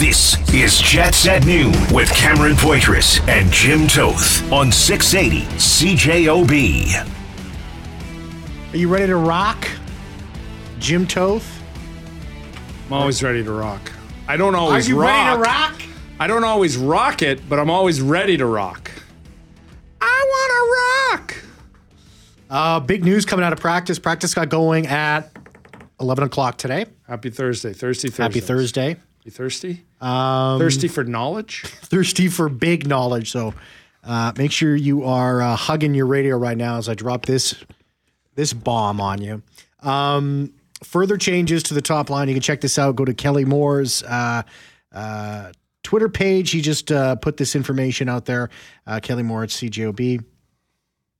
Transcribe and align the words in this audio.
This 0.00 0.38
is 0.54 0.78
Jets 0.80 1.28
at 1.28 1.44
Noon 1.44 1.74
with 1.92 2.08
Cameron 2.14 2.54
Poitras 2.54 3.20
and 3.28 3.52
Jim 3.52 3.86
Toth 3.86 4.50
on 4.50 4.72
680 4.72 5.44
CJOB. 5.58 7.06
Are 8.72 8.76
you 8.78 8.88
ready 8.88 9.08
to 9.08 9.16
rock, 9.16 9.68
Jim 10.78 11.06
Toth? 11.06 11.62
I'm 12.86 12.94
always 12.94 13.22
ready 13.22 13.44
to 13.44 13.52
rock. 13.52 13.92
I 14.26 14.38
don't 14.38 14.54
always 14.54 14.86
Are 14.86 14.88
you 14.88 15.02
rock. 15.02 15.10
ready 15.10 15.36
to 15.36 15.42
rock? 15.50 15.82
I 16.18 16.26
don't 16.26 16.44
always 16.44 16.78
rock 16.78 17.20
it, 17.20 17.46
but 17.46 17.58
I'm 17.58 17.68
always 17.68 18.00
ready 18.00 18.38
to 18.38 18.46
rock. 18.46 18.90
I 20.00 20.24
want 20.26 21.18
to 21.18 21.18
rock. 21.18 21.44
Uh, 22.48 22.80
big 22.80 23.04
news 23.04 23.26
coming 23.26 23.44
out 23.44 23.52
of 23.52 23.60
practice. 23.60 23.98
Practice 23.98 24.32
got 24.32 24.48
going 24.48 24.86
at 24.86 25.30
11 26.00 26.24
o'clock 26.24 26.56
today. 26.56 26.86
Happy 27.06 27.28
Thursday. 27.28 27.74
Thirsty 27.74 28.08
Thursday. 28.08 28.22
Happy 28.22 28.40
Thursday. 28.40 28.96
You 29.24 29.30
thirsty? 29.30 29.84
Um, 30.00 30.58
thirsty 30.58 30.88
for 30.88 31.04
knowledge? 31.04 31.62
thirsty 31.66 32.28
for 32.28 32.48
big 32.48 32.86
knowledge. 32.86 33.30
So 33.30 33.54
uh, 34.04 34.32
make 34.36 34.52
sure 34.52 34.74
you 34.74 35.04
are 35.04 35.42
uh, 35.42 35.56
hugging 35.56 35.94
your 35.94 36.06
radio 36.06 36.36
right 36.36 36.56
now 36.56 36.78
as 36.78 36.88
I 36.88 36.94
drop 36.94 37.26
this 37.26 37.54
this 38.34 38.52
bomb 38.52 39.00
on 39.00 39.20
you. 39.20 39.42
Um, 39.80 40.54
further 40.82 41.16
changes 41.16 41.62
to 41.64 41.74
the 41.74 41.82
top 41.82 42.10
line. 42.10 42.28
You 42.28 42.34
can 42.34 42.42
check 42.42 42.60
this 42.60 42.78
out. 42.78 42.96
Go 42.96 43.04
to 43.04 43.14
Kelly 43.14 43.44
Moore's 43.44 44.02
uh, 44.04 44.42
uh, 44.92 45.52
Twitter 45.82 46.08
page. 46.08 46.50
He 46.50 46.60
just 46.60 46.90
uh, 46.90 47.16
put 47.16 47.36
this 47.36 47.54
information 47.54 48.08
out 48.08 48.24
there. 48.24 48.48
Uh, 48.86 49.00
Kelly 49.00 49.22
Moore 49.22 49.42
at 49.42 49.50
CJOB. 49.50 50.24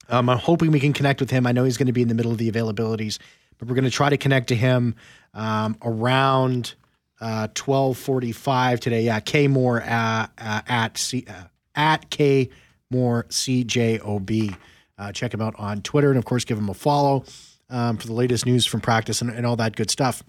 Um, 0.08 0.28
I'm 0.28 0.38
hoping 0.38 0.70
we 0.70 0.80
can 0.80 0.92
connect 0.92 1.20
with 1.20 1.30
him. 1.30 1.46
I 1.46 1.52
know 1.52 1.64
he's 1.64 1.76
going 1.76 1.86
to 1.86 1.92
be 1.92 2.02
in 2.02 2.08
the 2.08 2.14
middle 2.14 2.32
of 2.32 2.38
the 2.38 2.50
availabilities, 2.50 3.18
but 3.58 3.68
we're 3.68 3.74
going 3.74 3.84
to 3.84 3.90
try 3.90 4.08
to 4.08 4.16
connect 4.16 4.48
to 4.48 4.56
him 4.56 4.96
um, 5.34 5.76
around 5.82 6.74
uh, 7.20 7.48
12:45 7.54 8.80
today. 8.80 9.02
Yeah, 9.02 9.20
K 9.20 9.48
Moore 9.48 9.82
uh, 9.82 10.26
uh, 10.38 10.62
at 10.66 10.98
C, 10.98 11.24
uh, 11.28 11.44
at 11.74 12.10
K 12.10 12.50
Moore 12.90 13.26
CJOB. 13.28 14.56
Uh, 14.98 15.12
check 15.12 15.32
him 15.32 15.40
out 15.40 15.54
on 15.58 15.80
Twitter 15.82 16.10
and 16.10 16.18
of 16.18 16.24
course 16.24 16.44
give 16.44 16.58
him 16.58 16.68
a 16.68 16.74
follow 16.74 17.24
um, 17.70 17.96
for 17.96 18.06
the 18.06 18.12
latest 18.12 18.44
news 18.44 18.66
from 18.66 18.80
practice 18.80 19.22
and, 19.22 19.30
and 19.30 19.46
all 19.46 19.56
that 19.56 19.76
good 19.76 19.90
stuff. 19.90 20.22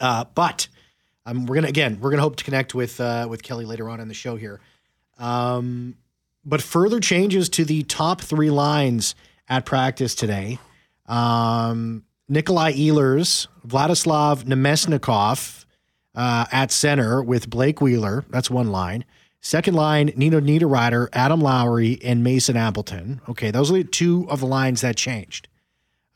Uh, 0.00 0.24
but 0.34 0.68
um, 1.26 1.46
we're 1.46 1.54
gonna 1.56 1.68
again 1.68 1.98
we're 2.00 2.10
gonna 2.10 2.22
hope 2.22 2.36
to 2.36 2.44
connect 2.44 2.74
with 2.74 2.98
with 3.28 3.42
Kelly 3.42 3.64
later 3.64 3.88
on 3.88 4.00
in 4.00 4.08
the 4.08 4.14
show 4.14 4.36
here. 4.36 4.60
Um, 5.18 5.96
but 6.44 6.60
further 6.60 7.00
changes 7.00 7.48
to 7.50 7.64
the 7.64 7.82
top 7.84 8.20
three 8.20 8.50
lines 8.50 9.14
at 9.48 9.64
practice 9.64 10.14
today. 10.14 10.58
Um, 11.06 12.04
Nikolai 12.28 12.72
Ehlers, 12.72 13.46
Vladislav 13.66 14.44
Namestnikov 14.44 15.63
uh, 16.14 16.46
at 16.52 16.70
center 16.70 17.22
with 17.22 17.50
Blake 17.50 17.80
Wheeler. 17.80 18.24
That's 18.30 18.50
one 18.50 18.70
line. 18.70 19.04
Second 19.40 19.74
line, 19.74 20.12
Nino 20.16 20.40
Niederreiter, 20.40 21.08
Adam 21.12 21.40
Lowry, 21.40 22.00
and 22.02 22.24
Mason 22.24 22.56
Appleton. 22.56 23.20
Okay, 23.28 23.50
those 23.50 23.70
are 23.70 23.82
two 23.82 24.26
of 24.30 24.40
the 24.40 24.46
lines 24.46 24.80
that 24.80 24.96
changed. 24.96 25.48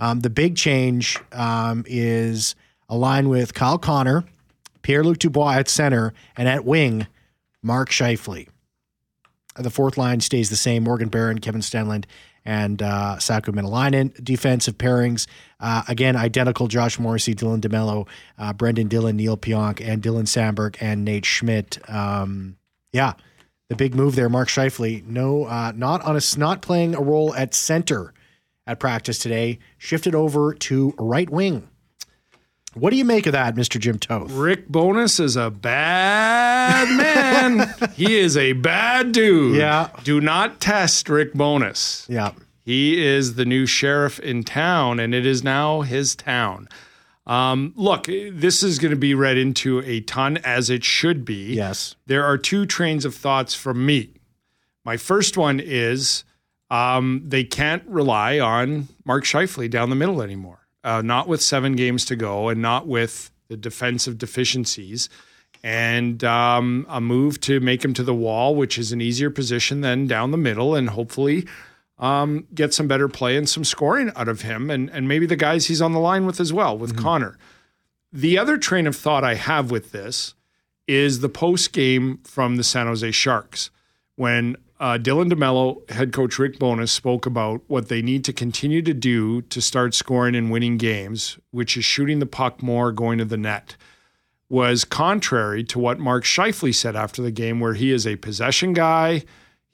Um, 0.01 0.21
the 0.21 0.31
big 0.31 0.57
change 0.57 1.19
um, 1.33 1.85
is 1.87 2.55
a 2.89 2.97
line 2.97 3.29
with 3.29 3.53
Kyle 3.53 3.79
Connor, 3.79 4.25
Pierre 4.81 5.05
Luc 5.05 5.19
Dubois 5.19 5.57
at 5.57 5.69
center, 5.69 6.15
and 6.37 6.49
at 6.49 6.65
wing, 6.65 7.07
Mark 7.63 7.91
Scheifele. 7.91 8.49
The 9.57 9.71
fourth 9.71 9.99
line 9.99 10.21
stays 10.21 10.51
the 10.51 10.57
same 10.57 10.85
Morgan 10.85 11.09
Barron, 11.09 11.41
Kevin 11.41 11.61
Stenlund, 11.61 12.05
and 12.49 12.81
uh, 12.83 13.17
Maenalanen. 13.19 14.25
Defensive 14.25 14.79
pairings, 14.79 15.27
uh, 15.61 15.83
again, 15.87 16.17
identical 16.17 16.67
Josh 16.67 16.99
Morrissey, 16.99 17.35
Dylan 17.35 17.61
DeMello, 17.61 18.09
uh, 18.39 18.55
Brendan 18.55 18.89
Dillon, 18.89 19.17
Neal 19.17 19.37
Pionk, 19.37 19.87
and 19.87 20.03
Dylan 20.03 20.25
Samberg 20.25 20.77
and 20.81 21.05
Nate 21.05 21.27
Schmidt. 21.27 21.79
Um, 21.91 22.57
yeah, 22.91 23.13
the 23.69 23.77
big 23.77 23.95
move 23.95 24.15
there, 24.15 24.31
Mark 24.31 24.49
Scheifele. 24.49 25.05
No, 25.05 25.45
uh, 25.45 25.73
not 25.77 26.03
on 26.03 26.17
a 26.17 26.21
not 26.39 26.63
playing 26.63 26.95
a 26.95 27.03
role 27.03 27.35
at 27.35 27.53
center 27.53 28.15
at 28.67 28.81
practice 28.81 29.19
today. 29.19 29.59
Shifted 29.77 30.15
over 30.15 30.55
to 30.55 30.95
right 30.99 31.29
wing. 31.29 31.69
What 32.75 32.91
do 32.91 32.97
you 32.97 33.05
make 33.05 33.27
of 33.27 33.33
that, 33.33 33.55
Mr. 33.55 33.81
Jim 33.81 33.99
Toth? 33.99 34.31
Rick 34.31 34.69
Bowness 34.69 35.19
is 35.19 35.37
a 35.37 35.51
bad 35.51 36.89
man. 36.97 37.75
he 37.95 38.19
is 38.19 38.37
a 38.37 38.53
bad 38.53 39.13
dude. 39.13 39.57
Yeah. 39.57 39.89
Do 40.05 40.21
not 40.21 40.61
test 40.61 41.09
Rick 41.09 41.35
Bowness. 41.35 42.07
Yeah. 42.09 42.33
He 42.65 43.03
is 43.05 43.35
the 43.37 43.47
new 43.47 43.65
sheriff 43.65 44.21
in 44.21 44.45
town, 44.45 45.01
and 45.01 45.15
it 45.15 45.25
is 45.25 45.43
now 45.43 45.81
his 45.81 46.15
town. 46.15 46.69
Um, 47.27 47.73
look, 47.77 48.07
this 48.07 48.63
is 48.63 48.79
going 48.79 48.91
to 48.91 48.97
be 48.97 49.15
read 49.15 49.39
into 49.39 49.81
a 49.81 50.01
ton, 50.01 50.37
as 50.39 50.69
it 50.71 50.85
should 50.85 51.25
be. 51.25 51.55
Yes. 51.55 51.97
There 52.07 52.25
are 52.25 52.37
two 52.39 52.67
trains 52.67 53.05
of 53.05 53.15
thoughts 53.15 53.55
from 53.55 53.85
me. 53.85 54.15
My 54.85 54.97
first 54.97 55.37
one 55.37 55.61
is 55.61 56.25
um, 56.71 57.23
they 57.27 57.45
can't 57.45 57.83
rely 57.87 58.39
on 58.39 58.89
Mark 59.05 59.25
Scheifele 59.25 59.71
down 59.71 59.91
the 59.91 59.97
middle 59.97 60.23
anymore. 60.23 60.67
Uh, 60.85 61.03
not 61.03 61.29
with 61.29 61.43
seven 61.43 61.75
games 61.75 62.05
to 62.05 62.17
go, 62.17 62.49
and 62.49 62.63
not 62.63 62.87
with 62.87 63.31
the 63.49 63.57
defensive 63.57 64.17
deficiencies, 64.17 65.09
and 65.65 66.23
um, 66.23 66.87
a 66.89 67.01
move 67.01 67.41
to 67.41 67.59
make 67.61 67.85
him 67.85 67.93
to 67.95 68.03
the 68.03 68.15
wall, 68.15 68.55
which 68.55 68.79
is 68.79 68.93
an 68.93 69.01
easier 69.01 69.31
position 69.31 69.81
than 69.81 70.07
down 70.07 70.31
the 70.31 70.37
middle, 70.37 70.75
and 70.75 70.91
hopefully 70.91 71.47
um, 71.99 72.47
get 72.55 72.73
some 72.73 72.87
better 72.87 73.09
play 73.09 73.37
and 73.37 73.49
some 73.49 73.65
scoring 73.65 74.13
out 74.15 74.29
of 74.29 74.43
him, 74.43 74.71
and 74.71 74.89
and 74.91 75.09
maybe 75.09 75.27
the 75.27 75.37
guys 75.37 75.67
he's 75.67 75.83
on 75.83 75.93
the 75.93 75.99
line 75.99 76.27
with 76.27 76.41
as 76.41 76.53
well 76.53 76.79
with 76.79 76.97
Connor. 76.97 77.37
The 78.13 78.39
other 78.39 78.57
train 78.57 78.87
of 78.87 78.97
thought 78.97 79.25
I 79.25 79.35
have 79.35 79.71
with 79.71 79.93
this 79.93 80.35
is 80.87 81.21
the 81.21 81.29
post 81.29 81.73
game 81.73 82.21
from 82.25 82.57
the 82.57 82.65
San 82.65 82.87
Jose 82.87 83.11
Sharks 83.11 83.71
when 84.17 84.57
uh, 84.81 84.99
Dylan 84.99 85.31
DeMello, 85.33 85.89
head 85.91 86.13
coach 86.13 86.39
Rick 86.39 86.59
Bowness, 86.59 86.91
spoke 86.93 87.27
about 87.27 87.63
what 87.67 87.89
they 87.89 88.01
need 88.03 88.25
to 88.25 88.33
continue 88.33 88.83
to 88.83 88.95
do 88.95 89.43
to 89.43 89.61
start 89.61 89.95
scoring 89.95 90.35
and 90.37 90.51
winning 90.51 90.77
games, 90.77 91.39
which 91.51 91.77
is 91.77 91.85
shooting 91.85 92.19
the 92.21 92.27
puck 92.27 92.63
more, 92.63 92.93
going 92.93 93.19
to 93.19 93.25
the 93.25 93.37
net, 93.37 93.77
was 94.49 94.85
contrary 94.85 95.63
to 95.65 95.79
what 95.79 95.99
Mark 95.99 96.25
Scheifele 96.25 96.75
said 96.75 96.95
after 96.97 97.21
the 97.23 97.31
game, 97.31 97.61
where 97.61 97.75
he 97.75 97.91
is 97.93 98.07
a 98.07 98.17
possession 98.17 98.73
guy. 98.73 99.25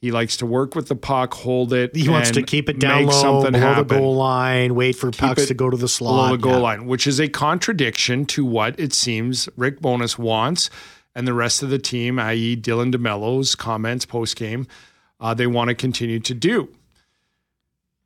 He 0.01 0.11
likes 0.11 0.37
to 0.39 0.47
work 0.47 0.75
with 0.75 0.89
the 0.89 0.97
puck, 0.97 1.33
hold 1.33 1.73
it. 1.73 1.97
He 1.97 2.09
wants 2.11 2.31
to 2.33 2.43
keep 2.43 2.69
it 2.69 2.79
down 2.79 3.07
low, 3.07 3.13
something 3.13 3.53
below 3.53 3.65
happen 3.67 3.87
the 3.89 3.95
goal 3.97 4.17
line, 4.17 4.75
wait 4.75 4.97
for 4.97 5.11
pucks 5.11 5.47
to 5.47 5.55
go 5.55 5.71
to 5.71 5.77
the 5.77 5.81
below 5.99 6.27
slot. 6.27 6.31
the 6.33 6.37
goal 6.39 6.53
Yeah. 6.53 6.59
line, 6.59 6.87
which 6.87 7.07
is 7.07 7.19
a 7.21 7.29
contradiction 7.29 8.27
to 8.27 8.45
what 8.45 8.79
it 8.79 8.93
seems 8.93 9.49
Rick 9.57 9.81
Bowness 9.81 10.19
wants 10.19 10.69
and 11.15 11.27
the 11.27 11.33
rest 11.33 11.63
of 11.63 11.71
the 11.71 11.79
team, 11.79 12.19
i.e., 12.19 12.55
Dylan 12.57 12.93
DeMello's 12.93 13.55
comments 13.55 14.05
post 14.05 14.37
game, 14.37 14.67
uh, 15.25 15.33
they 15.33 15.47
want 15.47 15.71
to 15.71 15.75
continue 15.75 16.21
to 16.21 16.35
do. 16.35 16.69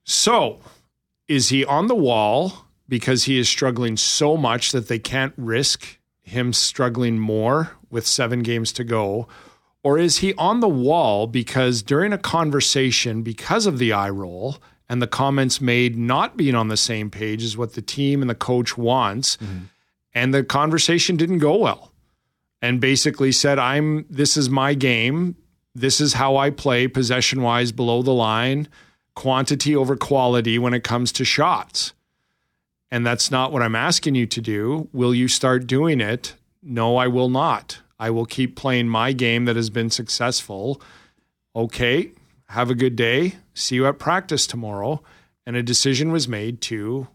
So, 0.05 0.61
is 1.27 1.49
he 1.49 1.65
on 1.65 1.89
the 1.89 1.97
wall 1.97 2.67
because 2.89 3.25
he 3.25 3.41
is 3.41 3.49
struggling 3.49 3.97
so 3.97 4.37
much 4.37 4.71
that 4.71 4.87
they 4.87 5.01
can't 5.01 5.35
risk 5.37 5.99
him 6.23 6.53
struggling 6.53 7.19
more 7.19 7.73
with 7.91 8.07
seven 8.07 8.45
games 8.45 8.73
to 8.75 8.85
go? 8.85 9.27
Or 9.83 9.99
is 9.99 10.19
he 10.19 10.33
on 10.35 10.61
the 10.61 10.69
wall 10.69 11.27
because 11.27 11.83
during 11.83 12.13
a 12.13 12.19
conversation, 12.19 13.23
because 13.23 13.67
of 13.67 13.79
the 13.79 13.93
eye 13.93 14.11
roll 14.11 14.59
and 14.89 15.03
the 15.03 15.09
comments 15.09 15.61
made 15.61 15.99
not 15.99 16.37
being 16.37 16.55
on 16.55 16.69
the 16.69 16.77
same 16.77 17.11
page 17.11 17.43
as 17.43 17.57
what 17.57 17.73
the 17.73 17.83
team 17.83 18.23
and 18.23 18.31
the 18.31 18.35
coach 18.37 18.79
wants, 18.79 19.39
and 20.15 20.33
the 20.33 20.45
conversation 20.45 21.17
didn't 21.17 21.39
go 21.39 21.57
well? 21.57 21.93
And 22.63 22.81
basically 22.81 23.33
said, 23.33 23.59
I'm 23.59 24.07
this 24.09 24.37
is 24.37 24.49
my 24.49 24.75
game. 24.75 25.35
This 25.81 26.01
is 26.01 26.15
how 26.15 26.37
I 26.37 26.51
play 26.51 26.89
possession 26.89 27.43
wise 27.43 27.73
below 27.73 28.03
the 28.03 28.13
line, 28.13 28.69
quantity 29.15 29.75
over 29.77 29.97
quality 29.97 30.59
when 30.59 30.75
it 30.75 30.85
comes 30.85 31.13
to 31.13 31.25
shots. 31.25 31.93
And 32.91 33.07
that's 33.07 33.31
not 33.31 33.53
what 33.53 33.63
I'm 33.63 33.75
asking 33.77 34.15
you 34.15 34.27
to 34.27 34.41
do. 34.41 34.89
Will 34.93 35.15
you 35.15 35.29
start 35.29 35.67
doing 35.67 36.01
it? 36.01 36.35
No, 36.63 36.97
I 36.97 37.07
will 37.07 37.29
not. 37.29 37.79
I 37.99 38.11
will 38.11 38.25
keep 38.27 38.57
playing 38.57 38.89
my 38.89 39.13
game 39.13 39.45
that 39.45 39.57
has 39.57 39.71
been 39.71 39.91
successful. 39.91 40.81
Okay, 41.55 42.13
have 42.49 42.71
a 42.71 42.75
good 42.75 42.97
day. 42.97 43.35
See 43.55 43.75
you 43.75 43.87
at 43.87 43.99
practice 43.99 44.47
tomorrow. 44.47 45.03
And 45.47 45.57
a 45.57 45.63
decision 45.63 46.13
was 46.13 46.29
made 46.29 46.61
to 46.63 47.09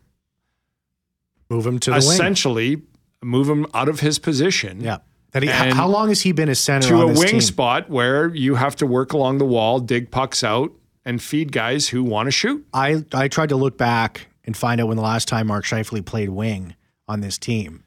Move 1.49 1.65
him 1.67 1.79
to 1.79 1.91
the 1.91 1.95
wing. 1.95 1.99
essentially 2.03 2.81
move 3.21 3.47
him 3.47 3.65
out 3.73 3.87
of 3.87 3.99
his 4.01 4.19
position 4.19 4.81
Yeah. 4.81 4.97
That 5.33 5.43
he, 5.43 5.49
And 5.49 5.73
how 5.73 5.87
long 5.87 6.09
has 6.09 6.21
he 6.21 6.31
been 6.31 6.49
a 6.49 6.55
center 6.55 6.89
to 6.89 7.01
a 7.01 7.07
wing 7.07 7.27
team? 7.27 7.41
spot 7.41 7.89
where 7.89 8.33
you 8.33 8.55
have 8.55 8.75
to 8.77 8.85
work 8.85 9.13
along 9.13 9.39
the 9.39 9.45
wall, 9.45 9.79
dig 9.79 10.11
pucks 10.11 10.43
out, 10.43 10.71
and 11.05 11.21
feed 11.21 11.51
guys 11.51 11.89
who 11.89 12.03
want 12.03 12.27
to 12.27 12.31
shoot. 12.31 12.65
I, 12.73 13.03
I 13.13 13.27
tried 13.27 13.49
to 13.49 13.55
look 13.55 13.77
back 13.77 14.27
and 14.45 14.55
find 14.55 14.79
out 14.79 14.87
when 14.87 14.97
the 14.97 15.03
last 15.03 15.27
time 15.27 15.47
Mark 15.47 15.65
Scheifele 15.65 16.05
played 16.05 16.29
wing 16.29 16.75
on 17.07 17.21
this 17.21 17.37
team, 17.37 17.83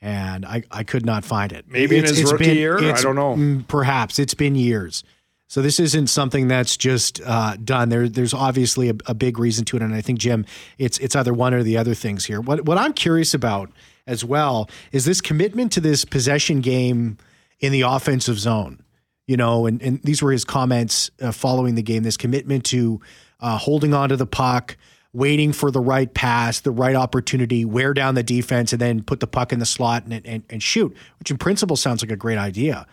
and 0.00 0.44
I, 0.44 0.64
I 0.70 0.82
could 0.82 1.06
not 1.06 1.24
find 1.24 1.52
it. 1.52 1.66
Maybe 1.68 1.98
in 1.98 2.04
his 2.04 2.22
rookie 2.30 2.46
year? 2.46 2.78
I 2.78 3.00
don't 3.00 3.16
know. 3.16 3.62
Perhaps 3.68 4.18
it's 4.18 4.34
been 4.34 4.54
years. 4.54 5.04
So 5.50 5.62
this 5.62 5.80
isn't 5.80 6.08
something 6.08 6.46
that's 6.48 6.76
just 6.76 7.22
uh, 7.24 7.56
done. 7.56 7.88
There, 7.88 8.06
there's 8.06 8.34
obviously 8.34 8.90
a, 8.90 8.94
a 9.06 9.14
big 9.14 9.38
reason 9.38 9.64
to 9.66 9.76
it, 9.76 9.82
and 9.82 9.94
I 9.94 10.02
think 10.02 10.18
Jim, 10.18 10.44
it's 10.76 10.98
it's 10.98 11.16
either 11.16 11.32
one 11.32 11.54
or 11.54 11.62
the 11.62 11.78
other 11.78 11.94
things 11.94 12.26
here. 12.26 12.40
What 12.40 12.66
what 12.66 12.76
I'm 12.76 12.92
curious 12.92 13.32
about 13.32 13.70
as 14.08 14.24
well 14.24 14.68
is 14.90 15.04
this 15.04 15.20
commitment 15.20 15.70
to 15.72 15.80
this 15.80 16.04
possession 16.04 16.60
game 16.60 17.18
in 17.60 17.70
the 17.70 17.82
offensive 17.82 18.38
zone. 18.38 18.82
You 19.26 19.36
know, 19.36 19.66
and, 19.66 19.82
and 19.82 20.02
these 20.02 20.22
were 20.22 20.32
his 20.32 20.44
comments 20.44 21.10
uh, 21.20 21.32
following 21.32 21.74
the 21.74 21.82
game. 21.82 22.02
This 22.02 22.16
commitment 22.16 22.64
to 22.66 23.00
uh, 23.40 23.58
holding 23.58 23.92
on 23.92 24.08
to 24.08 24.16
the 24.16 24.26
puck, 24.26 24.78
waiting 25.12 25.52
for 25.52 25.70
the 25.70 25.80
right 25.80 26.12
pass, 26.14 26.60
the 26.60 26.70
right 26.70 26.96
opportunity, 26.96 27.66
wear 27.66 27.92
down 27.92 28.14
the 28.14 28.22
defense, 28.22 28.72
and 28.72 28.80
then 28.80 29.02
put 29.02 29.20
the 29.20 29.26
puck 29.26 29.52
in 29.52 29.58
the 29.58 29.66
slot 29.66 30.04
and, 30.06 30.26
and, 30.26 30.44
and 30.48 30.62
shoot, 30.62 30.96
which 31.18 31.30
in 31.30 31.36
principle 31.36 31.76
sounds 31.76 32.02
like 32.02 32.10
a 32.10 32.16
great 32.16 32.38
idea. 32.38 32.86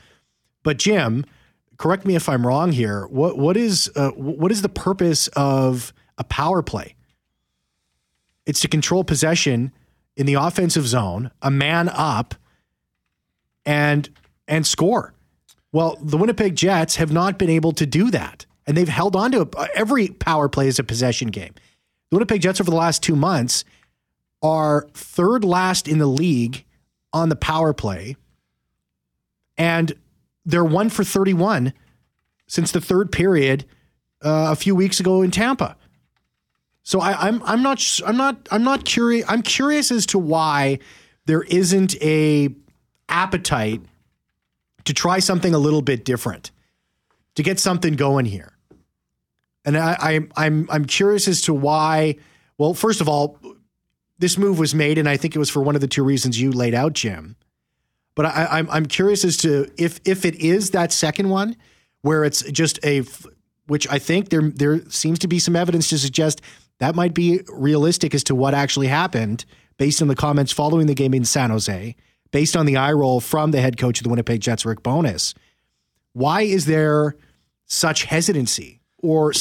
But 0.61 0.77
Jim, 0.77 1.25
correct 1.77 2.05
me 2.05 2.15
if 2.15 2.27
I'm 2.27 2.45
wrong 2.45 2.73
here. 2.73 3.07
What 3.07 3.37
what 3.37 3.55
is 3.55 3.89
uh, 3.95 4.09
what 4.11 4.51
is 4.51 4.61
the 4.61 4.69
purpose 4.69 5.29
of 5.37 5.93
a 6.17 6.25
power 6.25 6.61
play? 6.61 6.95
It's 8.45 8.59
to 8.59 8.67
control 8.67 9.05
possession 9.05 9.71
in 10.15 10.25
the 10.25 10.35
offensive 10.35 10.87
zone, 10.87 11.31
a 11.41 11.51
man 11.51 11.89
up, 11.89 12.35
and 13.65 14.09
and 14.47 14.65
score. 14.65 15.13
Well, 15.71 15.97
the 16.01 16.17
Winnipeg 16.17 16.55
Jets 16.55 16.95
have 16.97 17.11
not 17.11 17.37
been 17.37 17.49
able 17.49 17.73
to 17.73 17.85
do 17.85 18.11
that, 18.11 18.45
and 18.65 18.77
they've 18.77 18.87
held 18.87 19.15
on 19.15 19.31
to 19.31 19.41
it. 19.41 19.55
Every 19.73 20.07
power 20.07 20.47
play 20.47 20.67
is 20.67 20.79
a 20.79 20.83
possession 20.83 21.29
game. 21.29 21.53
The 22.09 22.17
Winnipeg 22.17 22.41
Jets 22.41 22.61
over 22.61 22.69
the 22.69 22.77
last 22.77 23.03
two 23.03 23.15
months 23.15 23.65
are 24.41 24.87
third 24.93 25.43
last 25.43 25.87
in 25.87 25.97
the 25.97 26.05
league 26.07 26.63
on 27.11 27.29
the 27.29 27.35
power 27.35 27.73
play, 27.73 28.15
and 29.57 29.93
they're 30.45 30.63
one 30.63 30.89
for 30.89 31.03
thirty-one 31.03 31.73
since 32.47 32.71
the 32.71 32.79
third 32.79 33.11
period 33.11 33.65
uh, 34.23 34.49
a 34.51 34.55
few 34.55 34.75
weeks 34.75 34.99
ago 34.99 35.23
in 35.23 35.31
Tampa. 35.31 35.75
So 36.85 37.01
I, 37.01 37.27
I'm 37.27 37.41
I'm 37.43 37.63
not 37.63 37.83
I'm 38.05 38.15
not 38.15 38.47
I'm 38.51 38.63
not 38.63 38.85
curious. 38.85 39.25
I'm 39.27 39.41
curious 39.41 39.91
as 39.91 40.05
to 40.07 40.19
why 40.19 40.77
there 41.25 41.41
isn't 41.41 41.99
a 42.01 42.49
appetite 43.09 43.81
to 44.85 44.93
try 44.93 45.17
something 45.17 45.55
a 45.55 45.57
little 45.57 45.81
bit 45.81 46.05
different, 46.05 46.51
to 47.33 47.41
get 47.41 47.59
something 47.59 47.95
going 47.95 48.25
here. 48.25 48.53
And 49.65 49.75
I, 49.75 49.97
I 49.99 50.45
I'm 50.45 50.67
I'm 50.69 50.85
curious 50.85 51.27
as 51.27 51.41
to 51.43 51.55
why. 51.55 52.17
Well, 52.59 52.75
first 52.75 53.01
of 53.01 53.09
all, 53.09 53.39
this 54.19 54.37
move 54.37 54.59
was 54.59 54.75
made, 54.75 54.99
and 54.99 55.09
I 55.09 55.17
think 55.17 55.35
it 55.35 55.39
was 55.39 55.49
for 55.49 55.63
one 55.63 55.73
of 55.73 55.81
the 55.81 55.87
two 55.87 56.03
reasons 56.03 56.39
you 56.39 56.51
laid 56.51 56.75
out, 56.75 56.93
Jim. 56.93 57.35
But 58.13 58.27
I, 58.27 58.45
I'm 58.51 58.69
I'm 58.69 58.85
curious 58.85 59.25
as 59.25 59.37
to 59.37 59.71
if 59.75 59.99
if 60.05 60.23
it 60.23 60.35
is 60.35 60.69
that 60.69 60.91
second 60.91 61.29
one, 61.29 61.55
where 62.03 62.23
it's 62.23 62.43
just 62.51 62.77
a, 62.85 63.03
which 63.65 63.89
I 63.89 63.97
think 63.97 64.29
there 64.29 64.51
there 64.51 64.87
seems 64.91 65.17
to 65.19 65.27
be 65.27 65.39
some 65.39 65.55
evidence 65.55 65.89
to 65.89 65.97
suggest 65.97 66.41
that 66.79 66.95
might 66.95 67.13
be 67.13 67.41
realistic 67.47 68.13
as 68.13 68.23
to 68.25 68.35
what 68.35 68.53
actually 68.53 68.87
happened 68.87 69.45
based 69.77 70.01
on 70.01 70.07
the 70.07 70.15
comments 70.15 70.51
following 70.51 70.87
the 70.87 70.93
game 70.93 71.13
in 71.13 71.25
San 71.25 71.49
Jose, 71.49 71.95
based 72.31 72.55
on 72.55 72.65
the 72.65 72.77
eye 72.77 72.91
roll 72.91 73.19
from 73.19 73.51
the 73.51 73.61
head 73.61 73.77
coach 73.77 73.99
of 73.99 74.03
the 74.03 74.09
Winnipeg 74.09 74.41
Jets, 74.41 74.65
Rick 74.65 74.83
Bowness. 74.83 75.33
Why 76.13 76.41
is 76.41 76.65
there 76.65 77.15
such 77.65 78.05
hesitancy 78.05 78.81
or, 79.01 79.33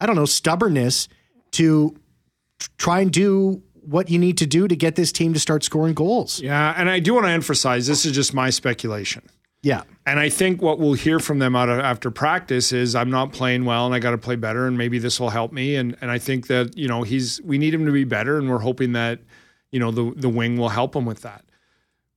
I 0.00 0.06
don't 0.06 0.16
know, 0.16 0.26
stubbornness 0.26 1.08
to 1.52 1.96
try 2.78 3.00
and 3.00 3.10
do 3.10 3.62
what 3.82 4.10
you 4.10 4.18
need 4.18 4.38
to 4.38 4.46
do 4.46 4.66
to 4.66 4.76
get 4.76 4.96
this 4.96 5.12
team 5.12 5.32
to 5.32 5.40
start 5.40 5.64
scoring 5.64 5.94
goals? 5.94 6.40
Yeah, 6.40 6.74
and 6.76 6.90
I 6.90 7.00
do 7.00 7.14
want 7.14 7.26
to 7.26 7.30
emphasize 7.30 7.86
this 7.86 8.04
is 8.04 8.12
just 8.12 8.34
my 8.34 8.50
speculation. 8.50 9.22
Yeah. 9.66 9.82
And 10.06 10.20
I 10.20 10.28
think 10.28 10.62
what 10.62 10.78
we'll 10.78 10.92
hear 10.92 11.18
from 11.18 11.40
them 11.40 11.56
out 11.56 11.68
of, 11.68 11.80
after 11.80 12.08
practice 12.08 12.72
is 12.72 12.94
I'm 12.94 13.10
not 13.10 13.32
playing 13.32 13.64
well 13.64 13.84
and 13.84 13.92
I 13.92 13.98
got 13.98 14.12
to 14.12 14.18
play 14.18 14.36
better 14.36 14.68
and 14.68 14.78
maybe 14.78 15.00
this 15.00 15.18
will 15.18 15.30
help 15.30 15.50
me 15.50 15.74
and 15.74 15.96
and 16.00 16.08
I 16.08 16.18
think 16.18 16.46
that 16.46 16.76
you 16.76 16.86
know 16.86 17.02
he's 17.02 17.42
we 17.42 17.58
need 17.58 17.74
him 17.74 17.84
to 17.84 17.90
be 17.90 18.04
better 18.04 18.38
and 18.38 18.48
we're 18.48 18.60
hoping 18.60 18.92
that 18.92 19.18
you 19.72 19.80
know 19.80 19.90
the 19.90 20.12
the 20.14 20.28
wing 20.28 20.56
will 20.56 20.68
help 20.68 20.94
him 20.94 21.04
with 21.04 21.22
that. 21.22 21.44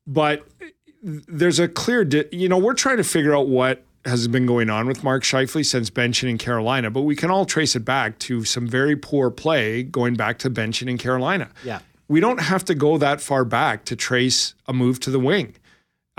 But 0.06 0.48
there's 1.02 1.58
a 1.58 1.68
clear 1.68 2.06
di- 2.06 2.28
you 2.32 2.48
know 2.48 2.60
we're 2.60 2.76
trying 2.76 2.98
to 2.98 3.04
figure 3.04 3.36
out 3.36 3.48
what 3.48 3.84
has 4.06 4.28
been 4.28 4.46
going 4.46 4.70
on 4.70 4.86
with 4.86 5.04
Mark 5.04 5.24
Scheifele 5.24 5.66
since 5.66 5.90
benching 5.90 6.30
in 6.30 6.38
Carolina, 6.38 6.92
but 6.92 7.02
we 7.02 7.16
can 7.16 7.32
all 7.32 7.46
trace 7.46 7.76
it 7.76 7.84
back 7.84 8.20
to 8.20 8.46
some 8.46 8.68
very 8.68 8.96
poor 8.96 9.32
play 9.32 9.82
going 9.82 10.14
back 10.14 10.38
to 10.40 10.52
benching 10.52 10.88
in 10.88 11.00
Carolina. 11.00 11.50
Yeah. 11.64 11.80
We 12.08 12.20
don't 12.20 12.42
have 12.42 12.64
to 12.66 12.76
go 12.76 13.00
that 13.00 13.22
far 13.22 13.44
back 13.44 13.86
to 13.86 13.96
trace 13.96 14.54
a 14.68 14.74
move 14.74 15.00
to 15.00 15.10
the 15.10 15.20
wing. 15.20 15.56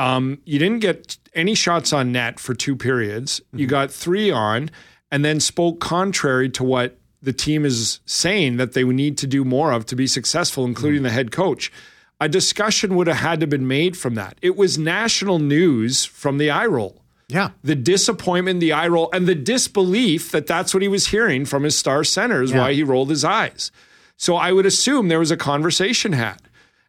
Um, 0.00 0.40
you 0.46 0.58
didn't 0.58 0.78
get 0.78 1.18
any 1.34 1.54
shots 1.54 1.92
on 1.92 2.12
net 2.12 2.40
for 2.40 2.54
two 2.54 2.76
periods. 2.76 3.40
Mm-hmm. 3.40 3.58
You 3.58 3.66
got 3.66 3.90
three 3.90 4.30
on, 4.30 4.70
and 5.10 5.24
then 5.24 5.40
spoke 5.40 5.80
contrary 5.80 6.48
to 6.50 6.64
what 6.64 6.96
the 7.22 7.32
team 7.32 7.64
is 7.64 8.00
saying 8.06 8.56
that 8.56 8.72
they 8.72 8.84
need 8.84 9.18
to 9.18 9.26
do 9.26 9.44
more 9.44 9.72
of 9.72 9.86
to 9.86 9.96
be 9.96 10.06
successful, 10.06 10.64
including 10.64 10.98
mm-hmm. 10.98 11.04
the 11.04 11.10
head 11.10 11.32
coach. 11.32 11.70
A 12.20 12.28
discussion 12.28 12.96
would 12.96 13.06
have 13.06 13.16
had 13.16 13.40
to 13.40 13.46
been 13.46 13.66
made 13.66 13.96
from 13.96 14.14
that. 14.14 14.38
It 14.42 14.56
was 14.56 14.78
national 14.78 15.38
news 15.38 16.04
from 16.04 16.38
the 16.38 16.50
eye 16.50 16.66
roll. 16.66 17.00
Yeah. 17.28 17.50
The 17.62 17.76
disappointment, 17.76 18.60
the 18.60 18.72
eye 18.72 18.88
roll, 18.88 19.08
and 19.12 19.26
the 19.26 19.34
disbelief 19.34 20.30
that 20.32 20.46
that's 20.46 20.74
what 20.74 20.82
he 20.82 20.88
was 20.88 21.08
hearing 21.08 21.44
from 21.44 21.62
his 21.62 21.78
star 21.78 22.04
center 22.04 22.42
is 22.42 22.50
yeah. 22.50 22.58
why 22.58 22.74
he 22.74 22.82
rolled 22.82 23.08
his 23.08 23.24
eyes. 23.24 23.70
So 24.16 24.36
I 24.36 24.52
would 24.52 24.66
assume 24.66 25.08
there 25.08 25.18
was 25.18 25.30
a 25.30 25.36
conversation 25.36 26.12
had. 26.12 26.42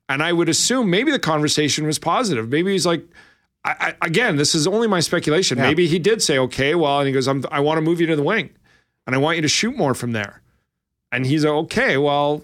And 0.09 0.21
I 0.21 0.33
would 0.33 0.49
assume 0.49 0.89
maybe 0.89 1.11
the 1.11 1.19
conversation 1.19 1.85
was 1.85 1.97
positive. 1.97 2.49
Maybe 2.49 2.73
he's 2.73 2.85
like, 2.85 3.05
I, 3.63 3.95
I, 4.01 4.07
again, 4.07 4.37
this 4.37 4.55
is 4.55 4.65
only 4.65 4.87
my 4.87 4.99
speculation. 4.99 5.57
Yeah. 5.57 5.67
Maybe 5.67 5.87
he 5.87 5.99
did 5.99 6.21
say, 6.21 6.37
okay, 6.37 6.73
well, 6.75 6.99
and 6.99 7.07
he 7.07 7.13
goes, 7.13 7.27
i 7.27 7.59
want 7.59 7.77
to 7.77 7.81
move 7.81 8.01
you 8.01 8.07
to 8.07 8.15
the 8.15 8.23
wing 8.23 8.49
and 9.05 9.15
I 9.15 9.19
want 9.19 9.35
you 9.35 9.41
to 9.41 9.47
shoot 9.47 9.75
more 9.75 9.93
from 9.93 10.13
there. 10.13 10.41
And 11.11 11.25
he's 11.25 11.43
like, 11.43 11.53
okay, 11.53 11.97
well, 11.97 12.43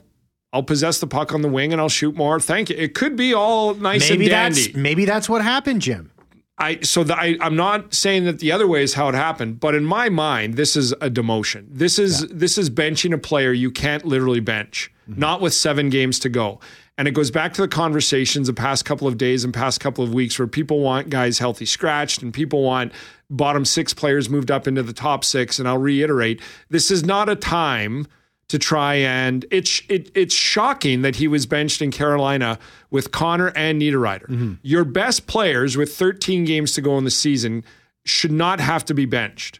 I'll 0.54 0.64
possess 0.64 1.00
the 1.00 1.08
puck 1.08 1.34
on 1.34 1.42
the 1.42 1.50
wing 1.50 1.72
and 1.72 1.81
I'll 1.81 1.90
shoot 1.90 2.16
more. 2.16 2.40
Thank 2.40 2.69
you. 2.69 2.75
It 2.78 2.94
could 2.94 3.16
be 3.16 3.34
all 3.34 3.74
nice 3.74 4.10
maybe 4.10 4.25
and 4.25 4.31
dandy. 4.31 4.62
That's, 4.64 4.75
maybe 4.75 5.06
that's 5.06 5.30
what 5.30 5.42
happened, 5.42 5.81
Jim. 5.81 6.12
I 6.60 6.80
so 6.81 7.04
the, 7.04 7.16
I 7.16 7.38
I'm 7.40 7.56
not 7.56 7.94
saying 7.94 8.25
that 8.25 8.40
the 8.40 8.52
other 8.52 8.68
way 8.68 8.81
is 8.81 8.96
how 8.96 9.08
it 9.10 9.16
happened, 9.16 9.60
but 9.60 9.75
in 9.75 9.86
my 9.86 10.10
mind, 10.10 10.56
this 10.56 10.75
is 10.75 10.92
a 10.94 11.10
demotion. 11.10 11.68
This 11.70 12.00
is 12.00 12.24
yeah. 12.24 12.30
this 12.31 12.58
is 12.58 12.72
benching 12.72 13.13
a 13.13 13.18
player 13.20 13.54
you 13.54 13.70
can't 13.70 14.04
literally 14.06 14.40
bench, 14.40 14.92
mm-hmm. 15.08 15.20
not 15.20 15.40
with 15.40 15.54
seven 15.54 15.90
games 15.90 16.18
to 16.20 16.30
go. 16.30 16.60
And 16.98 17.08
it 17.08 17.12
goes 17.12 17.30
back 17.30 17.54
to 17.54 17.62
the 17.62 17.68
conversations 17.68 18.48
the 18.48 18.54
past 18.54 18.84
couple 18.84 19.08
of 19.08 19.18
days 19.18 19.44
and 19.44 19.54
past 19.54 19.80
couple 19.80 20.04
of 20.04 20.14
weeks 20.14 20.40
where 20.40 20.48
people 20.48 20.80
want 20.80 21.10
guys 21.10 21.38
healthy 21.38 21.66
scratched 21.66 22.24
and 22.24 22.34
people 22.34 22.64
want 22.64 22.92
bottom 23.30 23.66
six 23.66 23.94
players 23.94 24.30
moved 24.30 24.50
up 24.50 24.68
into 24.68 24.82
the 24.82 24.94
top 24.94 25.24
six. 25.24 25.60
And 25.60 25.68
I'll 25.68 25.78
reiterate, 25.78 26.42
this 26.70 26.90
is 26.90 27.06
not 27.06 27.30
a 27.30 27.36
time 27.36 28.08
to 28.48 28.58
try 28.58 28.96
and 28.96 29.46
it's 29.52 29.82
it, 29.90 30.10
it's 30.16 30.34
shocking 30.34 31.02
that 31.02 31.18
he 31.18 31.28
was 31.28 31.46
benched 31.46 31.82
in 31.82 31.92
Carolina 31.92 32.58
with 32.90 33.12
Connor 33.12 33.50
and 33.50 33.82
Niederreiter. 33.82 34.28
Mm-hmm. 34.28 34.54
Your 34.62 34.86
best 34.86 35.28
players 35.28 35.76
with 35.76 35.96
13 35.96 36.46
games 36.46 36.74
to 36.74 36.82
go 36.82 36.98
in 36.98 37.04
the 37.04 37.12
season 37.12 37.63
should 38.06 38.32
not 38.32 38.60
have 38.60 38.86
to 38.86 38.94
be 38.94 39.06
benched. 39.06 39.60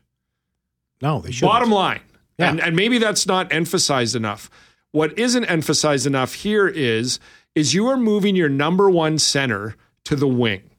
No, 1.02 1.20
they 1.20 1.32
should. 1.32 1.46
Bottom 1.46 1.70
line. 1.70 2.00
Yeah. 2.40 2.50
And, 2.50 2.62
and 2.62 2.76
maybe 2.76 2.98
that's 2.98 3.28
not 3.28 3.52
emphasized 3.52 4.16
enough. 4.16 4.50
What 4.92 5.18
isn't 5.18 5.46
emphasized 5.46 6.08
enough 6.08 6.34
here 6.34 6.68
is 6.68 7.20
is 7.56 7.74
you 7.74 7.88
are 7.88 7.98
moving 7.98 8.36
your 8.36 8.50
number 8.50 8.90
one 8.90 9.18
center 9.18 9.76
to 10.06 10.16
the 10.16 10.28
wing 10.28 10.70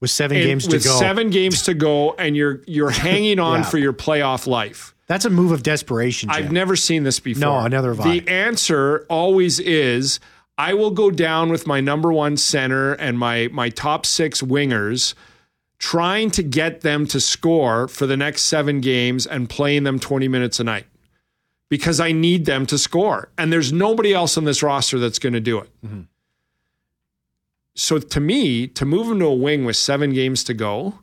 with 0.00 0.10
seven 0.10 0.36
and 0.36 0.46
games 0.46 0.66
to 0.66 0.76
with 0.76 0.84
go. 0.84 0.98
seven 0.98 1.30
games 1.30 1.62
to 1.62 1.74
go, 1.74 2.12
and 2.14 2.36
you're 2.36 2.62
you're 2.66 2.90
hanging 3.08 3.38
on 3.38 3.60
yeah. 3.60 3.64
for 3.64 3.78
your 3.78 3.92
playoff 3.92 4.46
life. 4.46 4.94
That's 5.06 5.24
a 5.24 5.30
move 5.30 5.52
of 5.52 5.62
desperation. 5.62 6.28
Jim. 6.28 6.44
I've 6.44 6.52
never 6.52 6.76
seen 6.76 7.04
this 7.04 7.20
before. 7.20 7.40
No, 7.40 7.58
another 7.60 7.94
The 7.94 8.26
answer 8.28 9.04
always 9.10 9.60
is 9.60 10.20
I 10.58 10.74
will 10.74 10.90
go 10.90 11.10
down 11.10 11.50
with 11.50 11.66
my 11.66 11.80
number 11.80 12.12
one 12.12 12.36
center 12.36 12.92
and 12.94 13.18
my 13.18 13.48
my 13.52 13.68
top 13.68 14.06
six 14.06 14.42
wingers, 14.42 15.14
trying 15.78 16.30
to 16.32 16.42
get 16.42 16.82
them 16.82 17.06
to 17.08 17.20
score 17.20 17.88
for 17.88 18.06
the 18.06 18.16
next 18.16 18.42
seven 18.42 18.80
games 18.80 19.26
and 19.26 19.48
playing 19.48 19.84
them 19.84 19.98
20 19.98 20.28
minutes 20.28 20.60
a 20.60 20.64
night 20.64 20.86
because 21.72 22.00
I 22.00 22.12
need 22.12 22.44
them 22.44 22.66
to 22.66 22.76
score. 22.76 23.30
And 23.38 23.50
there's 23.50 23.72
nobody 23.72 24.12
else 24.12 24.36
on 24.36 24.44
this 24.44 24.62
roster 24.62 24.98
that's 24.98 25.18
going 25.18 25.32
to 25.32 25.40
do 25.40 25.56
it. 25.56 25.70
Mm-hmm. 25.82 26.02
So 27.74 27.98
to 27.98 28.20
me, 28.20 28.66
to 28.66 28.84
move 28.84 29.10
him 29.10 29.20
to 29.20 29.24
a 29.24 29.34
wing 29.34 29.64
with 29.64 29.76
seven 29.78 30.12
games 30.12 30.44
to 30.44 30.52
go 30.52 30.98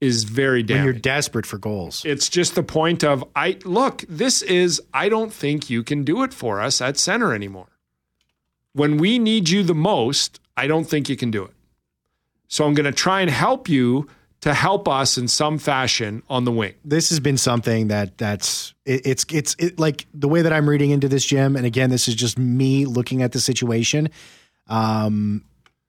is 0.00 0.24
very 0.24 0.64
damning. 0.64 0.86
When 0.86 0.94
you're 0.94 1.00
desperate 1.00 1.46
for 1.46 1.58
goals. 1.58 2.04
It's 2.04 2.28
just 2.28 2.56
the 2.56 2.64
point 2.64 3.04
of 3.04 3.22
I 3.36 3.58
look, 3.64 4.04
this 4.08 4.42
is 4.42 4.82
I 4.92 5.08
don't 5.08 5.32
think 5.32 5.70
you 5.70 5.84
can 5.84 6.02
do 6.02 6.24
it 6.24 6.34
for 6.34 6.60
us 6.60 6.80
at 6.80 6.98
center 6.98 7.32
anymore. 7.32 7.68
When 8.72 8.96
we 8.96 9.20
need 9.20 9.50
you 9.50 9.62
the 9.62 9.72
most, 9.72 10.40
I 10.56 10.66
don't 10.66 10.90
think 10.90 11.08
you 11.08 11.16
can 11.16 11.30
do 11.30 11.44
it. 11.44 11.52
So 12.48 12.66
I'm 12.66 12.74
going 12.74 12.92
to 12.92 12.98
try 13.06 13.20
and 13.20 13.30
help 13.30 13.68
you 13.68 14.08
to 14.42 14.54
help 14.54 14.88
us 14.88 15.18
in 15.18 15.28
some 15.28 15.58
fashion 15.58 16.22
on 16.28 16.44
the 16.44 16.52
wing. 16.52 16.74
This 16.84 17.08
has 17.10 17.20
been 17.20 17.38
something 17.38 17.88
that 17.88 18.18
that's 18.18 18.74
it, 18.84 19.06
it's 19.06 19.26
it's 19.32 19.56
it, 19.58 19.78
like 19.78 20.06
the 20.14 20.28
way 20.28 20.42
that 20.42 20.52
I'm 20.52 20.68
reading 20.68 20.90
into 20.90 21.08
this, 21.08 21.24
Jim. 21.24 21.56
And 21.56 21.66
again, 21.66 21.90
this 21.90 22.08
is 22.08 22.14
just 22.14 22.38
me 22.38 22.86
looking 22.86 23.22
at 23.22 23.32
the 23.32 23.40
situation. 23.40 24.10
Um, 24.68 25.44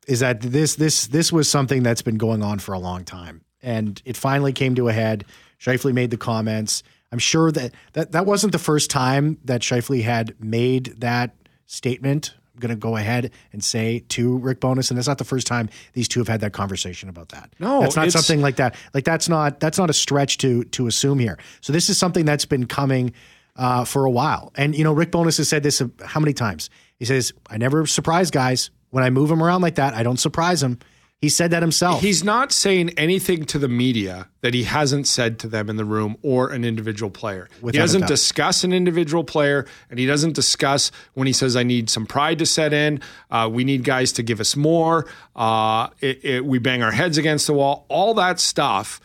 is 0.07 0.21
that 0.21 0.41
this 0.41 0.75
this 0.75 1.07
this 1.07 1.31
was 1.31 1.49
something 1.49 1.83
that's 1.83 2.01
been 2.01 2.17
going 2.17 2.41
on 2.41 2.59
for 2.59 2.73
a 2.73 2.79
long 2.79 3.03
time, 3.03 3.41
and 3.61 4.01
it 4.05 4.15
finally 4.15 4.53
came 4.53 4.75
to 4.75 4.87
a 4.87 4.93
head. 4.93 5.25
Scheifele 5.59 5.93
made 5.93 6.11
the 6.11 6.17
comments. 6.17 6.83
I'm 7.11 7.19
sure 7.19 7.51
that 7.51 7.73
that 7.93 8.13
that 8.13 8.25
wasn't 8.25 8.53
the 8.53 8.59
first 8.59 8.89
time 8.89 9.37
that 9.45 9.61
Scheifele 9.61 10.03
had 10.03 10.35
made 10.39 10.95
that 11.01 11.35
statement 11.65 12.33
going 12.59 12.69
to 12.69 12.75
go 12.75 12.95
ahead 12.95 13.31
and 13.53 13.63
say 13.63 14.03
to 14.09 14.37
Rick 14.37 14.59
Bowness, 14.59 14.89
and 14.89 14.97
that's 14.97 15.07
not 15.07 15.17
the 15.17 15.23
first 15.23 15.47
time 15.47 15.69
these 15.93 16.07
two 16.07 16.19
have 16.19 16.27
had 16.27 16.41
that 16.41 16.53
conversation 16.53 17.09
about 17.09 17.29
that. 17.29 17.53
No, 17.59 17.81
that's 17.81 17.95
not 17.95 18.11
something 18.11 18.41
like 18.41 18.57
that. 18.57 18.75
Like 18.93 19.03
that's 19.03 19.29
not 19.29 19.59
that's 19.59 19.77
not 19.77 19.89
a 19.89 19.93
stretch 19.93 20.37
to 20.39 20.63
to 20.65 20.87
assume 20.87 21.19
here. 21.19 21.37
So 21.61 21.73
this 21.73 21.89
is 21.89 21.97
something 21.97 22.25
that's 22.25 22.45
been 22.45 22.67
coming 22.67 23.13
uh, 23.55 23.85
for 23.85 24.05
a 24.05 24.11
while. 24.11 24.51
And 24.55 24.75
you 24.75 24.83
know, 24.83 24.93
Rick 24.93 25.11
Bowness 25.11 25.37
has 25.37 25.49
said 25.49 25.63
this 25.63 25.81
uh, 25.81 25.87
how 26.05 26.19
many 26.19 26.33
times? 26.33 26.69
He 26.97 27.05
says, 27.05 27.33
"I 27.49 27.57
never 27.57 27.85
surprise 27.85 28.31
guys 28.31 28.71
when 28.89 29.03
I 29.03 29.09
move 29.09 29.29
them 29.29 29.41
around 29.43 29.61
like 29.61 29.75
that. 29.75 29.93
I 29.93 30.03
don't 30.03 30.19
surprise 30.19 30.61
them." 30.61 30.79
He 31.19 31.29
said 31.29 31.50
that 31.50 31.63
himself. 31.63 32.01
He's 32.01 32.24
not 32.24 32.51
saying 32.51 32.91
anything 32.91 33.45
to 33.45 33.57
the 33.57 33.67
media 33.67 34.27
that 34.41 34.53
he 34.53 34.65
hasn't 34.65 35.07
said 35.07 35.39
to 35.39 35.47
them 35.47 35.67
in 35.67 35.75
the 35.75 35.83
room 35.83 36.15
or 36.21 36.50
an 36.51 36.63
individual 36.63 37.09
player. 37.09 37.50
Without 37.59 37.74
he 37.75 37.79
doesn't 37.79 38.05
discuss 38.07 38.63
an 38.63 38.71
individual 38.71 39.24
player, 39.24 39.65
and 39.89 39.97
he 39.97 40.05
doesn't 40.05 40.33
discuss 40.33 40.91
when 41.15 41.25
he 41.25 41.33
says, 41.33 41.55
"I 41.55 41.63
need 41.63 41.89
some 41.89 42.05
pride 42.05 42.38
to 42.38 42.45
set 42.45 42.71
in. 42.71 43.01
Uh, 43.31 43.50
we 43.51 43.63
need 43.63 43.83
guys 43.83 44.12
to 44.13 44.24
give 44.24 44.39
us 44.39 44.55
more. 44.55 45.07
Uh, 45.36 45.89
it, 46.01 46.24
it, 46.24 46.45
we 46.45 46.59
bang 46.59 46.83
our 46.83 46.91
heads 46.91 47.17
against 47.17 47.47
the 47.47 47.53
wall. 47.53 47.88
All 47.89 48.13
that 48.13 48.39
stuff." 48.39 49.01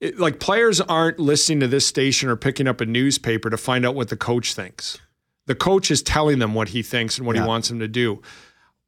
It, 0.00 0.18
like 0.18 0.40
players 0.40 0.80
aren't 0.80 1.20
listening 1.20 1.60
to 1.60 1.68
this 1.68 1.86
station 1.86 2.28
or 2.28 2.34
picking 2.34 2.66
up 2.66 2.80
a 2.80 2.86
newspaper 2.86 3.50
to 3.50 3.56
find 3.56 3.86
out 3.86 3.94
what 3.94 4.08
the 4.08 4.16
coach 4.16 4.52
thinks. 4.54 4.98
The 5.46 5.54
coach 5.54 5.92
is 5.92 6.02
telling 6.02 6.40
them 6.40 6.54
what 6.54 6.70
he 6.70 6.82
thinks 6.82 7.18
and 7.18 7.26
what 7.26 7.36
Yeah. 7.36 7.42
he 7.42 7.48
wants 7.48 7.68
them 7.68 7.78
to 7.78 7.86
do. 7.86 8.20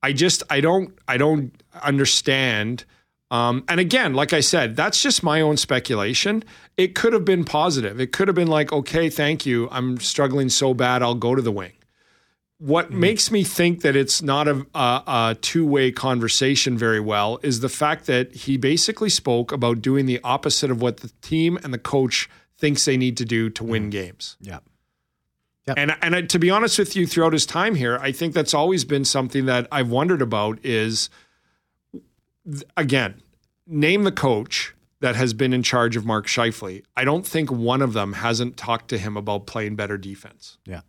I 0.04 0.12
just 0.12 0.42
I 0.50 0.60
don't 0.60 0.96
I 1.08 1.16
don't 1.16 1.50
understand. 1.82 2.84
Um, 3.30 3.64
and 3.68 3.80
again, 3.80 4.12
like 4.12 4.34
I 4.34 4.40
said, 4.40 4.76
that's 4.76 5.02
just 5.02 5.22
my 5.22 5.40
own 5.40 5.56
speculation. 5.56 6.44
It 6.76 6.94
could 6.94 7.14
have 7.14 7.24
been 7.24 7.42
positive. 7.42 7.98
It 7.98 8.12
could 8.12 8.28
have 8.28 8.34
been 8.34 8.48
like, 8.48 8.70
okay, 8.70 9.08
thank 9.08 9.46
you. 9.46 9.66
I'm 9.72 9.98
struggling 9.98 10.50
so 10.50 10.74
bad, 10.74 11.02
I'll 11.02 11.14
go 11.14 11.34
to 11.34 11.40
the 11.40 11.50
wing. 11.50 11.72
What 12.58 12.90
makes 12.90 13.30
me 13.30 13.44
think 13.44 13.80
that 13.80 13.96
it's 13.96 14.20
not 14.20 14.46
a, 14.46 14.66
a, 14.74 15.02
a 15.06 15.36
two 15.40 15.66
way 15.66 15.90
conversation 15.90 16.76
very 16.76 17.00
well 17.00 17.40
is 17.42 17.60
the 17.60 17.70
fact 17.70 18.04
that 18.06 18.34
he 18.34 18.58
basically 18.58 19.10
spoke 19.10 19.52
about 19.52 19.80
doing 19.80 20.04
the 20.04 20.20
opposite 20.22 20.70
of 20.70 20.82
what 20.82 20.98
the 20.98 21.10
team 21.22 21.58
and 21.64 21.72
the 21.72 21.78
coach 21.78 22.28
thinks 22.58 22.84
they 22.84 22.98
need 22.98 23.16
to 23.16 23.24
do 23.24 23.48
to 23.50 23.64
win 23.64 23.88
games. 23.88 24.36
yeah. 24.40 24.58
And 25.66 25.96
and 26.02 26.16
I, 26.16 26.22
to 26.22 26.38
be 26.38 26.50
honest 26.50 26.78
with 26.78 26.94
you, 26.94 27.06
throughout 27.06 27.32
his 27.32 27.46
time 27.46 27.74
here, 27.74 27.98
I 28.00 28.12
think 28.12 28.34
that's 28.34 28.52
always 28.52 28.84
been 28.84 29.04
something 29.04 29.46
that 29.46 29.66
I've 29.72 29.90
wondered 29.90 30.20
about. 30.20 30.58
Is 30.62 31.08
again, 32.76 33.22
name 33.66 34.04
the 34.04 34.12
coach 34.12 34.74
that 35.00 35.16
has 35.16 35.34
been 35.34 35.52
in 35.52 35.62
charge 35.62 35.96
of 35.96 36.04
Mark 36.04 36.26
Scheifele. 36.26 36.82
I 36.96 37.04
don't 37.04 37.26
think 37.26 37.50
one 37.50 37.82
of 37.82 37.92
them 37.92 38.14
hasn't 38.14 38.56
talked 38.56 38.88
to 38.88 38.98
him 38.98 39.16
about 39.16 39.46
playing 39.46 39.76
better 39.76 39.98
defense. 39.98 40.58
Yeah. 40.66 40.80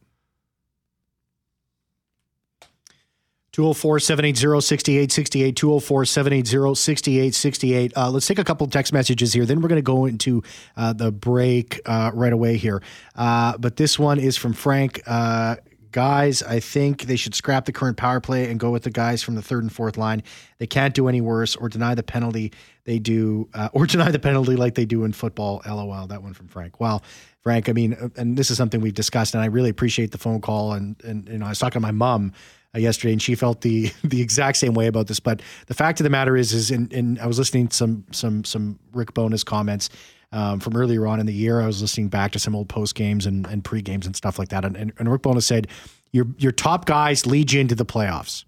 204 3.56 4.02
780 4.02 4.60
6868. 4.60 5.56
204 5.56 6.06
780 6.06 6.76
6868. 6.76 7.94
Uh, 7.96 8.10
Let's 8.10 8.28
take 8.28 8.38
a 8.38 8.44
couple 8.44 8.68
text 8.68 8.92
messages 8.92 9.32
here. 9.32 9.46
Then 9.46 9.62
we're 9.62 9.70
going 9.70 9.78
to 9.78 9.82
go 9.82 10.04
into 10.04 10.44
uh, 10.76 10.92
the 10.92 11.10
break 11.10 11.80
uh, 11.86 12.12
right 12.14 12.34
away 12.34 12.58
here. 12.58 12.82
Uh, 13.16 13.58
but 13.58 13.78
this 13.78 13.98
one 13.98 14.20
is 14.20 14.36
from 14.36 14.52
Frank. 14.52 15.02
Uh, 15.08 15.56
guys, 15.94 16.44
I 16.44 16.60
think 16.60 17.04
they 17.04 17.16
should 17.16 17.34
scrap 17.34 17.64
the 17.64 17.72
current 17.72 17.96
power 17.96 18.20
play 18.20 18.52
and 18.52 18.60
go 18.60 18.72
with 18.72 18.84
the 18.84 18.90
guys 18.90 19.24
from 19.24 19.36
the 19.36 19.42
third 19.42 19.64
and 19.64 19.72
fourth 19.72 19.96
line. 19.96 20.24
They 20.58 20.68
can't 20.68 20.94
do 20.94 21.08
any 21.08 21.22
worse 21.22 21.56
or 21.56 21.70
deny 21.70 21.96
the 21.96 22.04
penalty 22.04 22.52
they 22.84 23.00
do, 23.00 23.48
uh, 23.54 23.70
or 23.74 23.86
deny 23.86 24.12
the 24.12 24.20
penalty 24.20 24.58
like 24.58 24.76
they 24.76 24.84
do 24.84 25.06
in 25.06 25.14
football. 25.14 25.62
LOL. 25.66 26.08
That 26.08 26.22
one 26.22 26.34
from 26.34 26.50
Frank. 26.50 26.82
Wow. 26.82 27.04
Frank, 27.40 27.70
I 27.70 27.72
mean, 27.72 28.12
and 28.18 28.36
this 28.36 28.52
is 28.52 28.58
something 28.58 28.82
we've 28.82 28.94
discussed, 28.94 29.34
and 29.34 29.42
I 29.42 29.46
really 29.46 29.70
appreciate 29.70 30.12
the 30.12 30.18
phone 30.18 30.42
call. 30.42 30.74
And, 30.74 31.02
and 31.06 31.30
you 31.30 31.38
know, 31.38 31.46
I 31.46 31.50
was 31.50 31.60
talking 31.60 31.80
to 31.80 31.88
my 31.88 31.92
mom 31.92 32.34
uh, 32.76 32.80
yesterday, 32.80 33.14
and 33.14 33.22
she 33.22 33.36
felt 33.36 33.62
the 33.62 33.92
the 34.04 34.22
exact 34.22 34.58
same 34.58 34.74
way 34.74 34.88
about 34.88 35.08
this. 35.08 35.20
But 35.20 35.42
the 35.68 35.74
fact 35.74 36.00
of 36.00 36.04
the 36.04 36.10
matter 36.10 36.36
is, 36.36 36.54
is 36.54 36.72
in, 36.72 36.88
in 36.90 37.20
I 37.20 37.28
was 37.28 37.38
listening 37.40 37.68
to 37.70 37.76
some 37.76 38.06
some 38.12 38.44
some 38.44 38.80
Rick 38.94 39.14
Bowness 39.14 39.44
comments 39.46 39.90
um, 40.32 40.60
from 40.60 40.76
earlier 40.76 41.08
on 41.08 41.20
in 41.20 41.26
the 41.26 41.34
year. 41.34 41.62
I 41.62 41.68
was 41.68 41.82
listening 41.82 42.10
back 42.10 42.32
to 42.34 42.40
some 42.40 42.56
old 42.56 42.70
post 42.70 42.96
games 42.96 43.26
and, 43.26 43.46
and 43.48 43.64
pre 43.64 43.82
games 43.82 44.06
and 44.06 44.16
stuff 44.16 44.38
like 44.38 44.50
that. 44.50 44.66
And, 44.66 44.76
and, 44.76 44.92
and 45.00 45.12
Rick 45.12 45.22
Bowness 45.22 45.46
said, 45.46 45.68
"Your 46.12 46.28
your 46.38 46.52
top 46.52 46.86
guys 46.86 47.26
lead 47.26 47.52
you 47.52 47.62
into 47.62 47.76
the 47.76 47.86
playoffs. 47.86 48.44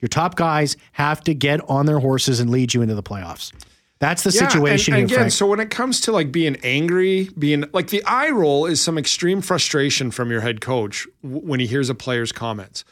Your 0.00 0.08
top 0.08 0.36
guys 0.36 0.76
have 0.92 1.22
to 1.24 1.34
get 1.34 1.60
on 1.70 1.86
their 1.86 1.98
horses 2.00 2.38
and 2.40 2.50
lead 2.50 2.74
you 2.74 2.82
into 2.82 2.94
the 2.94 3.02
playoffs. 3.02 3.50
That's 3.98 4.24
the 4.24 4.30
Yeah, 4.30 4.46
situation 4.46 4.92
and, 4.92 4.98
here, 4.98 5.06
again, 5.06 5.18
Frank. 5.20 5.32
so 5.32 5.46
when 5.46 5.58
it 5.58 5.70
comes 5.70 6.02
to 6.02 6.12
like 6.12 6.30
being 6.30 6.56
angry, 6.62 7.30
being 7.38 7.64
like 7.72 7.88
the 7.88 8.04
eye 8.04 8.28
roll 8.28 8.66
is 8.66 8.78
some 8.78 8.98
extreme 8.98 9.40
frustration 9.40 10.10
from 10.10 10.30
your 10.30 10.42
head 10.42 10.60
coach 10.60 11.06
w- 11.22 11.40
when 11.40 11.60
he 11.60 11.66
hears 11.66 11.88
a 11.88 11.94
player's 11.94 12.30
comments. 12.30 12.84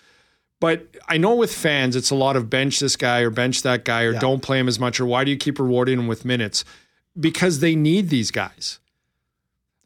But 0.64 0.86
I 1.06 1.18
know 1.18 1.34
with 1.34 1.54
fans, 1.54 1.94
it's 1.94 2.08
a 2.10 2.14
lot 2.14 2.36
of 2.36 2.48
bench 2.48 2.80
this 2.80 2.96
guy 2.96 3.20
or 3.20 3.28
bench 3.28 3.60
that 3.64 3.84
guy 3.84 4.04
or 4.04 4.14
Yeah. 4.14 4.18
don't 4.18 4.40
play 4.40 4.58
him 4.58 4.66
as 4.66 4.78
much 4.80 4.98
or 4.98 5.04
why 5.04 5.22
do 5.22 5.30
you 5.30 5.36
keep 5.36 5.58
rewarding 5.58 5.98
him 5.98 6.06
with 6.06 6.24
minutes? 6.24 6.64
Because 7.20 7.58
they 7.60 7.74
need 7.76 8.08
these 8.08 8.30
guys. 8.30 8.78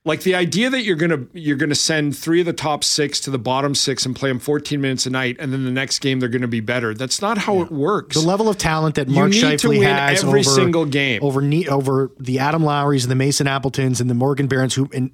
Like 0.05 0.21
the 0.23 0.37
idea 0.37 0.71
that 0.71 0.85
you're 0.85 0.95
gonna 0.95 1.25
you're 1.33 1.57
gonna 1.57 1.75
send 1.75 2.17
three 2.17 2.39
of 2.39 2.47
the 2.47 2.53
top 2.53 2.85
six 2.85 3.19
to 3.23 3.31
the 3.33 3.41
bottom 3.41 3.75
six 3.75 4.07
and 4.07 4.15
play 4.15 4.31
them 4.31 4.39
14 4.39 4.81
minutes 4.81 5.05
a 5.05 5.11
night, 5.11 5.37
and 5.41 5.53
then 5.53 5.65
the 5.65 5.73
next 5.73 5.99
game 5.99 6.21
they're 6.21 6.29
gonna 6.29 6.47
be 6.47 6.61
better. 6.61 6.95
That's 6.95 7.21
not 7.21 7.39
how 7.39 7.61
it 7.61 7.73
works. 7.73 8.15
the 8.15 8.23
level 8.23 8.49
of 8.49 8.57
talent 8.57 8.95
that 8.95 9.09
Mark 9.09 9.31
need 9.33 9.41
to 9.41 9.47
Scheifele 9.69 9.79
win 9.81 9.83
has 9.83 10.23
every 10.23 10.41
over, 10.43 10.49
single 10.49 10.85
game. 10.85 11.19
over 11.25 11.43
over 11.69 12.13
the 12.21 12.39
Adam 12.39 12.63
Lowrys 12.63 13.03
and 13.03 13.11
the 13.11 13.17
Mason 13.17 13.49
Appletons 13.49 14.01
and 14.01 14.09
the 14.09 14.15
Morgan 14.15 14.47
Barrons 14.47 14.75
who 14.77 14.89
and 14.95 15.11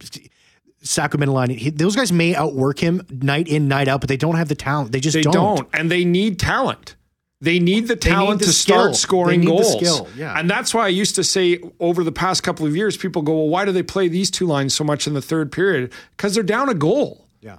Sacramento 0.84 1.32
line. 1.32 1.50
He, 1.50 1.70
those 1.70 1.96
guys 1.96 2.12
may 2.12 2.34
outwork 2.34 2.78
him 2.78 3.02
night 3.10 3.48
in 3.48 3.66
night 3.68 3.88
out, 3.88 4.00
but 4.00 4.08
they 4.08 4.16
don't 4.16 4.36
have 4.36 4.48
the 4.48 4.54
talent. 4.54 4.92
They 4.92 5.00
just 5.00 5.14
They 5.14 5.22
don't. 5.22 5.32
don't. 5.34 5.68
and 5.72 5.90
they 5.90 6.04
need 6.04 6.38
talent. 6.38 6.96
They 7.40 7.58
need 7.58 7.88
the 7.88 7.96
talent 7.96 8.40
the 8.40 8.46
to 8.46 8.52
skill. 8.52 8.76
start 8.76 8.96
scoring 8.96 9.40
They 9.40 9.46
need 9.46 9.58
the 9.58 9.62
goals. 9.62 9.76
skill, 9.76 10.08
yeah. 10.16 10.38
And 10.38 10.48
that's 10.48 10.72
why 10.72 10.84
I 10.86 10.88
used 10.88 11.14
to 11.16 11.24
say 11.24 11.58
over 11.80 12.02
the 12.04 12.12
past 12.12 12.42
couple 12.42 12.64
of 12.66 12.74
years, 12.76 12.96
people 12.96 13.20
go, 13.22 13.34
"Well, 13.36 13.48
why 13.48 13.64
do 13.66 13.72
they 13.72 13.82
play 13.82 14.08
these 14.08 14.30
two 14.30 14.46
lines 14.46 14.72
so 14.72 14.84
much 14.84 15.06
in 15.06 15.12
the 15.14 15.20
third 15.20 15.52
period?" 15.52 15.92
Because 16.16 16.34
they're 16.34 16.42
down 16.42 16.68
a 16.70 16.74
goal. 16.74 17.26
Yeah. 17.42 17.58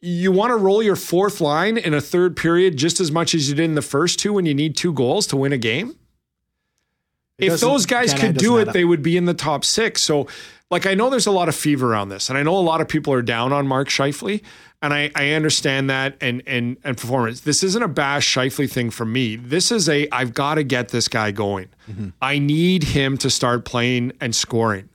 You 0.00 0.30
want 0.30 0.50
to 0.50 0.56
roll 0.56 0.82
your 0.82 0.94
fourth 0.96 1.40
line 1.40 1.78
in 1.78 1.94
a 1.94 2.00
third 2.00 2.36
period 2.36 2.76
just 2.76 3.00
as 3.00 3.10
much 3.10 3.34
as 3.34 3.48
you 3.48 3.54
did 3.56 3.64
in 3.64 3.74
the 3.74 3.82
first 3.82 4.18
two 4.20 4.32
when 4.34 4.46
you 4.46 4.54
need 4.54 4.76
two 4.76 4.92
goals 4.92 5.26
to 5.28 5.36
win 5.36 5.52
a 5.52 5.58
game. 5.58 5.96
If 7.42 7.60
those 7.60 7.86
guys 7.86 8.14
could 8.14 8.36
do 8.36 8.58
it, 8.58 8.72
they 8.72 8.84
would 8.84 9.02
be 9.02 9.16
in 9.16 9.24
the 9.24 9.34
top 9.34 9.64
six. 9.64 10.02
So, 10.02 10.28
like, 10.70 10.86
I 10.86 10.94
know 10.94 11.10
there's 11.10 11.26
a 11.26 11.32
lot 11.32 11.48
of 11.48 11.54
fever 11.54 11.92
around 11.92 12.08
this, 12.08 12.28
and 12.28 12.38
I 12.38 12.42
know 12.42 12.56
a 12.56 12.60
lot 12.60 12.80
of 12.80 12.88
people 12.88 13.12
are 13.12 13.22
down 13.22 13.52
on 13.52 13.66
Mark 13.66 13.88
Scheifele, 13.88 14.42
and 14.80 14.92
I, 14.92 15.10
I 15.14 15.30
understand 15.30 15.90
that 15.90 16.16
and 16.20 16.42
and 16.46 16.76
and 16.82 16.96
performance. 16.96 17.40
This 17.40 17.62
isn't 17.62 17.82
a 17.82 17.88
bash 17.88 18.34
Scheifele 18.34 18.70
thing 18.70 18.90
for 18.90 19.04
me. 19.04 19.36
This 19.36 19.70
is 19.70 19.88
a 19.88 20.08
I've 20.10 20.34
got 20.34 20.56
to 20.56 20.64
get 20.64 20.88
this 20.88 21.08
guy 21.08 21.30
going. 21.30 21.68
Mm-hmm. 21.90 22.08
I 22.20 22.38
need 22.38 22.84
him 22.84 23.16
to 23.18 23.30
start 23.30 23.64
playing 23.64 24.12
and 24.20 24.34
scoring. 24.34 24.88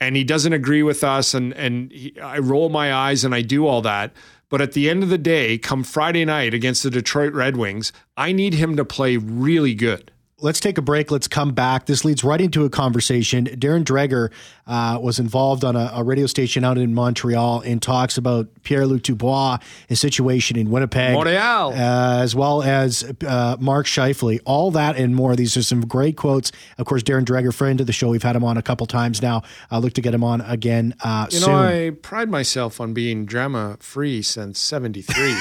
And 0.00 0.16
he 0.16 0.24
doesn't 0.24 0.52
agree 0.52 0.82
with 0.82 1.02
us, 1.02 1.34
and 1.34 1.52
and 1.54 1.90
he, 1.90 2.18
I 2.20 2.38
roll 2.38 2.68
my 2.68 2.92
eyes 2.92 3.24
and 3.24 3.34
I 3.34 3.42
do 3.42 3.66
all 3.66 3.80
that. 3.82 4.12
But 4.50 4.60
at 4.60 4.72
the 4.72 4.88
end 4.88 5.02
of 5.02 5.08
the 5.08 5.18
day, 5.18 5.58
come 5.58 5.82
Friday 5.82 6.24
night 6.24 6.54
against 6.54 6.82
the 6.82 6.90
Detroit 6.90 7.32
Red 7.32 7.56
Wings, 7.56 7.92
I 8.16 8.30
need 8.30 8.54
him 8.54 8.76
to 8.76 8.84
play 8.84 9.16
really 9.16 9.74
good. 9.74 10.12
Let's 10.44 10.60
take 10.60 10.76
a 10.76 10.82
break. 10.82 11.10
Let's 11.10 11.26
come 11.26 11.54
back. 11.54 11.86
This 11.86 12.04
leads 12.04 12.22
right 12.22 12.38
into 12.38 12.66
a 12.66 12.70
conversation. 12.70 13.46
Darren 13.46 13.82
Dreger 13.82 14.30
uh, 14.66 14.98
was 15.00 15.18
involved 15.18 15.64
on 15.64 15.74
a, 15.74 15.90
a 15.94 16.04
radio 16.04 16.26
station 16.26 16.64
out 16.64 16.76
in 16.76 16.92
Montreal 16.92 17.62
in 17.62 17.80
talks 17.80 18.18
about 18.18 18.48
Pierre 18.64 18.86
Luc 18.86 19.02
Dubois, 19.02 19.58
his 19.88 20.00
situation 20.00 20.56
in 20.58 20.70
Winnipeg, 20.70 21.14
Montreal. 21.14 21.72
uh, 21.72 22.22
as 22.22 22.34
well 22.34 22.62
as 22.62 23.04
uh, 23.26 23.56
Mark 23.60 23.86
Scheifele. 23.86 24.40
All 24.44 24.70
that 24.72 24.96
and 24.96 25.14
more. 25.14 25.36
These 25.36 25.56
are 25.56 25.62
some 25.62 25.82
great 25.82 26.16
quotes. 26.16 26.50
Of 26.78 26.86
course, 26.86 27.02
Darren 27.02 27.24
Dreger, 27.24 27.54
friend 27.54 27.80
of 27.80 27.86
the 27.86 27.92
show. 27.92 28.08
We've 28.08 28.22
had 28.22 28.34
him 28.36 28.44
on 28.44 28.56
a 28.56 28.62
couple 28.62 28.86
times 28.86 29.22
now. 29.22 29.42
I 29.70 29.78
look 29.78 29.92
to 29.94 30.00
get 30.00 30.12
him 30.14 30.24
on 30.24 30.40
again 30.40 30.94
uh, 31.04 31.26
You 31.30 31.38
soon. 31.38 31.50
know, 31.52 31.62
I 31.62 31.90
pride 32.02 32.28
myself 32.30 32.80
on 32.80 32.94
being 32.94 33.26
drama 33.26 33.76
free 33.80 34.22
since 34.22 34.58
'73. 34.58 35.34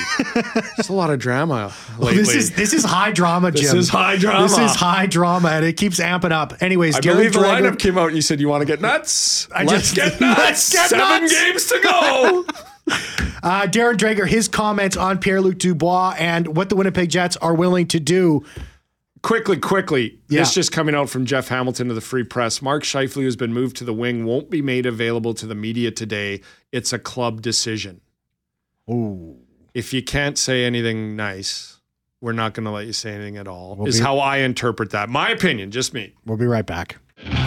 There's 0.77 0.89
a 0.89 0.93
lot 0.93 1.09
of 1.09 1.19
drama 1.19 1.73
lately. 1.97 2.17
this 2.17 2.35
is 2.35 2.51
this 2.55 2.73
is 2.73 2.83
high 2.83 3.11
drama, 3.11 3.51
Jim. 3.51 3.63
This 3.63 3.73
is 3.73 3.89
high 3.89 4.17
drama. 4.17 4.43
This 4.47 4.57
is 4.57 4.75
high 4.75 5.05
drama, 5.05 5.49
and 5.49 5.65
it 5.65 5.73
keeps 5.77 5.99
amping 5.99 6.31
up. 6.31 6.61
Anyways, 6.61 6.95
I 6.95 6.99
Darren 6.99 7.13
believe 7.15 7.33
the 7.33 7.39
lineup 7.39 7.79
came 7.79 7.97
out. 7.97 8.07
and 8.07 8.15
You 8.15 8.21
said 8.21 8.39
you 8.39 8.49
want 8.49 8.61
to 8.61 8.65
get 8.65 8.81
nuts. 8.81 9.47
I 9.51 9.63
let's 9.63 9.91
just- 9.91 9.95
get 9.95 10.19
nuts. 10.21 10.39
let's 10.43 10.71
get 10.73 10.89
Seven 10.89 11.21
nuts. 11.21 11.33
games 11.41 11.65
to 11.67 11.79
go. 11.83 12.45
Uh, 13.43 13.67
Darren 13.67 13.95
Dreger, 13.95 14.25
his 14.25 14.47
comments 14.47 14.95
on 14.95 15.17
Pierre 15.17 15.41
Luc 15.41 15.57
Dubois 15.57 16.15
and 16.17 16.55
what 16.55 16.69
the 16.69 16.77
Winnipeg 16.77 17.09
Jets 17.09 17.35
are 17.37 17.53
willing 17.53 17.85
to 17.89 17.99
do. 17.99 18.45
quickly, 19.21 19.57
quickly. 19.57 20.17
Yeah. 20.29 20.39
This 20.39 20.53
just 20.53 20.71
coming 20.71 20.95
out 20.95 21.09
from 21.09 21.25
Jeff 21.25 21.49
Hamilton 21.49 21.89
of 21.89 21.95
the 21.95 22.01
Free 22.01 22.23
Press. 22.23 22.61
Mark 22.61 22.83
Scheifele, 22.83 23.15
who's 23.15 23.35
been 23.35 23.53
moved 23.53 23.75
to 23.77 23.83
the 23.83 23.93
wing, 23.93 24.23
won't 24.23 24.49
be 24.49 24.61
made 24.61 24.85
available 24.85 25.33
to 25.33 25.45
the 25.45 25.55
media 25.55 25.91
today. 25.91 26.39
It's 26.71 26.93
a 26.93 26.99
club 26.99 27.41
decision. 27.41 27.99
Ooh. 28.89 29.35
If 29.73 29.93
you 29.93 30.01
can't 30.01 30.37
say 30.37 30.63
anything 30.63 31.17
nice, 31.17 31.81
we're 32.21 32.31
not 32.31 32.53
going 32.53 32.63
to 32.63 32.71
let 32.71 32.85
you 32.85 32.93
say 32.93 33.11
anything 33.13 33.35
at 33.35 33.49
all. 33.49 33.75
We'll 33.75 33.89
is 33.89 33.97
be- 33.97 34.05
how 34.05 34.19
I 34.19 34.37
interpret 34.37 34.91
that. 34.91 35.09
My 35.09 35.29
opinion, 35.31 35.69
just 35.71 35.93
me. 35.93 36.13
We'll 36.25 36.37
be 36.37 36.45
right 36.45 36.65
back. 36.65 36.95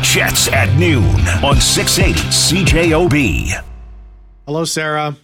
Jets 0.03 0.49
at 0.49 0.77
noon 0.79 1.05
on 1.43 1.57
680 1.59 2.21
CJOB. 2.29 3.65
Hello, 4.47 4.65
Sarah. 4.67 5.17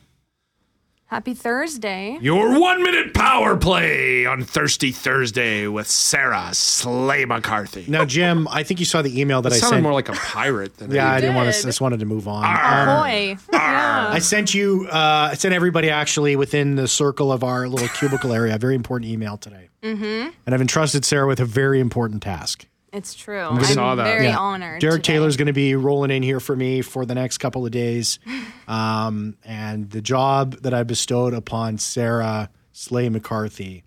Happy 1.13 1.35
Thursday. 1.35 2.17
Your 2.23 2.59
one 2.59 2.83
minute 2.83 3.13
power 3.13 3.55
play 3.55 4.25
on 4.25 4.45
Thirsty 4.45 4.93
Thursday 4.93 5.67
with 5.67 5.87
Sarah 5.87 6.55
Slay 6.55 7.27
McCarthy. 7.27 7.85
Now, 7.87 8.07
Jim, 8.07 8.49
I 8.51 8.63
think 8.63 8.81
you 8.81 8.87
saw 8.87 9.03
the 9.03 9.21
email 9.21 9.43
that 9.43 9.53
It 9.53 9.57
I 9.57 9.59
sounded 9.59 9.75
sent. 9.77 9.83
more 9.83 9.93
like 9.93 10.09
a 10.09 10.15
pirate 10.15 10.79
than 10.79 10.91
yeah, 10.95 11.13
I 11.13 11.21
didn't 11.21 11.37
want 11.37 11.53
to. 11.53 11.61
did. 11.61 11.67
Just 11.67 11.83
wanted 11.83 12.01
to 12.01 12.07
move 12.07 12.27
on. 12.27 12.45
Ahoy. 12.45 13.37
Yeah. 13.53 14.09
I 14.11 14.21
sent 14.21 14.55
you. 14.55 14.89
Uh, 14.91 15.29
I 15.33 15.35
sent 15.35 15.53
everybody 15.53 15.91
actually 15.91 16.35
within 16.35 16.77
the 16.77 16.89
circle 16.89 17.31
of 17.31 17.45
our 17.45 17.69
little 17.69 17.89
cubicle 17.89 18.33
area 18.33 18.55
a 18.55 18.59
very 18.59 18.75
important 18.75 19.11
email 19.11 19.37
today, 19.37 19.69
mm-hmm. 19.83 20.31
and 20.47 20.55
I've 20.55 20.63
entrusted 20.63 21.05
Sarah 21.05 21.27
with 21.27 21.41
a 21.41 21.45
very 21.45 21.79
important 21.79 22.23
task. 22.23 22.67
It's 22.93 23.15
true. 23.15 23.41
I'm 23.41 23.65
saw 23.65 23.95
that. 23.95 24.05
very 24.05 24.27
Yeah. 24.27 24.37
honored. 24.39 24.81
Derek 24.81 25.03
today. 25.03 25.15
Taylor's 25.15 25.37
going 25.37 25.47
to 25.47 25.53
be 25.55 25.75
rolling 25.75 26.11
in 26.11 26.23
here 26.23 26.41
for 26.41 26.55
me 26.55 26.83
for 26.83 27.07
the 27.07 27.15
next 27.15 27.39
couple 27.39 27.65
of 27.65 27.73
days. 27.73 28.19
Um, 28.69 29.37
and 29.45 29.91
the 29.91 30.01
job 30.01 30.63
that 30.63 30.73
I 30.73 30.83
bestowed 30.85 31.35
upon 31.35 31.77
Sarah 31.79 32.49
Slay 32.71 33.09
McCarthy 33.11 33.83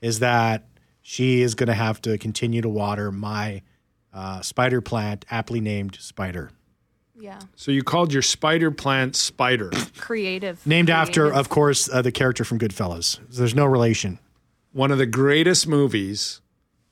is 0.00 0.18
that 0.20 0.64
she 1.02 1.42
is 1.42 1.54
going 1.54 1.68
to 1.68 1.74
have 1.74 2.00
to 2.02 2.18
continue 2.18 2.60
to 2.62 2.68
water 2.68 3.12
my 3.12 3.62
uh, 4.12 4.40
spider 4.40 4.80
plant, 4.80 5.24
aptly 5.30 5.60
named 5.60 5.98
Spider. 6.00 6.50
Yeah. 7.20 7.38
So 7.54 7.70
you 7.70 7.84
called 7.84 8.12
your 8.12 8.22
spider 8.22 8.70
plant 8.70 9.14
Spider. 9.14 9.70
Creative. 9.98 10.66
Named 10.66 10.90
after, 10.90 11.32
of 11.32 11.48
course, 11.48 11.88
uh, 11.88 12.02
the 12.02 12.10
character 12.10 12.44
from 12.44 12.58
Goodfellas. 12.58 13.20
There's 13.30 13.54
no 13.54 13.66
relation. 13.66 14.18
One 14.72 14.90
of 14.90 14.98
the 14.98 15.06
greatest 15.06 15.68
movies 15.68 16.40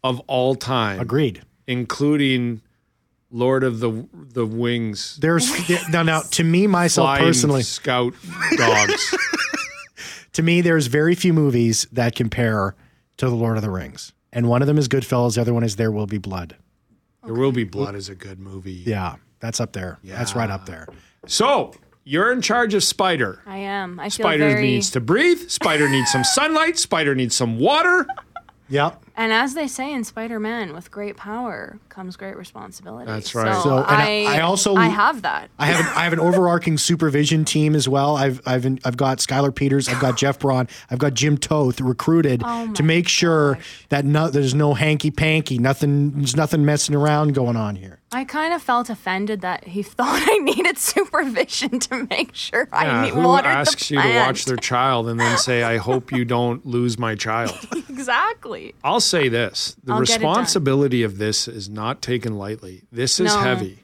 of 0.08 0.20
all 0.26 0.54
time, 0.54 1.00
Agreed. 1.00 1.42
including 1.66 2.62
Lord 3.30 3.64
of 3.64 3.80
the 3.80 4.06
the 4.12 4.46
Wings. 4.46 5.18
There's 5.20 5.50
now, 5.90 6.02
now 6.02 6.20
to 6.32 6.44
me 6.44 6.66
myself 6.66 7.06
Flying 7.08 7.24
personally, 7.24 7.62
Scout 7.62 8.14
dogs. 8.56 9.14
to 10.32 10.42
me, 10.42 10.60
there's 10.60 10.86
very 10.86 11.14
few 11.14 11.32
movies 11.32 11.86
that 11.92 12.14
compare 12.14 12.74
to 13.18 13.28
the 13.28 13.34
Lord 13.34 13.56
of 13.56 13.62
the 13.62 13.70
Rings, 13.70 14.12
and 14.32 14.48
one 14.48 14.62
of 14.62 14.68
them 14.68 14.78
is 14.78 14.88
Goodfellas. 14.88 15.34
The 15.34 15.40
other 15.40 15.54
one 15.54 15.64
is 15.64 15.76
There 15.76 15.90
Will 15.90 16.06
Be 16.06 16.18
Blood. 16.18 16.56
there 17.24 17.34
Will 17.34 17.52
Be 17.52 17.64
Blood 17.64 17.94
is 17.94 18.08
a 18.08 18.14
good 18.14 18.38
movie. 18.38 18.82
Yeah, 18.86 19.16
that's 19.40 19.60
up 19.60 19.72
there. 19.72 19.98
Yeah. 20.02 20.16
That's 20.18 20.34
right 20.36 20.50
up 20.50 20.66
there. 20.66 20.86
So 21.26 21.72
you're 22.04 22.30
in 22.32 22.40
charge 22.40 22.72
of 22.74 22.84
Spider. 22.84 23.42
I 23.46 23.58
am. 23.58 23.98
I 23.98 24.04
feel 24.04 24.24
Spider 24.24 24.48
very. 24.50 24.62
needs 24.62 24.90
to 24.92 25.00
breathe. 25.00 25.48
Spider 25.50 25.88
needs 25.88 26.12
some 26.12 26.22
sunlight. 26.22 26.78
Spider 26.78 27.14
needs 27.16 27.34
some 27.34 27.58
water. 27.58 28.06
Yep. 28.68 29.02
And 29.18 29.32
as 29.32 29.54
they 29.54 29.66
say 29.66 29.92
in 29.92 30.04
Spider-Man, 30.04 30.74
with 30.74 30.90
great 30.90 31.16
power 31.16 31.78
comes 31.88 32.16
great 32.16 32.36
responsibility. 32.36 33.06
That's 33.06 33.34
right. 33.34 33.54
So, 33.54 33.62
So, 33.62 33.76
and 33.78 33.86
I- 34.02 34.24
I, 34.24 34.36
I 34.36 34.40
also- 34.40 34.74
I 34.76 34.88
have 34.88 35.22
that. 35.22 35.48
I 35.58 35.66
have 35.66 35.80
an, 35.80 35.86
I 35.96 36.04
have 36.04 36.12
an 36.12 36.20
overarching 36.20 36.76
supervision 36.76 37.44
team 37.46 37.74
as 37.74 37.88
well. 37.88 38.16
I've 38.16 38.40
I've 38.46 38.66
I've 38.84 38.96
got 38.96 39.18
Skylar 39.18 39.54
Peters, 39.54 39.88
I've 39.88 40.00
got 40.00 40.16
Jeff 40.22 40.38
Braun, 40.38 40.68
I've 40.90 40.98
got 40.98 41.14
Jim 41.14 41.38
Toth 41.38 41.80
recruited 41.80 42.42
Oh 42.44 42.70
to 42.74 42.82
make 42.82 43.08
sure 43.08 43.58
that 43.88 44.04
no, 44.04 44.28
there's 44.28 44.54
no 44.54 44.74
hanky 44.74 45.10
panky, 45.10 45.58
nothing 45.58 46.10
there's 46.12 46.36
nothing 46.36 46.64
messing 46.64 46.94
around 46.94 47.34
going 47.34 47.56
on 47.56 47.76
here. 47.76 48.00
I 48.12 48.24
kind 48.24 48.54
of 48.54 48.62
felt 48.62 48.88
offended 48.88 49.40
that 49.40 49.64
he 49.68 49.82
thought 49.98 50.22
I 50.24 50.38
needed 50.38 50.78
supervision 50.78 51.80
to 51.80 52.06
make 52.08 52.34
sure 52.34 52.68
I 52.72 52.84
Yeah, 52.84 53.02
need 53.02 53.14
who 53.14 53.22
watered 53.22 53.46
asks 53.50 53.90
you 53.90 54.00
to 54.00 54.14
watch 54.16 54.44
their 54.44 54.56
child 54.56 55.08
and 55.08 55.18
then 55.18 55.38
say, 55.38 55.62
"I 55.62 55.78
hope 55.78 56.12
you 56.12 56.24
don't 56.36 56.64
lose 56.66 56.98
my 56.98 57.14
child"? 57.14 57.56
exactly. 57.88 58.74
I'll 58.84 59.00
say 59.06 59.28
this: 59.28 59.76
the 59.84 59.92
I'll 59.92 60.00
get 60.00 60.16
it 60.16 60.20
done. 60.20 60.28
responsibility 60.30 61.02
of 61.02 61.18
this 61.18 61.48
is 61.48 61.68
not 61.68 62.02
taken 62.02 62.36
lightly. 62.36 62.82
This 62.92 63.18
is 63.20 63.34
No. 63.34 63.40
heavy. 63.40 63.78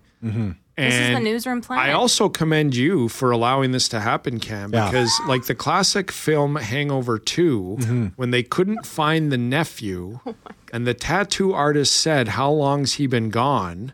This 0.77 0.95
is 0.95 1.15
the 1.15 1.21
newsroom 1.21 1.61
plan. 1.61 1.79
I 1.79 1.93
also 1.93 2.29
commend 2.31 2.75
you 2.75 3.09
for 3.09 3.31
allowing 3.31 3.73
this 3.73 3.89
to 3.89 4.01
happen, 4.01 4.41
Cam, 4.41 4.73
Yeah. 4.73 4.87
because 4.91 5.11
like 5.29 5.45
the 5.47 5.55
classic 5.55 6.11
film 6.11 6.57
Hangover 6.57 7.19
2, 7.19 7.77
Mm-hmm. 7.81 8.07
when 8.17 8.31
they 8.31 8.43
couldn't 8.43 8.87
find 8.87 9.31
the 9.31 9.37
nephew, 9.39 10.21
Oh 10.27 10.35
and 10.73 10.87
the 10.87 10.95
tattoo 10.95 11.53
artist 11.53 11.95
said, 11.95 12.29
How 12.29 12.51
long's 12.51 12.95
he 12.95 13.07
been 13.07 13.29
gone? 13.29 13.93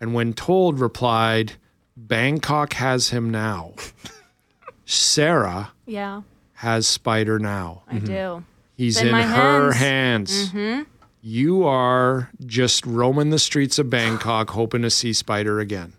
And 0.00 0.14
when 0.14 0.32
told, 0.32 0.80
replied, 0.80 1.52
Bangkok 1.96 2.72
has 2.74 3.10
him 3.10 3.30
now. 3.30 3.72
Sarah 4.86 5.72
yeah, 5.86 6.22
has 6.54 6.86
Spider 6.86 7.38
now. 7.38 7.82
I 7.88 7.98
do. 7.98 8.44
He's 8.76 9.00
in 9.00 9.08
in, 9.08 9.14
her 9.14 9.72
hands. 9.72 10.30
hands. 10.30 10.48
Mm-hmm. 10.50 10.82
You 11.20 11.64
are 11.64 12.30
just 12.44 12.84
roaming 12.84 13.30
the 13.30 13.38
streets 13.38 13.78
of 13.78 13.88
Bangkok 13.88 14.50
hoping 14.50 14.82
to 14.82 14.90
see 14.90 15.12
Spider 15.12 15.60
again. 15.60 15.94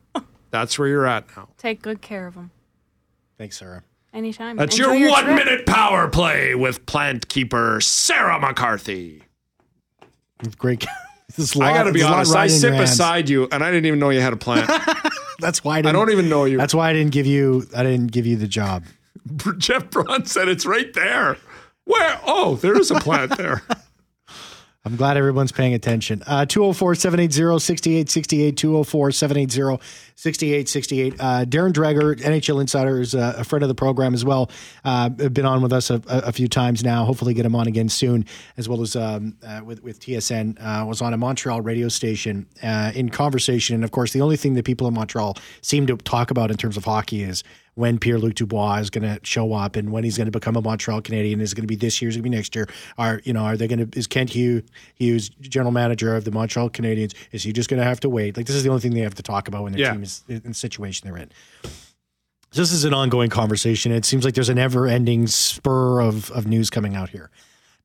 That's 0.52 0.80
where 0.80 0.88
you're 0.88 1.08
at 1.08 1.26
now. 1.36 1.50
Take 1.58 1.82
good 1.82 2.02
care 2.02 2.28
of 2.28 2.36
him. 2.36 2.52
Thanks, 3.38 3.58
Sarah. 3.58 3.84
Anytime. 4.14 4.56
That's 4.56 4.78
Enjoy 4.78 4.94
your, 4.94 5.10
one 5.10 5.26
trip. 5.26 5.36
minute 5.36 5.66
power 5.66 6.08
play 6.08 6.56
with 6.56 6.86
plant 6.86 7.28
keeper 7.28 7.82
Sarah 7.82 8.40
McCarthy. 8.40 9.24
Great. 10.58 10.86
This 11.36 11.54
is 11.54 11.60
I 11.60 11.74
got 11.74 11.84
to 11.84 11.92
be 11.92 12.00
there's 12.00 12.10
a 12.10 12.12
lot 12.12 12.18
honest. 12.20 12.36
I 12.36 12.48
sit 12.48 12.78
beside 12.78 13.30
you, 13.30 13.50
and 13.52 13.62
I 13.64 13.70
didn't 13.70 13.88
even 13.88 14.00
know 14.00 14.10
you 14.10 14.22
had 14.22 14.32
a 14.32 14.38
plant. 14.38 14.70
That's 15.40 15.64
why 15.64 15.74
I, 15.74 15.80
I 15.80 15.82
didn't, 15.82 15.96
don't 15.96 16.12
even 16.12 16.30
know 16.30 16.46
you. 16.46 16.58
That's 16.58 16.74
why 16.74 16.90
I 16.90 16.94
didn't 16.94 17.12
give 17.12 17.26
you. 17.26 17.68
I 17.76 17.84
didn't 17.84 18.12
give 18.12 18.26
you 18.26 18.38
the 18.38 18.48
job. 18.48 18.86
Jeff 19.58 19.90
Braun 19.90 20.26
said 20.26 20.48
it's 20.48 20.66
right 20.66 20.94
there. 20.94 21.38
Where? 21.86 22.20
Oh, 22.26 22.56
there 22.56 22.80
is 22.80 22.92
a 22.92 22.96
plant 22.96 23.38
there. 23.38 23.62
I'm 24.88 24.98
glad 24.98 25.18
everyone's 25.18 25.52
paying 25.52 25.74
attention. 25.74 26.22
Uh, 26.28 26.46
204 26.46 26.94
780 26.94 27.60
6868. 27.60 28.56
204 28.56 29.12
780 29.12 29.84
6868. 30.16 31.16
Uh, 31.20 31.46
Darren 31.46 31.74
Dreger, 31.74 32.16
NHL 32.16 32.62
Insider, 32.62 33.02
is 33.02 33.16
uh, 33.16 33.34
a 33.36 33.44
friend 33.44 33.64
of 33.64 33.68
the 33.68 33.74
program 33.74 34.14
as 34.14 34.24
well. 34.24 34.52
Uh, 34.84 35.10
been 35.10 35.46
on 35.46 35.64
with 35.64 35.74
us 35.74 35.90
a, 35.90 36.00
a 36.08 36.32
few 36.32 36.48
times 36.48 36.84
now. 36.84 37.04
Hopefully, 37.04 37.34
get 37.34 37.48
him 37.48 37.56
on 37.56 37.66
again 37.66 37.90
soon, 37.90 38.26
as 38.58 38.70
well 38.70 38.82
as 38.84 38.96
um, 38.96 39.36
uh, 39.44 39.62
with, 39.66 39.82
with 39.82 40.00
TSN. 40.00 40.58
Uh, 40.62 40.86
was 40.86 41.02
on 41.02 41.16
a 41.16 41.18
Montreal 41.18 41.62
radio 41.62 41.88
station 41.88 42.46
uh, 42.62 42.92
in 42.94 43.10
conversation. 43.10 43.74
And 43.74 43.84
of 43.84 43.90
course, 43.90 44.14
the 44.14 44.22
only 44.22 44.38
thing 44.38 44.54
that 44.54 44.66
people 44.66 44.88
in 44.88 44.94
Montreal 44.94 45.36
seem 45.62 45.88
to 45.88 45.98
talk 45.98 46.30
about 46.30 46.52
in 46.52 46.58
terms 46.58 46.78
of 46.78 46.86
hockey 46.86 47.24
is 47.24 47.44
when 47.76 48.00
Pierre 48.00 48.18
Luc 48.18 48.36
Dubois 48.36 48.78
is 48.78 48.90
going 48.90 49.04
to 49.04 49.20
show 49.24 49.54
up 49.54 49.76
and 49.76 49.92
when 49.92 50.04
he's 50.04 50.18
going 50.18 50.26
to 50.28 50.32
become 50.32 50.56
a 50.56 50.62
Montreal 50.62 51.02
Canadian. 51.02 51.42
Is 51.42 51.52
it 51.52 51.56
going 51.56 51.64
to 51.64 51.68
be 51.68 51.76
this 51.76 52.02
year? 52.02 52.10
Is 52.10 52.16
it 52.16 52.20
going 52.20 52.24
to 52.24 52.30
be 52.32 52.36
next 52.38 52.56
year? 52.56 52.68
Are 52.98 53.22
you 53.26 53.34
know? 53.34 53.44
Are 53.44 53.58
they 53.58 53.68
going 53.68 53.90
to? 53.90 54.00
Is 54.00 54.08
Kent 54.08 54.30
Hugh 54.32 54.64
Hughes 54.96 55.30
general 55.42 55.72
manager 55.72 56.16
of 56.16 56.24
the 56.24 56.32
Montreal 56.32 56.70
Canadiens? 56.70 57.14
Is 57.32 57.44
he 57.44 57.52
just 57.54 57.70
going 57.70 57.80
to 57.80 57.86
have 57.86 58.00
to 58.00 58.10
wait? 58.10 58.38
Like 58.38 58.46
this 58.48 58.56
is 58.56 58.64
the 58.64 58.70
only 58.70 58.82
thing 58.82 58.94
they 58.94 59.02
have 59.02 59.16
to 59.16 59.24
talk 59.24 59.48
about 59.48 59.64
when 59.64 59.74
their 59.74 59.82
Yeah. 59.82 59.92
team 59.94 60.04
is 60.04 60.24
in 60.28 60.42
the 60.44 60.54
situation 60.54 61.08
they're 61.08 61.18
in. 61.22 61.30
This 62.54 62.72
is 62.72 62.86
an 62.86 62.94
ongoing 62.94 63.30
conversation. 63.30 63.92
It 63.92 64.06
seems 64.06 64.24
like 64.24 64.34
there's 64.34 64.48
a 64.50 64.56
never-ending 64.56 65.28
spur 65.28 66.00
of 66.00 66.32
of 66.32 66.48
news 66.48 66.70
coming 66.70 66.96
out 66.96 67.10
here. 67.10 67.30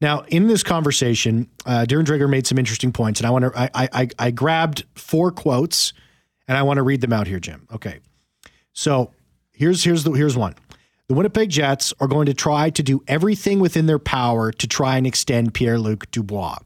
Now, 0.00 0.20
in 0.28 0.46
this 0.46 0.62
conversation, 0.62 1.48
uh, 1.66 1.84
Darren 1.86 2.04
Dreger 2.04 2.30
made 2.30 2.46
some 2.46 2.56
interesting 2.56 2.92
points, 2.92 3.18
and 3.20 3.26
I 3.26 3.30
want 3.30 3.44
to. 3.46 3.52
I 3.60 3.88
I 3.92 4.08
I 4.20 4.30
grabbed 4.30 4.84
four 4.94 5.32
quotes, 5.32 5.92
and 6.46 6.56
I 6.56 6.62
want 6.62 6.76
to 6.76 6.82
read 6.84 7.00
them 7.00 7.12
out 7.12 7.26
here, 7.26 7.40
Jim. 7.40 7.66
Okay. 7.74 7.98
So 8.72 9.10
here's 9.60 9.84
here's 9.84 10.02
the 10.02 10.10
here's 10.12 10.36
one. 10.36 10.54
The 11.06 11.14
Winnipeg 11.14 11.50
Jets 11.50 11.92
are 12.00 12.08
going 12.08 12.26
to 12.26 12.34
try 12.34 12.70
to 12.70 12.82
do 12.82 13.02
everything 13.06 13.60
within 13.60 13.86
their 13.86 13.98
power 13.98 14.52
to 14.52 14.66
try 14.66 14.96
and 14.96 15.06
extend 15.06 15.54
Pierre-Luc 15.54 16.10
Dubois. 16.12 16.58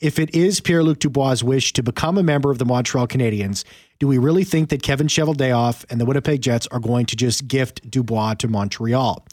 If 0.00 0.18
it 0.18 0.34
is 0.34 0.60
Pierre-Luc 0.60 0.98
Dubois' 0.98 1.42
wish 1.42 1.72
to 1.74 1.82
become 1.82 2.18
a 2.18 2.22
member 2.22 2.50
of 2.50 2.58
the 2.58 2.64
Montreal 2.64 3.06
Canadiens, 3.06 3.64
do 4.00 4.08
we 4.08 4.18
really 4.18 4.44
think 4.44 4.70
that 4.70 4.82
Kevin 4.82 5.08
Cheveldayoff 5.08 5.84
and 5.90 6.00
the 6.00 6.06
Winnipeg 6.06 6.40
Jets 6.40 6.66
are 6.68 6.80
going 6.80 7.06
to 7.06 7.16
just 7.16 7.46
gift 7.46 7.88
Dubois 7.88 8.34
to 8.34 8.48
Montreal? 8.48 9.24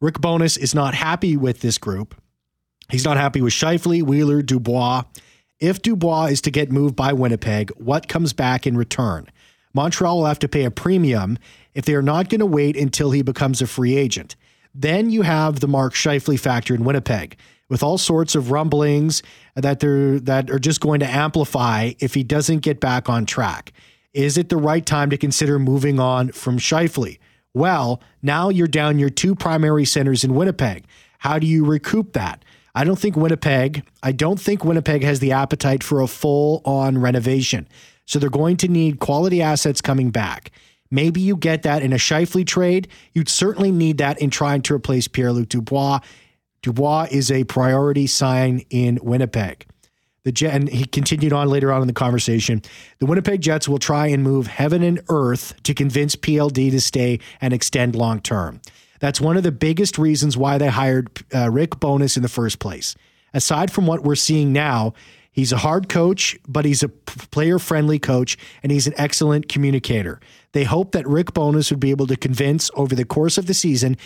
Rick 0.00 0.20
Bowness 0.20 0.56
is 0.56 0.74
not 0.74 0.94
happy 0.94 1.36
with 1.36 1.60
this 1.60 1.78
group. 1.78 2.20
He's 2.90 3.04
not 3.04 3.16
happy 3.16 3.40
with 3.40 3.54
Scheifele, 3.54 4.02
Wheeler, 4.02 4.42
Dubois. 4.42 5.04
If 5.60 5.80
Dubois 5.80 6.26
is 6.26 6.40
to 6.42 6.50
get 6.50 6.72
moved 6.72 6.96
by 6.96 7.12
Winnipeg, 7.12 7.70
what 7.76 8.08
comes 8.08 8.32
back 8.32 8.66
in 8.66 8.76
return? 8.76 9.28
Montreal 9.74 10.18
will 10.18 10.26
have 10.26 10.40
to 10.40 10.48
pay 10.48 10.64
a 10.64 10.70
premium 10.70 11.38
if 11.74 11.84
they 11.84 11.94
are 11.94 12.02
not 12.02 12.28
going 12.28 12.40
to 12.40 12.46
wait 12.46 12.76
until 12.76 13.10
he 13.10 13.22
becomes 13.22 13.62
a 13.62 13.66
free 13.66 13.96
agent. 13.96 14.36
Then 14.74 15.10
you 15.10 15.22
have 15.22 15.60
the 15.60 15.68
Mark 15.68 15.94
Scheifele 15.94 16.38
factor 16.38 16.74
in 16.74 16.84
Winnipeg, 16.84 17.36
with 17.68 17.82
all 17.82 17.98
sorts 17.98 18.34
of 18.34 18.50
rumblings 18.50 19.22
that 19.54 19.80
they're 19.80 20.20
that 20.20 20.50
are 20.50 20.58
just 20.58 20.80
going 20.80 21.00
to 21.00 21.06
amplify 21.06 21.92
if 22.00 22.14
he 22.14 22.22
doesn't 22.22 22.60
get 22.60 22.80
back 22.80 23.08
on 23.08 23.26
track. 23.26 23.72
Is 24.12 24.36
it 24.36 24.50
the 24.50 24.56
right 24.58 24.84
time 24.84 25.10
to 25.10 25.16
consider 25.16 25.58
moving 25.58 25.98
on 25.98 26.32
from 26.32 26.58
Scheifele? 26.58 27.18
Well, 27.54 28.02
now 28.22 28.48
you're 28.48 28.66
down 28.66 28.98
your 28.98 29.10
two 29.10 29.34
primary 29.34 29.84
centers 29.84 30.24
in 30.24 30.34
Winnipeg. 30.34 30.84
How 31.18 31.38
do 31.38 31.46
you 31.46 31.64
recoup 31.64 32.12
that? 32.12 32.44
I 32.74 32.84
don't 32.84 32.98
think 32.98 33.16
Winnipeg, 33.16 33.84
I 34.02 34.12
don't 34.12 34.40
think 34.40 34.64
Winnipeg 34.64 35.02
has 35.02 35.20
the 35.20 35.32
appetite 35.32 35.82
for 35.82 36.00
a 36.00 36.06
full 36.06 36.62
on 36.64 36.98
renovation. 36.98 37.68
So 38.06 38.18
they're 38.18 38.30
going 38.30 38.56
to 38.58 38.68
need 38.68 38.98
quality 38.98 39.42
assets 39.42 39.80
coming 39.80 40.10
back. 40.10 40.50
Maybe 40.92 41.22
you 41.22 41.36
get 41.36 41.62
that 41.62 41.82
in 41.82 41.94
a 41.94 41.96
Scheifele 41.96 42.46
trade. 42.46 42.86
You'd 43.14 43.30
certainly 43.30 43.72
need 43.72 43.98
that 43.98 44.20
in 44.20 44.28
trying 44.28 44.60
to 44.62 44.74
replace 44.74 45.08
Pierre 45.08 45.32
Luc 45.32 45.48
Dubois. 45.48 46.00
Dubois 46.60 47.08
is 47.10 47.32
a 47.32 47.44
priority 47.44 48.06
sign 48.06 48.66
in 48.68 48.98
Winnipeg. 49.02 49.66
The 50.24 50.32
Jet, 50.32 50.54
and 50.54 50.68
he 50.68 50.84
continued 50.84 51.32
on 51.32 51.48
later 51.48 51.72
on 51.72 51.80
in 51.80 51.88
the 51.88 51.94
conversation. 51.94 52.62
The 52.98 53.06
Winnipeg 53.06 53.40
Jets 53.40 53.68
will 53.68 53.78
try 53.78 54.08
and 54.08 54.22
move 54.22 54.46
heaven 54.46 54.82
and 54.82 55.00
earth 55.08 55.54
to 55.62 55.72
convince 55.72 56.14
PLD 56.14 56.70
to 56.70 56.80
stay 56.80 57.18
and 57.40 57.54
extend 57.54 57.96
long 57.96 58.20
term. 58.20 58.60
That's 59.00 59.20
one 59.20 59.38
of 59.38 59.42
the 59.42 59.50
biggest 59.50 59.98
reasons 59.98 60.36
why 60.36 60.58
they 60.58 60.68
hired 60.68 61.08
uh, 61.34 61.50
Rick 61.50 61.80
Bowness 61.80 62.16
in 62.16 62.22
the 62.22 62.28
first 62.28 62.58
place. 62.60 62.94
Aside 63.34 63.72
from 63.72 63.86
what 63.86 64.04
we're 64.04 64.14
seeing 64.14 64.52
now, 64.52 64.92
he's 65.32 65.52
a 65.52 65.56
hard 65.56 65.88
coach, 65.88 66.38
but 66.46 66.64
he's 66.66 66.82
a 66.82 66.88
player 66.88 67.58
friendly 67.58 67.98
coach 67.98 68.36
and 68.62 68.70
he's 68.70 68.86
an 68.86 68.94
excellent 68.96 69.48
communicator. 69.48 70.20
They 70.52 70.64
hope 70.64 70.92
that 70.92 71.06
Rick 71.06 71.32
Bowness 71.34 71.70
would 71.70 71.80
be 71.80 71.90
able 71.90 72.06
to 72.06 72.16
convince 72.16 72.70
over 72.74 72.94
the 72.94 73.04
course 73.04 73.38
of 73.38 73.46
the 73.46 73.54
season, 73.54 73.96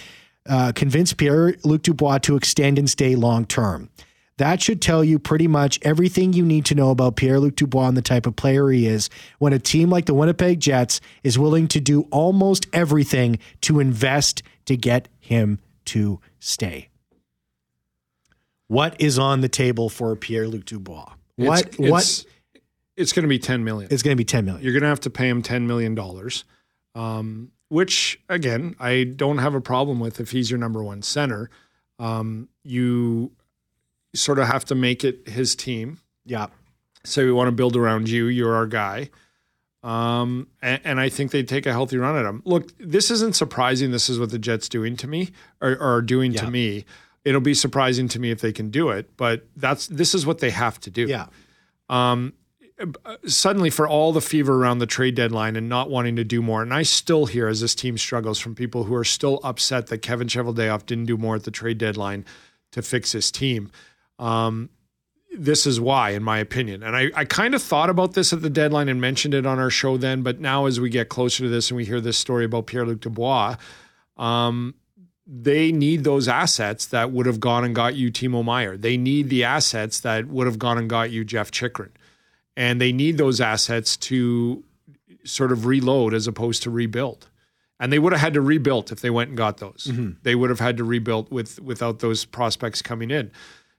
uh, 0.48 0.72
convince 0.74 1.12
Pierre 1.12 1.56
Luc 1.64 1.82
Dubois 1.82 2.18
to 2.18 2.36
extend 2.36 2.78
and 2.78 2.88
stay 2.88 3.16
long 3.16 3.44
term. 3.46 3.90
That 4.38 4.60
should 4.60 4.82
tell 4.82 5.02
you 5.02 5.18
pretty 5.18 5.48
much 5.48 5.78
everything 5.82 6.34
you 6.34 6.44
need 6.44 6.66
to 6.66 6.74
know 6.74 6.90
about 6.90 7.16
Pierre 7.16 7.40
Luc 7.40 7.56
Dubois 7.56 7.88
and 7.88 7.96
the 7.96 8.02
type 8.02 8.26
of 8.26 8.36
player 8.36 8.68
he 8.68 8.86
is 8.86 9.08
when 9.38 9.54
a 9.54 9.58
team 9.58 9.88
like 9.88 10.04
the 10.04 10.12
Winnipeg 10.14 10.60
Jets 10.60 11.00
is 11.24 11.38
willing 11.38 11.68
to 11.68 11.80
do 11.80 12.02
almost 12.10 12.66
everything 12.72 13.38
to 13.62 13.80
invest 13.80 14.42
to 14.66 14.76
get 14.76 15.08
him 15.20 15.58
to 15.86 16.20
stay. 16.38 16.90
What 18.68 19.00
is 19.00 19.18
on 19.18 19.40
the 19.40 19.48
table 19.48 19.88
for 19.88 20.14
Pierre 20.16 20.48
Luc 20.48 20.64
Dubois? 20.64 21.12
What 21.36 21.66
It's- 21.66 21.90
what 21.90 22.24
It's, 22.96 23.12
going 23.12 23.22
to 23.24 23.28
be 23.28 23.38
ten 23.38 23.64
million. 23.64 23.88
It's 23.92 24.02
going 24.02 24.16
to 24.16 24.20
be 24.20 24.24
10 24.24 24.44
million? 24.44 24.62
You're 24.64 24.72
going 24.72 24.82
to 24.82 24.88
have 24.88 25.00
to 25.00 25.10
pay 25.10 25.28
him 25.28 25.42
ten 25.42 25.66
million 25.66 25.94
dollars, 25.94 26.44
um, 26.94 27.50
which 27.68 28.20
again 28.28 28.74
I 28.80 29.04
don't 29.04 29.38
have 29.38 29.54
a 29.54 29.60
problem 29.60 30.00
with 30.00 30.20
if 30.20 30.30
he's 30.30 30.50
your 30.50 30.58
number 30.58 30.82
one 30.82 31.02
center. 31.02 31.50
Um, 31.98 32.48
you 32.62 33.32
sort 34.14 34.38
of 34.38 34.46
have 34.48 34.64
to 34.66 34.74
make 34.74 35.04
it 35.04 35.28
his 35.28 35.54
team. 35.54 36.00
Yeah. 36.24 36.46
So 37.04 37.24
we 37.24 37.32
want 37.32 37.48
to 37.48 37.52
build 37.52 37.76
around 37.76 38.08
you. 38.08 38.26
You're 38.26 38.54
our 38.54 38.66
guy. 38.66 39.10
Um, 39.82 40.48
and, 40.62 40.80
and 40.84 41.00
I 41.00 41.08
think 41.08 41.30
they'd 41.30 41.46
take 41.48 41.64
a 41.66 41.70
healthy 41.72 41.96
run 41.96 42.16
at 42.16 42.24
him. 42.24 42.42
Look, 42.44 42.72
this 42.78 43.10
isn't 43.10 43.36
surprising. 43.36 43.92
This 43.92 44.08
is 44.08 44.18
what 44.18 44.30
the 44.30 44.38
Jets 44.38 44.68
doing 44.68 44.96
to 44.96 45.06
me 45.06 45.30
or, 45.60 45.72
or 45.72 45.96
are 45.98 46.02
doing 46.02 46.32
Yeah. 46.32 46.40
to 46.40 46.50
me. 46.50 46.84
It'll 47.24 47.40
be 47.40 47.54
surprising 47.54 48.08
to 48.08 48.18
me 48.18 48.30
if 48.30 48.40
they 48.40 48.52
can 48.52 48.70
do 48.70 48.88
it, 48.90 49.16
but 49.16 49.46
that's 49.56 49.86
this 49.88 50.14
is 50.14 50.26
what 50.26 50.38
they 50.38 50.50
have 50.50 50.80
to 50.80 50.90
do. 50.90 51.06
Yeah. 51.06 51.26
Suddenly, 53.26 53.70
for 53.70 53.88
all 53.88 54.12
the 54.12 54.20
fever 54.20 54.54
around 54.54 54.80
the 54.80 54.86
trade 54.86 55.14
deadline 55.14 55.56
and 55.56 55.68
not 55.68 55.88
wanting 55.88 56.16
to 56.16 56.24
do 56.24 56.42
more, 56.42 56.62
and 56.62 56.74
I 56.74 56.82
still 56.82 57.24
hear 57.24 57.48
as 57.48 57.62
this 57.62 57.74
team 57.74 57.96
struggles 57.96 58.38
from 58.38 58.54
people 58.54 58.84
who 58.84 58.94
are 58.94 59.04
still 59.04 59.40
upset 59.42 59.86
that 59.86 59.98
Kevin 59.98 60.28
Cheveldayoff 60.28 60.84
didn't 60.84 61.06
do 61.06 61.16
more 61.16 61.36
at 61.36 61.44
the 61.44 61.50
trade 61.50 61.78
deadline 61.78 62.26
to 62.72 62.82
fix 62.82 63.12
his 63.12 63.30
team. 63.30 63.70
Um, 64.18 64.68
this 65.38 65.66
is 65.66 65.80
why, 65.80 66.10
in 66.10 66.22
my 66.22 66.38
opinion. 66.38 66.82
And 66.82 66.94
I, 66.94 67.10
I 67.14 67.24
kind 67.24 67.54
of 67.54 67.62
thought 67.62 67.90
about 67.90 68.12
this 68.12 68.32
at 68.32 68.42
the 68.42 68.50
deadline 68.50 68.88
and 68.88 69.00
mentioned 69.00 69.32
it 69.32 69.46
on 69.46 69.58
our 69.58 69.70
show 69.70 69.96
then, 69.96 70.22
but 70.22 70.40
now 70.40 70.66
as 70.66 70.78
we 70.78 70.90
get 70.90 71.08
closer 71.08 71.44
to 71.44 71.48
this 71.48 71.70
and 71.70 71.76
we 71.76 71.84
hear 71.84 72.00
this 72.00 72.18
story 72.18 72.44
about 72.44 72.66
Pierre 72.66 72.86
Luc 72.86 73.00
Dubois, 73.00 73.56
um, 74.18 74.74
they 75.26 75.72
need 75.72 76.04
those 76.04 76.28
assets 76.28 76.86
that 76.86 77.10
would 77.10 77.26
have 77.26 77.40
gone 77.40 77.64
and 77.64 77.74
got 77.74 77.96
you 77.96 78.12
Timo 78.12 78.44
Meier. 78.44 78.76
They 78.76 78.96
need 78.96 79.28
the 79.28 79.44
assets 79.44 80.00
that 80.00 80.26
would 80.28 80.46
have 80.46 80.58
gone 80.58 80.78
and 80.78 80.88
got 80.88 81.10
you 81.10 81.24
Jeff 81.24 81.50
Chychrun. 81.50 81.90
And 82.56 82.80
they 82.80 82.92
need 82.92 83.18
those 83.18 83.40
assets 83.40 83.96
to 83.98 84.64
sort 85.24 85.52
of 85.52 85.66
reload 85.66 86.14
as 86.14 86.26
opposed 86.26 86.62
to 86.62 86.70
rebuild. 86.70 87.28
And 87.78 87.92
they 87.92 87.98
would 87.98 88.12
have 88.12 88.20
had 88.20 88.34
to 88.34 88.40
rebuild 88.40 88.90
if 88.90 89.00
they 89.00 89.10
went 89.10 89.28
and 89.28 89.36
got 89.36 89.58
those. 89.58 89.88
Mm-hmm. 89.90 90.12
They 90.22 90.34
would 90.34 90.48
have 90.48 90.60
had 90.60 90.78
to 90.78 90.84
rebuild 90.84 91.30
with 91.30 91.60
without 91.60 91.98
those 91.98 92.24
prospects 92.24 92.80
coming 92.80 93.10
in. 93.10 93.30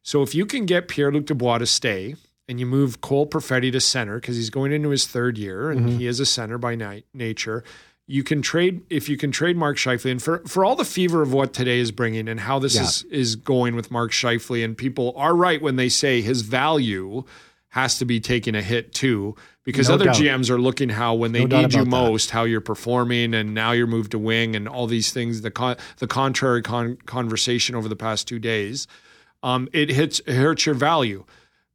So 0.03 0.21
if 0.21 0.35
you 0.35 0.45
can 0.45 0.65
get 0.65 0.87
Pierre 0.87 1.11
Luc 1.11 1.25
Dubois 1.25 1.57
to 1.57 1.65
stay 1.65 2.15
and 2.47 2.59
you 2.59 2.65
move 2.65 3.01
Cole 3.01 3.27
Perfetti 3.27 3.71
to 3.71 3.81
center 3.81 4.19
because 4.19 4.35
he's 4.35 4.51
going 4.51 4.71
into 4.71 4.89
his 4.89 5.07
third 5.07 5.37
year 5.37 5.71
and 5.71 5.81
mm-hmm. 5.81 5.97
he 5.97 6.07
is 6.07 6.19
a 6.19 6.25
center 6.25 6.57
by 6.57 6.75
night, 6.75 7.05
nature, 7.13 7.63
you 8.05 8.23
can 8.23 8.41
trade 8.41 8.81
if 8.89 9.09
you 9.09 9.17
can 9.17 9.31
trade 9.31 9.57
Mark 9.57 9.77
Scheifele 9.77 10.11
and 10.11 10.21
for 10.21 10.39
for 10.47 10.63
all 10.63 10.75
the 10.75 10.85
fever 10.85 11.21
of 11.21 11.33
what 11.33 11.53
today 11.53 11.79
is 11.79 11.91
bringing 11.91 12.29
and 12.29 12.39
how 12.39 12.57
this 12.59 12.75
Yeah. 12.75 12.83
is 12.83 13.03
is 13.11 13.35
going 13.35 13.75
with 13.75 13.91
Mark 13.91 14.11
Scheifele 14.11 14.63
and 14.63 14.77
people 14.77 15.13
are 15.17 15.35
right 15.35 15.61
when 15.61 15.75
they 15.75 15.89
say 15.89 16.21
his 16.21 16.41
value 16.41 17.25
has 17.69 17.97
to 17.99 18.06
be 18.06 18.19
taking 18.19 18.56
a 18.56 18.62
hit 18.62 18.93
too 18.93 19.36
because 19.63 19.89
No 19.89 19.95
other 19.95 20.06
doubt. 20.06 20.15
GMs 20.15 20.49
are 20.49 20.60
looking 20.60 20.89
how 20.89 21.13
when 21.15 21.32
they 21.34 21.45
No 21.45 21.62
need 21.62 21.73
you 21.73 21.82
about 21.82 21.91
that. 21.91 22.10
most 22.10 22.30
how 22.32 22.43
you're 22.45 22.62
performing 22.62 23.34
and 23.34 23.53
now 23.53 23.71
you're 23.73 23.88
moved 23.88 24.12
to 24.12 24.19
wing 24.19 24.56
and 24.56 24.67
all 24.67 24.88
these 24.88 25.12
things 25.12 25.41
the 25.41 25.51
con- 25.51 25.75
the 25.97 26.08
contrary 26.08 26.62
con- 26.62 26.97
conversation 27.06 27.75
over 27.75 27.88
the 27.89 27.95
past 27.95 28.27
2 28.27 28.39
days 28.39 28.88
um, 29.43 29.67
it 29.73 29.89
hits 29.89 30.19
it 30.25 30.34
hurts 30.36 30.65
your 30.65 30.75
value. 30.75 31.23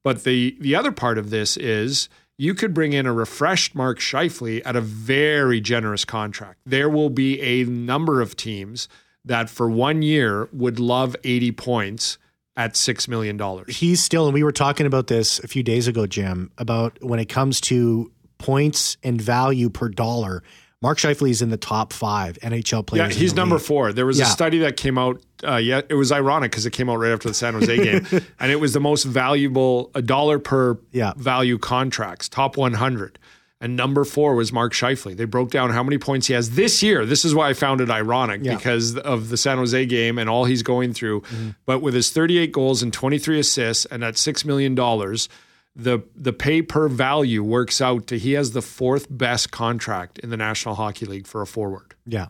But 0.02 0.24
the 0.24 0.57
the 0.61 0.74
other 0.74 0.90
part 0.90 1.16
of 1.18 1.31
this 1.31 1.57
is 1.57 2.09
you 2.38 2.55
could 2.55 2.74
bring 2.74 2.92
in 2.92 3.07
a 3.07 3.12
refreshed 3.12 3.74
Mark 3.76 4.00
Scheifele 4.00 4.61
at 4.64 4.74
a 4.74 4.81
very 4.81 5.61
generous 5.61 6.05
contract. 6.05 6.59
There 6.66 6.88
will 6.90 7.11
be 7.11 7.40
a 7.40 7.64
number 7.64 8.20
of 8.20 8.35
teams 8.37 8.88
that 9.24 9.48
for 9.48 9.70
one 9.70 10.02
year 10.02 10.48
would 10.52 10.81
love 10.81 11.14
80 11.22 11.52
points 11.52 12.18
at 12.56 12.74
$6 12.74 13.08
million. 13.08 13.40
he's 13.68 14.02
still, 14.02 14.26
and 14.26 14.34
we 14.34 14.42
were 14.42 14.52
talking 14.52 14.86
about 14.86 15.06
this 15.06 15.38
a 15.40 15.48
few 15.48 15.62
days 15.62 15.88
ago, 15.88 16.06
Jim, 16.06 16.50
about 16.58 16.98
when 17.02 17.18
it 17.18 17.26
comes 17.28 17.60
to 17.62 18.12
points 18.38 18.96
and 19.02 19.20
value 19.20 19.70
per 19.70 19.88
dollar. 19.88 20.42
Mark 20.82 20.98
Scheifele 20.98 21.30
is 21.30 21.40
in 21.42 21.48
the 21.50 21.56
top 21.56 21.92
five 21.92 22.36
NHL 22.42 22.84
players. 22.84 23.14
in 23.14 23.20
he's 23.20 23.34
number 23.34 23.54
league. 23.54 23.64
four. 23.64 23.92
There 23.92 24.04
was 24.04 24.18
Yeah. 24.18 24.24
a 24.24 24.28
study 24.28 24.58
that 24.58 24.76
came 24.76 24.98
out. 24.98 25.22
Uh, 25.46 25.56
yeah, 25.56 25.80
it 25.88 25.94
was 25.94 26.10
ironic 26.10 26.50
because 26.50 26.66
it 26.66 26.72
came 26.72 26.90
out 26.90 26.96
right 26.96 27.12
after 27.12 27.28
the 27.28 27.34
San 27.34 27.54
Jose 27.54 27.76
game, 27.76 28.04
and 28.40 28.50
it 28.50 28.58
was 28.60 28.72
the 28.72 28.80
most 28.80 29.04
valuable 29.04 29.90
a 29.94 30.02
dollar 30.02 30.38
per 30.40 30.78
Yeah. 30.90 31.12
value 31.16 31.56
contracts, 31.56 32.28
top 32.28 32.56
100. 32.56 33.18
And 33.62 33.77
number 33.77 34.05
four 34.05 34.35
was 34.35 34.53
Mark 34.53 34.75
Scheifele. 34.75 35.16
They 35.16 35.25
broke 35.25 35.51
down 35.53 35.70
how 35.70 35.83
many 35.85 35.96
points 35.96 36.27
he 36.27 36.35
has 36.35 36.51
this 36.51 36.83
year. 36.83 37.07
This 37.07 37.25
is 37.25 37.33
why 37.35 37.48
I 37.48 37.53
found 37.55 37.81
it 37.81 37.88
ironic 37.90 38.40
Yeah. 38.42 38.57
because 38.57 38.98
of 38.98 39.29
the 39.29 39.37
San 39.38 39.57
Jose 39.57 39.87
game 39.87 40.18
and 40.18 40.29
all 40.29 40.44
he's 40.46 40.64
going 40.64 40.92
through. 40.92 41.20
Mm-hmm. 41.20 41.51
But 41.64 41.81
with 41.81 41.94
his 41.94 42.11
38 42.11 42.51
goals 42.53 42.83
and 42.83 42.92
23 42.92 43.38
assists 43.38 43.85
and 43.87 44.03
at 44.03 44.14
$6 44.14 44.44
million, 44.44 44.75
the 45.75 46.01
the 46.14 46.33
pay 46.35 46.61
per 46.61 46.88
value 46.88 47.42
works 47.42 47.81
out 47.81 48.07
to 48.09 48.18
he 48.18 48.33
has 48.33 48.51
the 48.51 48.61
fourth 48.61 49.07
best 49.09 49.53
contract 49.53 50.18
in 50.18 50.29
the 50.31 50.37
National 50.37 50.75
Hockey 50.75 51.07
League 51.07 51.27
for 51.27 51.40
a 51.40 51.46
forward. 51.46 51.94
Yeah. 52.05 52.27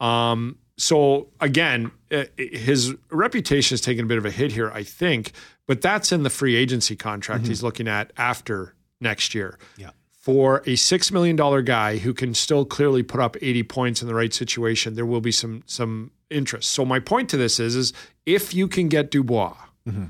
Um, 0.00 0.56
so 0.78 1.28
again, 1.40 1.92
his 2.36 2.94
reputation 3.10 3.74
has 3.74 3.80
taken 3.80 4.06
a 4.06 4.08
bit 4.08 4.18
of 4.18 4.24
a 4.24 4.30
hit 4.30 4.50
here, 4.52 4.70
I 4.72 4.82
think, 4.82 5.32
but 5.66 5.82
that's 5.82 6.10
in 6.10 6.22
the 6.22 6.30
free 6.30 6.56
agency 6.56 6.96
contract 6.96 7.46
he's 7.46 7.62
looking 7.62 7.86
at 7.86 8.12
after 8.16 8.74
next 9.00 9.34
year. 9.34 9.58
Yeah. 9.76 9.90
For 10.20 10.62
a 10.66 10.76
six 10.76 11.10
million 11.10 11.34
dollar 11.34 11.62
guy 11.62 11.96
who 11.96 12.12
can 12.12 12.34
still 12.34 12.66
clearly 12.66 13.02
put 13.02 13.20
up 13.20 13.36
80 13.40 13.62
points 13.64 14.02
in 14.02 14.06
the 14.08 14.14
right 14.14 14.32
situation, 14.34 14.94
there 14.94 15.06
will 15.06 15.22
be 15.22 15.32
some 15.32 15.62
some 15.64 16.10
interest. 16.28 16.70
So 16.70 16.84
my 16.84 17.00
point 17.00 17.30
to 17.30 17.36
this 17.38 17.58
is, 17.58 17.74
is 17.74 17.92
if 18.26 18.52
you 18.54 18.68
can 18.68 18.88
get 18.88 19.10
Dubois 19.10 19.56
mm-hmm. 19.88 20.04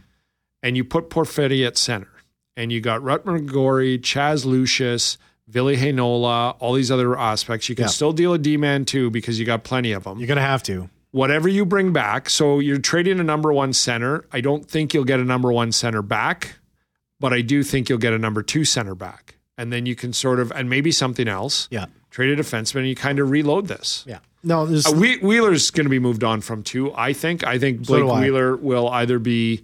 and 0.64 0.76
you 0.76 0.82
put 0.84 1.10
Perfetti 1.10 1.64
at 1.64 1.78
center, 1.78 2.08
and 2.56 2.72
you 2.72 2.80
got 2.80 3.00
Rutger 3.02 3.38
McGroarty, 3.40 4.00
Chaz 4.00 4.44
Lucius, 4.44 5.16
Ville 5.46 5.76
Heinola, 5.76 6.56
all 6.58 6.74
these 6.74 6.90
other 6.90 7.16
aspects, 7.16 7.68
you 7.68 7.76
can 7.76 7.84
Yeah. 7.84 7.88
still 7.90 8.12
deal 8.12 8.34
a 8.34 8.38
D 8.38 8.56
man 8.56 8.84
too 8.84 9.10
because 9.10 9.38
you 9.38 9.46
got 9.46 9.62
plenty 9.62 9.92
of 9.92 10.02
them 10.04 10.18
You're 10.18 10.26
going 10.26 10.36
to 10.36 10.42
have 10.42 10.62
to. 10.64 10.90
whatever 11.12 11.48
you 11.48 11.64
bring 11.64 11.92
back. 11.92 12.28
So 12.28 12.58
you're 12.58 12.78
trading 12.78 13.20
a 13.20 13.24
number 13.24 13.52
one 13.52 13.72
center. 13.72 14.24
I 14.32 14.40
don't 14.40 14.66
think 14.68 14.92
you'll 14.92 15.04
get 15.04 15.20
a 15.20 15.24
number 15.24 15.52
one 15.52 15.70
center 15.72 16.02
back, 16.02 16.56
but 17.20 17.32
I 17.32 17.40
do 17.42 17.62
think 17.62 17.88
you'll 17.88 17.98
get 17.98 18.12
a 18.12 18.18
number 18.18 18.42
two 18.42 18.64
center 18.64 18.94
back. 18.96 19.36
And 19.60 19.72
then 19.72 19.84
you 19.86 19.94
can 19.94 20.12
sort 20.12 20.40
of, 20.40 20.50
and 20.52 20.70
maybe 20.70 20.90
something 20.90 21.28
else, 21.28 21.68
Yeah. 21.70 21.86
trade 22.10 22.30
a 22.30 22.42
defenseman 22.42 22.80
and 22.80 22.88
you 22.88 22.94
kind 22.94 23.18
of 23.18 23.30
reload 23.30 23.68
this. 23.68 24.04
Yeah. 24.06 24.18
No, 24.42 24.64
there's, 24.64 24.86
Uh, 24.86 24.92
Whe- 24.92 25.20
Wheeler's 25.22 25.70
going 25.70 25.84
to 25.84 25.90
be 25.90 25.98
moved 25.98 26.24
on 26.24 26.40
from 26.40 26.62
too. 26.62 26.92
I 26.94 27.12
think. 27.12 27.46
I 27.46 27.58
think 27.58 27.86
Blake 27.86 28.02
do 28.04 28.08
I. 28.10 28.20
Wheeler 28.20 28.56
will 28.56 28.88
either 28.88 29.18
be 29.18 29.62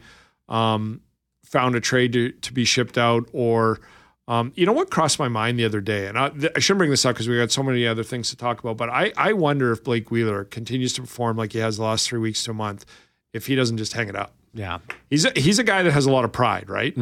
um, 0.48 1.00
found 1.44 1.74
a 1.76 1.80
trade 1.80 2.12
to, 2.12 2.30
to 2.32 2.52
be 2.52 2.64
shipped 2.64 2.98
out, 2.98 3.26
or 3.32 3.80
um, 4.28 4.52
you 4.54 4.66
know 4.66 4.72
what 4.72 4.90
crossed 4.90 5.18
my 5.18 5.28
mind 5.28 5.59
the 5.59 5.64
other 5.64 5.80
day, 5.80 6.06
and 6.09 6.18
I, 6.18 6.28
th- 6.28 6.52
I 6.56 6.59
shouldn't 6.59 6.78
bring 6.78 6.90
this 6.90 7.04
up 7.06 7.14
because 7.14 7.28
we 7.28 7.37
got 7.38 7.50
so 7.52 7.62
many 7.62 7.87
other 7.87 8.02
things 8.04 8.28
to 8.30 8.37
talk 8.37 8.59
about. 8.61 8.76
But 8.76 8.90
I 8.90 9.12
I 9.16 9.32
wonder 9.32 9.72
if 9.72 9.82
Blake 9.82 10.11
Wheeler 10.11 10.44
continues 10.44 10.92
to 10.94 11.00
perform 11.02 11.37
like 11.38 11.52
he 11.52 11.59
has 11.61 11.76
the 11.78 11.85
last 11.85 12.06
three 12.09 12.18
weeks 12.20 12.42
to 12.44 12.50
a 12.50 12.54
month, 12.54 12.85
if 13.32 13.46
he 13.46 13.54
doesn't 13.54 13.78
just 13.78 13.92
hang 13.94 14.09
it 14.09 14.16
up. 14.16 14.35
yeah. 14.52 14.78
He's 15.09 15.24
a, 15.24 15.32
he's 15.37 15.59
a 15.59 15.64
guy 15.64 15.82
that 15.85 15.92
has 15.92 16.04
a 16.06 16.11
lot 16.11 16.24
of 16.24 16.32
pride, 16.32 16.68
right? 16.68 16.94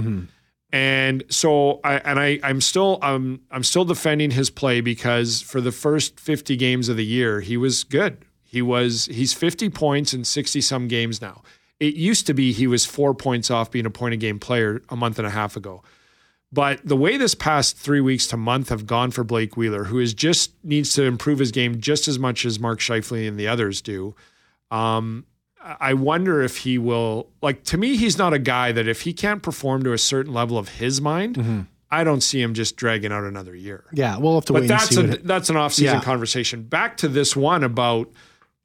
And 0.75 1.23
so 1.29 1.79
I 1.85 1.99
and 1.99 2.19
I 2.19 2.41
I'm 2.43 2.61
still 2.61 2.99
I'm 3.01 3.43
I'm 3.53 3.63
still 3.63 3.85
defending 3.85 4.33
his 4.33 4.51
play 4.51 4.81
because 4.81 5.41
for 5.41 5.61
the 5.61 5.71
first 5.71 6.19
50 6.19 6.57
games 6.57 6.89
of 6.89 6.97
the 6.97 7.05
year 7.05 7.41
he 7.41 7.57
was 7.57 7.85
good. 7.85 8.25
He 8.43 8.61
was 8.61 9.07
he's 9.07 9.33
50 9.33 9.71
points 9.71 10.13
in 10.13 10.25
60 10.25 10.61
some 10.61 10.89
games 10.89 11.23
now. 11.23 11.45
It 11.79 11.95
used 11.95 12.27
to 12.27 12.35
be 12.35 12.53
he 12.53 12.67
was 12.67 12.85
4 12.87 13.15
points 13.15 13.53
off 13.53 13.71
being 13.71 13.87
a 13.87 13.91
point 13.91 14.15
a 14.15 14.17
game 14.17 14.41
player 14.41 14.83
a 14.89 14.97
month 14.97 15.21
and 15.21 15.29
a 15.29 15.31
half 15.31 15.57
ago. 15.57 15.85
But 16.53 16.81
the 16.85 16.97
way 16.97 17.17
this 17.19 17.37
past 17.37 17.79
3 17.79 18.01
weeks 18.01 18.27
to 18.29 18.37
month 18.37 18.69
have 18.71 18.85
gone 18.85 19.13
for 19.13 19.23
Blake 19.23 19.57
Wheeler 19.57 19.85
who 19.85 20.01
is 20.01 20.13
just 20.13 20.55
needs 20.65 20.93
to 20.95 21.05
improve 21.05 21.39
his 21.39 21.53
game 21.53 21.81
just 21.81 22.09
as 22.09 22.19
much 22.19 22.45
as 22.45 22.59
Mark 22.59 22.81
Scheifele 22.81 23.29
and 23.29 23.39
the 23.39 23.47
others 23.47 23.81
do. 23.81 24.17
Um 24.73 25.25
I 25.81 25.95
wonder 25.95 26.43
if 26.43 26.59
he 26.59 26.77
will 26.79 27.31
like 27.41 27.65
to 27.65 27.79
me 27.79 27.97
he's 27.97 28.19
not 28.19 28.33
a 28.35 28.39
guy 28.39 28.71
that 28.73 28.87
if 28.87 29.03
he 29.03 29.13
can't 29.13 29.43
perform 29.43 29.83
to 29.85 29.93
a 29.93 29.99
certain 29.99 30.33
level 30.35 30.59
of 30.59 30.69
his 30.69 31.01
mind, 31.01 31.37
mm-hmm. 31.37 31.61
I 31.91 32.05
don't 32.05 32.21
see 32.23 32.43
him 32.43 32.55
just 32.55 32.77
dragging 32.77 33.13
out 33.13 33.25
another 33.25 33.55
year. 33.55 33.85
Yeah. 33.93 34.19
We'll 34.19 34.35
have 34.35 34.45
to 34.47 34.53
But 34.53 34.63
wait 34.63 34.71
and 34.71 34.81
that's 34.81 34.95
see. 34.95 35.01
a 35.01 35.05
it- 35.13 35.27
that's 35.27 35.49
an 35.49 35.57
off-season 35.57 35.97
Yeah. 35.97 36.03
conversation. 36.03 36.63
Back 36.65 36.97
to 36.99 37.09
this 37.09 37.35
one 37.37 37.63
about 37.65 38.11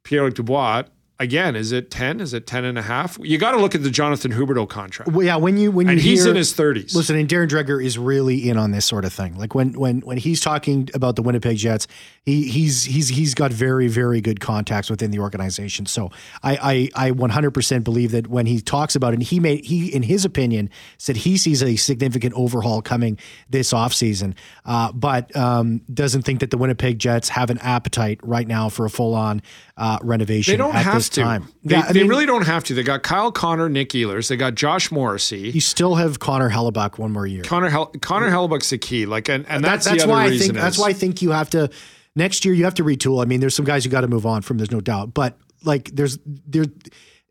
Pierre 0.04 0.28
Dubois. 0.30 0.82
Again, 1.20 1.54
is 1.54 1.70
it 1.70 1.90
10? 1.90 2.18
Is 2.20 2.34
it 2.34 2.46
10 2.46 2.64
and 2.64 2.78
a 2.78 2.82
half? 2.82 3.18
You 3.20 3.38
got 3.38 3.52
to 3.52 3.58
look 3.58 3.74
at 3.74 3.82
the 3.82 3.90
Jonathan 3.90 4.32
Huberdeau 4.32 4.68
contract. 4.68 5.12
Well, 5.12 5.24
yeah, 5.24 5.36
when 5.36 5.56
you 5.56 5.70
when 5.70 5.86
you 5.86 5.92
and 5.92 6.00
he's 6.00 6.26
in 6.26 6.34
his 6.34 6.52
30s. 6.52 6.94
Listen, 6.94 7.16
and 7.16 7.28
Darren 7.28 7.48
Dreger 7.48 7.84
is 7.84 7.98
really 7.98 8.48
in 8.48 8.56
on 8.56 8.72
this 8.72 8.86
sort 8.86 9.04
of 9.04 9.12
thing. 9.12 9.38
Like 9.38 9.54
when 9.54 9.74
when 9.74 10.00
when 10.00 10.16
he's 10.16 10.40
talking 10.40 10.88
about 10.94 11.16
the 11.16 11.22
Winnipeg 11.22 11.58
Jets, 11.58 11.86
he 12.24 12.48
he's 12.48 12.84
he's 12.84 13.08
he's 13.08 13.34
got 13.34 13.52
very 13.52 13.86
very 13.86 14.20
good 14.20 14.40
contacts 14.40 14.90
within 14.90 15.10
the 15.10 15.20
organization. 15.20 15.86
So 15.86 16.10
I 16.42 16.90
I, 16.96 17.08
I 17.08 17.10
100% 17.12 17.84
believe 17.84 18.10
that 18.12 18.26
when 18.26 18.46
he 18.46 18.60
talks 18.60 18.96
about 18.96 19.12
it, 19.12 19.14
and 19.14 19.22
he 19.22 19.38
made 19.38 19.64
he 19.64 19.94
in 19.94 20.02
his 20.02 20.24
opinion 20.24 20.70
said 20.98 21.16
he 21.16 21.36
sees 21.36 21.62
a 21.62 21.76
significant 21.76 22.34
overhaul 22.34 22.82
coming 22.82 23.18
this 23.48 23.72
offseason, 23.72 24.34
uh, 24.64 24.90
but 24.92 25.34
um, 25.36 25.82
doesn't 25.92 26.22
think 26.22 26.40
that 26.40 26.50
the 26.50 26.58
Winnipeg 26.58 26.98
Jets 26.98 27.28
have 27.28 27.50
an 27.50 27.58
appetite 27.58 28.18
right 28.22 28.48
now 28.48 28.68
for 28.70 28.86
a 28.86 28.90
full 28.90 29.14
on 29.14 29.42
uh, 29.76 29.98
renovation. 30.02 30.52
They 30.52 30.56
don't 30.56 30.74
at 30.74 30.84
have 30.84 31.09
to. 31.10 31.22
time. 31.22 31.48
They, 31.64 31.76
Yeah, 31.76 31.84
I 31.88 31.92
they 31.92 32.00
mean, 32.02 32.10
really 32.10 32.26
don't 32.26 32.46
have 32.46 32.64
to. 32.64 32.74
They 32.74 32.82
got 32.82 33.02
Kyle 33.02 33.30
Connor, 33.32 33.68
Nick 33.68 33.90
Ehlers. 33.90 34.28
They 34.28 34.36
got 34.36 34.54
Josh 34.54 34.90
Morrissey. 34.90 35.50
You 35.50 35.60
still 35.60 35.94
have 35.96 36.18
Connor 36.18 36.50
Hellebuyck 36.50 36.98
one 36.98 37.12
more 37.12 37.26
year. 37.26 37.42
Connor 37.42 37.68
Hel- 37.68 37.92
Connor 38.00 38.30
Hellebuyck's 38.30 38.70
the 38.70 38.78
key. 38.78 39.06
Like, 39.06 39.28
and, 39.28 39.46
and 39.48 39.64
that's, 39.64 39.84
that's 39.84 39.98
the 39.98 40.02
other 40.04 40.12
why 40.12 40.24
I 40.26 40.38
think 40.38 40.54
that's 40.54 40.78
why 40.78 40.88
I 40.88 40.92
think 40.92 41.22
you 41.22 41.30
have 41.30 41.50
to 41.50 41.70
next 42.16 42.44
year 42.44 42.54
you 42.54 42.64
have 42.64 42.74
to 42.74 42.84
retool. 42.84 43.22
I 43.22 43.26
mean, 43.26 43.40
there's 43.40 43.54
some 43.54 43.64
guys 43.64 43.84
you 43.84 43.90
got 43.90 44.02
to 44.02 44.08
move 44.08 44.26
on 44.26 44.42
from. 44.42 44.56
There's 44.58 44.70
no 44.70 44.80
doubt, 44.80 45.14
but 45.14 45.38
like 45.64 45.90
there's 45.92 46.18
there, 46.24 46.64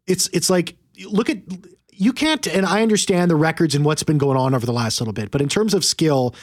it's 0.07 0.27
it's 0.29 0.49
like 0.49 0.75
look 1.05 1.29
at 1.29 1.37
you 1.91 2.13
can't. 2.13 2.45
And 2.47 2.65
I 2.65 2.81
understand 2.81 3.29
the 3.31 3.35
records 3.35 3.75
and 3.75 3.83
what's 3.85 4.03
been 4.03 4.17
going 4.17 4.37
on 4.37 4.53
over 4.55 4.65
the 4.65 4.73
last 4.73 5.01
little 5.01 5.13
bit, 5.13 5.31
but 5.31 5.41
in 5.41 5.49
terms 5.49 5.73
of 5.73 5.83
skill. 5.85 6.35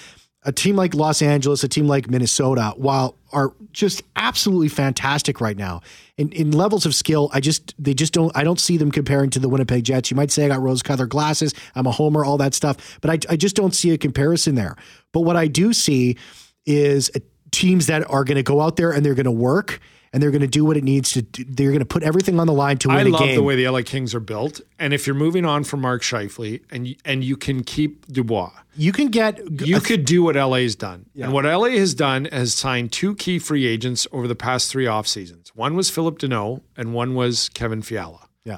A 0.46 0.52
team 0.52 0.76
like 0.76 0.94
Los 0.94 1.20
Angeles, 1.20 1.62
a 1.64 1.68
team 1.68 1.86
like 1.86 2.08
Minnesota, 2.08 2.72
while 2.76 3.16
are 3.32 3.52
just 3.72 4.02
absolutely 4.16 4.68
fantastic 4.68 5.40
right 5.40 5.56
now 5.56 5.82
in, 6.18 6.32
in 6.32 6.50
levels 6.52 6.86
of 6.86 6.94
skill, 6.94 7.30
I 7.32 7.40
just 7.40 7.74
they 7.78 7.94
just 7.94 8.12
don't 8.12 8.34
I 8.34 8.42
don't 8.42 8.58
see 8.58 8.76
them 8.76 8.90
comparing 8.90 9.30
to 9.30 9.38
the 9.38 9.48
Winnipeg 9.48 9.84
Jets. 9.84 10.10
You 10.10 10.16
might 10.16 10.30
say 10.30 10.46
I 10.46 10.48
got 10.48 10.60
rose 10.60 10.82
colored 10.82 11.10
glasses, 11.10 11.54
I'm 11.74 11.86
a 11.86 11.90
homer, 11.90 12.24
all 12.24 12.38
that 12.38 12.54
stuff, 12.54 12.98
but 13.00 13.10
I, 13.10 13.32
I 13.32 13.36
just 13.36 13.54
don't 13.54 13.74
see 13.74 13.90
a 13.90 13.98
comparison 13.98 14.54
there. 14.54 14.76
But 15.12 15.20
what 15.20 15.36
I 15.36 15.46
do 15.46 15.72
see 15.72 16.16
is 16.64 17.10
teams 17.50 17.86
that 17.86 18.08
are 18.10 18.24
going 18.24 18.36
to 18.36 18.42
go 18.42 18.60
out 18.60 18.76
there 18.76 18.92
and 18.92 19.04
they're 19.04 19.14
going 19.14 19.24
to 19.24 19.30
work 19.30 19.80
and 20.16 20.22
they're 20.22 20.30
going 20.30 20.40
to 20.40 20.46
do 20.46 20.64
what 20.64 20.78
it 20.78 20.82
needs 20.82 21.10
to. 21.10 21.20
do. 21.20 21.44
They're 21.44 21.68
going 21.68 21.80
to 21.80 21.84
put 21.84 22.02
everything 22.02 22.40
on 22.40 22.46
the 22.46 22.52
line 22.54 22.78
to 22.78 22.88
win 22.88 22.96
I 22.96 23.02
love 23.02 23.20
the 23.34 23.42
way 23.42 23.54
the 23.54 23.68
LA 23.68 23.82
Kings 23.84 24.14
are 24.14 24.20
built. 24.20 24.62
And 24.78 24.94
if 24.94 25.06
you're 25.06 25.12
moving 25.14 25.44
on 25.44 25.62
from 25.62 25.82
Mark 25.82 26.00
Scheifele 26.00 26.62
and 26.70 26.88
you, 26.88 26.96
and 27.04 27.22
you 27.22 27.36
can 27.36 27.62
keep 27.62 28.06
Dubois, 28.06 28.50
you 28.74 28.92
can 28.92 29.08
get 29.08 29.38
you 29.60 29.78
could 29.78 30.06
do 30.06 30.22
what 30.22 30.34
LA's 30.34 30.74
done. 30.74 31.04
And 31.20 31.34
what 31.34 31.44
LA 31.44 31.76
has 31.76 31.92
done 31.92 32.24
has 32.32 32.54
signed 32.54 32.92
two 32.92 33.14
key 33.14 33.38
free 33.38 33.66
agents 33.66 34.06
over 34.10 34.26
the 34.26 34.34
past 34.34 34.70
three 34.70 34.86
off 34.86 35.06
seasons. 35.06 35.52
One 35.54 35.76
was 35.76 35.90
Phillip 35.90 36.18
Danault 36.18 36.62
and 36.78 36.94
one 36.94 37.14
was 37.14 37.50
Kevin 37.50 37.82
Fiala. 37.82 38.26
yeah. 38.44 38.56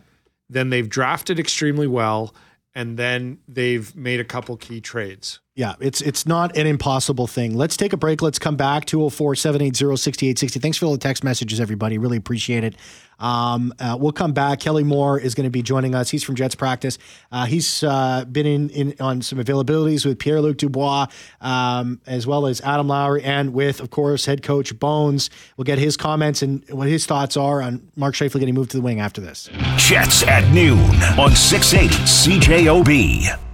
Then 0.48 0.70
they've 0.70 0.88
drafted 0.88 1.40
extremely 1.40 1.88
well, 1.88 2.32
and 2.72 2.96
then 2.96 3.38
they've 3.48 3.94
made 3.96 4.20
a 4.20 4.24
couple 4.24 4.56
key 4.56 4.80
trades. 4.80 5.40
Yeah, 5.58 5.74
it's 5.80 6.00
it's 6.00 6.24
not 6.24 6.56
an 6.56 6.68
impossible 6.68 7.26
thing. 7.26 7.56
Let's 7.56 7.76
take 7.76 7.92
a 7.92 7.96
break. 7.96 8.22
Let's 8.22 8.38
come 8.38 8.54
back. 8.54 8.84
204 8.84 9.34
780 9.34 9.96
6860. 9.96 10.60
Thanks 10.60 10.78
for 10.78 10.86
all 10.86 10.92
the 10.92 10.98
text 10.98 11.24
messages, 11.24 11.60
everybody. 11.60 11.98
Really 11.98 12.16
appreciate 12.16 12.62
it. 12.62 12.76
Um, 13.18 13.74
uh, 13.80 13.98
we'll 14.00 14.12
come 14.12 14.32
back. 14.32 14.60
Kelly 14.60 14.84
Moore 14.84 15.18
is 15.18 15.34
going 15.34 15.46
to 15.46 15.50
be 15.50 15.62
joining 15.62 15.96
us. 15.96 16.10
He's 16.10 16.22
from 16.22 16.36
Jets 16.36 16.54
practice. 16.54 16.96
Uh, 17.32 17.46
he's 17.46 17.82
uh, 17.82 18.24
been 18.26 18.46
in, 18.46 18.70
in 18.70 18.94
on 19.00 19.20
some 19.20 19.40
availabilities 19.40 20.06
with 20.06 20.20
Pierre 20.20 20.40
Luc 20.40 20.58
Dubois, 20.58 21.08
um, 21.40 22.00
as 22.06 22.24
well 22.24 22.46
as 22.46 22.60
Adam 22.60 22.86
Lowry, 22.86 23.24
and 23.24 23.52
with, 23.52 23.80
of 23.80 23.90
course, 23.90 24.26
head 24.26 24.44
coach 24.44 24.78
Bowness. 24.78 25.28
We'll 25.56 25.64
get 25.64 25.80
his 25.80 25.96
comments 25.96 26.40
and 26.40 26.64
what 26.70 26.86
his 26.86 27.04
thoughts 27.04 27.36
are 27.36 27.62
on 27.62 27.82
Mark 27.96 28.14
Scheifele 28.14 28.38
getting 28.38 28.54
moved 28.54 28.70
to 28.70 28.76
the 28.76 28.82
wing 28.84 29.00
after 29.00 29.20
this. 29.20 29.50
Jets 29.76 30.22
at 30.22 30.48
noon 30.52 30.78
on 31.18 31.34
680 31.34 31.96
CJOB. 32.04 33.47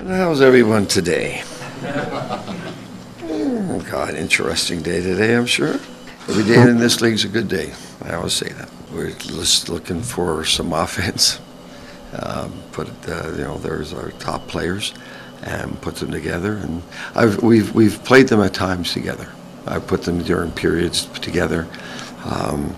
How's 0.00 0.42
everyone 0.42 0.86
today? 0.86 1.42
Oh, 3.22 3.86
God, 3.90 4.14
interesting 4.14 4.82
day 4.82 5.00
today, 5.00 5.36
I'm 5.36 5.46
sure. 5.46 5.74
Every 6.28 6.42
day 6.42 6.60
in 6.60 6.78
this 6.78 7.00
league's 7.00 7.24
a 7.24 7.28
good 7.28 7.48
day. 7.48 7.72
I 8.02 8.14
always 8.14 8.32
say 8.32 8.48
that. 8.48 8.68
We're 8.92 9.12
just 9.12 9.68
looking 9.68 10.02
for 10.02 10.44
some 10.44 10.72
offense. 10.74 11.40
Um, 12.12 12.52
put 12.72 12.88
uh, 13.08 13.30
you 13.36 13.44
know, 13.44 13.56
there's 13.58 13.94
our 13.94 14.10
top 14.12 14.48
players, 14.48 14.92
and 15.44 15.80
put 15.80 15.94
them 15.96 16.10
together. 16.10 16.54
And 16.56 16.82
I've, 17.14 17.42
we've 17.42 17.72
we've 17.72 18.02
played 18.04 18.28
them 18.28 18.40
at 18.40 18.52
times 18.52 18.92
together. 18.92 19.28
I 19.64 19.78
put 19.78 20.02
them 20.02 20.22
during 20.22 20.50
periods 20.50 21.06
together. 21.20 21.68
Um, 22.24 22.74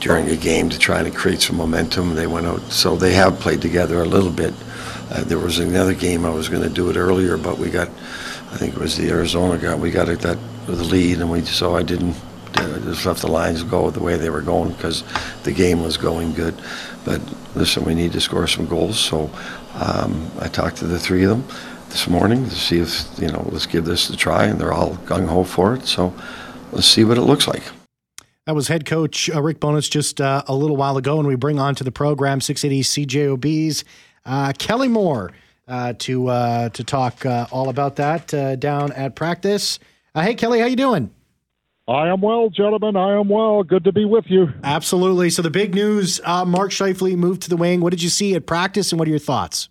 during 0.00 0.28
a 0.28 0.36
game 0.36 0.68
to 0.70 0.78
try 0.78 1.02
to 1.02 1.10
create 1.10 1.40
some 1.40 1.56
momentum. 1.56 2.14
They 2.14 2.26
went 2.26 2.46
out, 2.46 2.62
so 2.70 2.96
they 2.96 3.12
have 3.14 3.38
played 3.40 3.60
together 3.62 4.00
a 4.02 4.04
little 4.04 4.30
bit. 4.30 4.54
Uh, 5.10 5.24
there 5.24 5.38
was 5.38 5.58
another 5.58 5.94
game 5.94 6.24
I 6.24 6.30
was 6.30 6.48
going 6.48 6.62
to 6.62 6.68
do 6.68 6.90
it 6.90 6.96
earlier, 6.96 7.36
but 7.36 7.58
we 7.58 7.70
got, 7.70 7.88
I 7.88 8.56
think 8.56 8.74
it 8.74 8.80
was 8.80 8.96
the 8.96 9.08
Arizona 9.08 9.58
guy. 9.58 9.74
We 9.74 9.90
got 9.90 10.08
it 10.08 10.20
that 10.20 10.38
the 10.66 10.84
lead, 10.84 11.18
and 11.20 11.30
we 11.30 11.42
so 11.44 11.76
I 11.76 11.82
didn't 11.82 12.14
uh, 12.54 12.78
just 12.80 13.06
left 13.06 13.20
the 13.20 13.28
lines 13.28 13.62
go 13.62 13.90
the 13.90 14.02
way 14.02 14.16
they 14.16 14.30
were 14.30 14.42
going 14.42 14.72
because 14.72 15.02
the 15.44 15.52
game 15.52 15.82
was 15.82 15.96
going 15.96 16.32
good. 16.34 16.54
But 17.04 17.20
listen, 17.54 17.84
we 17.84 17.94
need 17.94 18.12
to 18.12 18.20
score 18.20 18.46
some 18.46 18.66
goals. 18.66 18.98
So 18.98 19.30
um, 19.74 20.30
I 20.40 20.48
talked 20.48 20.76
to 20.78 20.86
the 20.86 20.98
three 20.98 21.24
of 21.24 21.30
them 21.30 21.44
this 21.88 22.06
morning 22.06 22.44
to 22.44 22.54
see 22.54 22.80
if 22.80 23.06
you 23.18 23.28
know 23.28 23.48
let's 23.50 23.66
give 23.66 23.84
this 23.84 24.10
a 24.10 24.16
try, 24.16 24.44
and 24.44 24.60
they're 24.60 24.72
all 24.72 24.96
gung 25.06 25.26
ho 25.26 25.44
for 25.44 25.74
it. 25.74 25.86
So 25.86 26.12
let's 26.72 26.86
see 26.86 27.04
what 27.04 27.16
it 27.16 27.22
looks 27.22 27.48
like. 27.48 27.62
That 28.44 28.54
was 28.54 28.68
head 28.68 28.86
coach 28.86 29.28
uh, 29.28 29.42
Rick 29.42 29.60
Bowness 29.60 29.90
just 29.90 30.20
uh, 30.20 30.42
a 30.46 30.54
little 30.54 30.76
while 30.76 30.96
ago, 30.96 31.18
and 31.18 31.28
we 31.28 31.34
bring 31.34 31.58
on 31.58 31.74
to 31.76 31.84
the 31.84 31.92
program 31.92 32.40
680 32.40 33.06
CJOB's 33.06 33.84
uh, 34.28 34.52
Kelly 34.56 34.88
Moore 34.88 35.32
uh, 35.66 35.94
to 35.98 36.28
uh, 36.28 36.68
to 36.70 36.84
talk 36.84 37.26
uh, 37.26 37.46
all 37.50 37.68
about 37.68 37.96
that 37.96 38.32
uh, 38.32 38.56
down 38.56 38.92
at 38.92 39.16
practice. 39.16 39.78
Uh, 40.14 40.22
hey, 40.22 40.34
Kelly, 40.34 40.60
how 40.60 40.66
you 40.66 40.76
doing? 40.76 41.10
I 41.88 42.08
am 42.08 42.20
well, 42.20 42.50
gentlemen. 42.50 42.96
I 42.96 43.18
am 43.18 43.28
well. 43.28 43.62
Good 43.62 43.84
to 43.84 43.92
be 43.92 44.04
with 44.04 44.26
you. 44.28 44.52
Absolutely. 44.62 45.30
So 45.30 45.42
the 45.42 45.50
big 45.50 45.74
news: 45.74 46.20
uh, 46.24 46.44
Mark 46.44 46.70
Scheifele 46.70 47.16
moved 47.16 47.42
to 47.42 47.48
the 47.48 47.56
wing. 47.56 47.80
What 47.80 47.90
did 47.90 48.02
you 48.02 48.10
see 48.10 48.34
at 48.34 48.46
practice, 48.46 48.92
and 48.92 48.98
what 48.98 49.08
are 49.08 49.10
your 49.10 49.18
thoughts? 49.18 49.68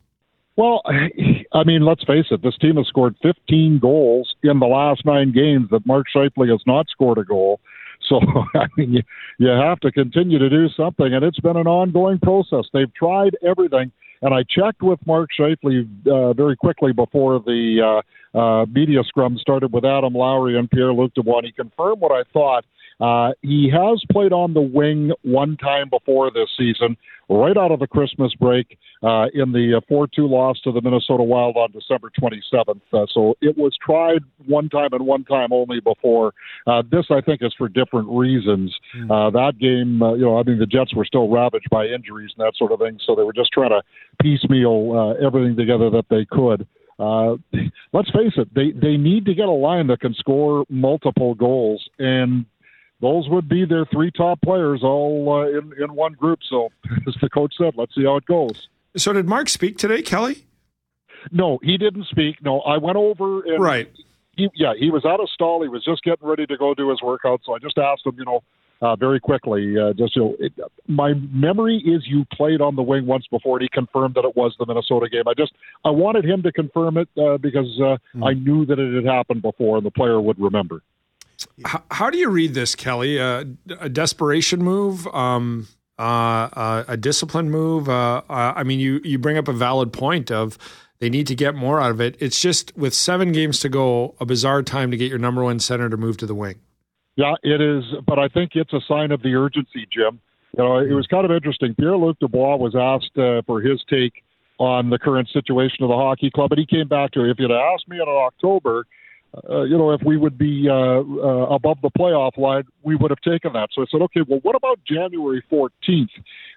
Well, 0.56 0.82
I 1.54 1.64
mean, 1.64 1.84
let's 1.84 2.04
face 2.04 2.26
it. 2.32 2.42
This 2.42 2.58
team 2.58 2.78
has 2.78 2.88
scored 2.88 3.16
15 3.22 3.80
goals 3.80 4.36
in 4.44 4.60
the 4.60 4.66
last 4.66 5.06
nine 5.06 5.32
games. 5.32 5.70
That 5.70 5.86
Mark 5.86 6.08
Scheifele 6.14 6.50
has 6.50 6.62
not 6.66 6.88
scored 6.90 7.20
a 7.20 7.24
goal. 7.24 7.60
So 8.08 8.20
I 8.56 8.68
mean, 8.76 8.94
you, 8.94 9.02
you 9.38 9.48
have 9.48 9.80
to 9.82 9.92
continue 9.92 10.40
to 10.40 10.50
do 10.50 10.70
something, 10.70 11.14
and 11.14 11.24
it's 11.24 11.40
been 11.40 11.58
an 11.58 11.68
ongoing 11.68 12.20
process. 12.20 12.66
They've 12.74 12.94
tried 12.94 13.38
everything, 13.46 13.92
and 14.22 14.34
I 14.34 14.44
checked 14.44 14.82
with 14.82 15.00
Mark 15.06 15.30
Scheifele 15.38 15.88
uh, 16.08 16.34
very 16.34 16.56
quickly 16.56 16.92
before 16.92 17.40
the 17.40 18.02
uh, 18.36 18.38
uh, 18.38 18.66
media 18.66 19.04
scrum 19.08 19.38
started 19.38 19.72
with 19.72 19.86
Adam 19.86 20.14
Lowry 20.14 20.58
and 20.58 20.70
Pierre 20.70 20.94
Luc 20.94 21.14
Dubois. 21.14 21.42
He 21.44 21.52
confirmed 21.52 22.02
what 22.02 22.12
I 22.12 22.24
thought. 22.34 22.66
Uh, 23.00 23.32
he 23.42 23.70
has 23.72 24.02
played 24.12 24.34
on 24.34 24.54
the 24.54 24.62
wing 24.62 25.12
one 25.22 25.56
time 25.58 25.90
before 25.90 26.32
this 26.32 26.50
season, 26.58 26.98
right 27.30 27.58
out 27.58 27.72
of 27.72 27.80
the 27.80 27.88
Christmas 27.88 28.34
break 28.36 28.78
uh, 29.04 29.26
in 29.34 29.52
the 29.52 29.82
4 29.88 30.08
2 30.08 30.28
loss 30.28 30.60
to 30.62 30.72
the 30.72 30.82
Minnesota 30.82 31.24
Wild 31.24 31.58
on 31.58 31.72
December 31.72 32.12
27th. 32.20 32.82
Uh, 32.92 33.06
so 33.14 33.36
it 33.42 33.58
was 33.58 33.78
tried 33.84 34.24
one 34.46 34.70
time 34.70 34.90
and 34.94 35.06
one 35.06 35.24
time 35.26 35.52
only 35.52 35.80
before. 35.80 36.34
Uh, 36.66 36.82
this, 36.90 37.06
I 37.12 37.22
think, 37.22 37.42
is 37.44 37.54
for 37.58 37.70
different 37.70 38.08
reasons. 38.10 38.74
Uh, 39.10 39.30
that 39.30 39.54
game, 39.60 40.02
uh, 40.02 40.14
you 40.14 40.26
know, 40.26 40.40
I 40.40 40.44
mean, 40.44 40.60
the 40.60 40.66
Jets 40.66 40.96
were 40.96 41.06
still 41.06 41.30
ravaged 41.30 41.70
by 41.70 41.86
injuries 41.86 42.32
and 42.38 42.46
that 42.46 42.56
sort 42.56 42.72
of 42.72 42.80
thing, 42.80 42.98
so 43.06 43.16
they 43.16 43.24
were 43.24 43.34
just 43.34 43.52
trying 43.52 43.70
to 43.70 43.82
piecemeal 44.22 44.94
uh, 45.20 45.26
everything 45.26 45.56
together 45.56 45.90
that 45.92 46.06
they 46.10 46.26
could. 46.26 46.68
Uh, 47.00 47.36
let's 47.94 48.10
face 48.10 48.34
it, 48.38 48.54
they, 48.56 48.72
they 48.72 48.98
need 48.98 49.26
to 49.26 49.36
get 49.36 49.46
a 49.46 49.52
line 49.52 49.88
that 49.88 50.00
can 50.00 50.14
score 50.16 50.66
multiple 50.70 51.36
goals, 51.36 51.88
and 52.00 52.46
those 53.02 53.30
would 53.30 53.48
be 53.48 53.66
their 53.66 53.86
three 53.86 54.12
top 54.12 54.42
players 54.42 54.82
all 54.84 55.32
uh, 55.32 55.48
in, 55.50 55.72
in 55.82 55.94
one 55.94 56.14
group. 56.14 56.40
So, 56.50 56.70
as 57.08 57.16
the 57.22 57.30
coach 57.30 57.54
said, 57.58 57.74
let's 57.78 57.94
see 57.96 58.04
how 58.06 58.18
it 58.18 58.26
goes. 58.26 58.68
So 58.96 59.14
did 59.14 59.28
Mark 59.28 59.50
speak 59.50 59.78
today, 59.78 60.02
Kelly? 60.02 60.46
No, 61.32 61.60
he 61.62 61.78
didn't 61.78 62.06
speak. 62.08 62.38
No, 62.44 62.62
I 62.62 62.78
went 62.78 62.98
over 62.98 63.42
and 63.44 63.62
Right. 63.62 63.92
he, 64.36 64.50
yeah, 64.56 64.74
he 64.78 64.90
was 64.90 65.06
out 65.06 65.20
of 65.20 65.30
stall. 65.30 65.62
He 65.62 65.68
was 65.70 65.84
just 65.84 66.04
getting 66.04 66.28
ready 66.28 66.46
to 66.48 66.58
go 66.58 66.74
do 66.74 66.90
his 66.90 67.02
workout. 67.02 67.42
So 67.46 67.54
I 67.54 67.60
just 67.60 67.78
asked 67.78 68.06
him, 68.06 68.16
you 68.18 68.26
know, 68.26 68.44
uh, 68.80 68.96
very 68.96 69.20
quickly, 69.20 69.76
uh, 69.78 69.92
just 69.94 70.16
you 70.16 70.22
know, 70.22 70.36
it, 70.40 70.54
my 70.88 71.14
memory 71.32 71.78
is 71.78 72.04
you 72.06 72.26
played 72.32 72.62
on 72.62 72.76
the 72.76 72.84
wing 72.84 73.08
once 73.08 73.26
before, 73.26 73.58
and 73.58 73.64
he 73.64 73.70
confirmed 73.74 74.14
that 74.14 74.24
it 74.24 74.36
was 74.36 74.56
the 74.60 74.68
Minnesota 74.68 75.10
game. 75.10 75.24
I 75.28 75.34
just 75.36 75.52
I 75.84 75.90
wanted 75.90 76.26
him 76.26 76.44
to 76.44 76.52
confirm 76.52 76.96
it 76.98 77.10
uh, 77.18 77.38
because 77.38 77.80
uh, 77.82 77.98
I 78.24 78.34
knew 78.34 78.68
that 78.68 78.78
it 78.78 78.94
had 78.94 79.12
happened 79.12 79.42
before, 79.42 79.78
and 79.78 79.86
the 79.86 79.90
player 79.90 80.22
would 80.22 80.40
remember. 80.40 80.84
How, 81.66 81.84
how 81.92 82.10
do 82.10 82.18
you 82.18 82.30
read 82.30 82.54
this, 82.54 82.76
Kelly? 82.76 83.20
Uh, 83.20 83.46
a 83.80 83.90
desperation 83.90 84.64
move, 84.64 85.06
um, 85.08 85.68
uh, 86.00 86.02
uh, 86.02 86.84
a 86.88 86.98
discipline 86.98 87.50
move. 87.52 87.90
Uh, 87.90 88.22
uh, 88.30 88.54
I 88.56 88.64
mean, 88.64 88.80
you 88.80 89.02
you 89.04 89.20
bring 89.20 89.38
up 89.38 89.48
a 89.48 89.54
valid 89.54 89.94
point 89.94 90.32
of 90.32 90.58
they 91.00 91.10
need 91.10 91.28
to 91.28 91.36
get 91.36 91.56
more 91.56 91.80
out 91.80 91.92
of 91.92 92.02
it. 92.02 92.16
It's 92.20 92.40
just 92.40 92.76
with 92.76 92.94
seven 92.94 93.32
games 93.32 93.60
to 93.60 93.70
go, 93.70 94.16
a 94.20 94.26
bizarre 94.26 94.64
time 94.64 94.92
to 94.92 94.98
get 94.98 95.10
your 95.10 95.20
number 95.20 95.44
one 95.44 95.60
center 95.60 95.90
to 95.90 95.98
move 95.98 96.18
to 96.18 96.26
the 96.26 96.36
wing. 96.36 96.60
Yeah, 97.16 97.34
it 97.44 97.62
is, 97.62 97.84
but 98.06 98.20
I 98.20 98.28
think 98.28 98.52
it's 98.54 98.74
a 98.74 98.82
sign 98.88 99.12
of 99.12 99.22
the 99.24 99.34
urgency, 99.34 99.88
Jim. 99.92 100.20
you 100.56 100.64
know, 100.64 100.78
it 100.78 100.94
was 100.94 101.08
kind 101.08 101.26
of 101.26 101.32
interesting. 101.32 101.74
Pierre 101.76 101.98
Luc 101.98 102.18
Dubois 102.20 102.58
was 102.58 102.76
asked 102.76 103.18
uh, 103.18 103.42
for 103.48 103.60
his 103.62 103.84
take 103.90 104.14
on 104.60 104.90
the 104.90 105.00
current 105.00 105.28
situation 105.30 105.84
of 105.84 105.90
the 105.90 105.96
hockey 105.96 106.32
club, 106.32 106.52
and 106.52 106.60
he 106.60 106.66
came 106.66 106.88
back 106.88 107.12
to 107.12 107.30
if 107.30 107.38
you'd 107.40 107.52
asked 107.52 107.88
me 107.88 107.98
in 107.98 108.08
October, 108.08 108.86
uh, 109.50 109.64
you 109.64 109.78
know, 109.78 109.92
if 109.92 110.02
we 110.06 110.18
would 110.18 110.38
be 110.38 110.68
uh, 110.70 110.74
uh, 110.74 111.48
above 111.50 111.78
the 111.82 111.92
playoff 111.98 112.38
line, 112.38 112.64
we 112.84 112.96
would 112.96 113.12
have 113.12 113.22
taken 113.22 113.54
that. 113.54 113.70
So 113.74 113.82
I 113.82 113.86
said, 113.92 114.02
okay, 114.04 114.22
well, 114.28 114.40
what 114.44 114.56
about 114.56 114.80
January 114.86 115.44
14th 115.52 116.10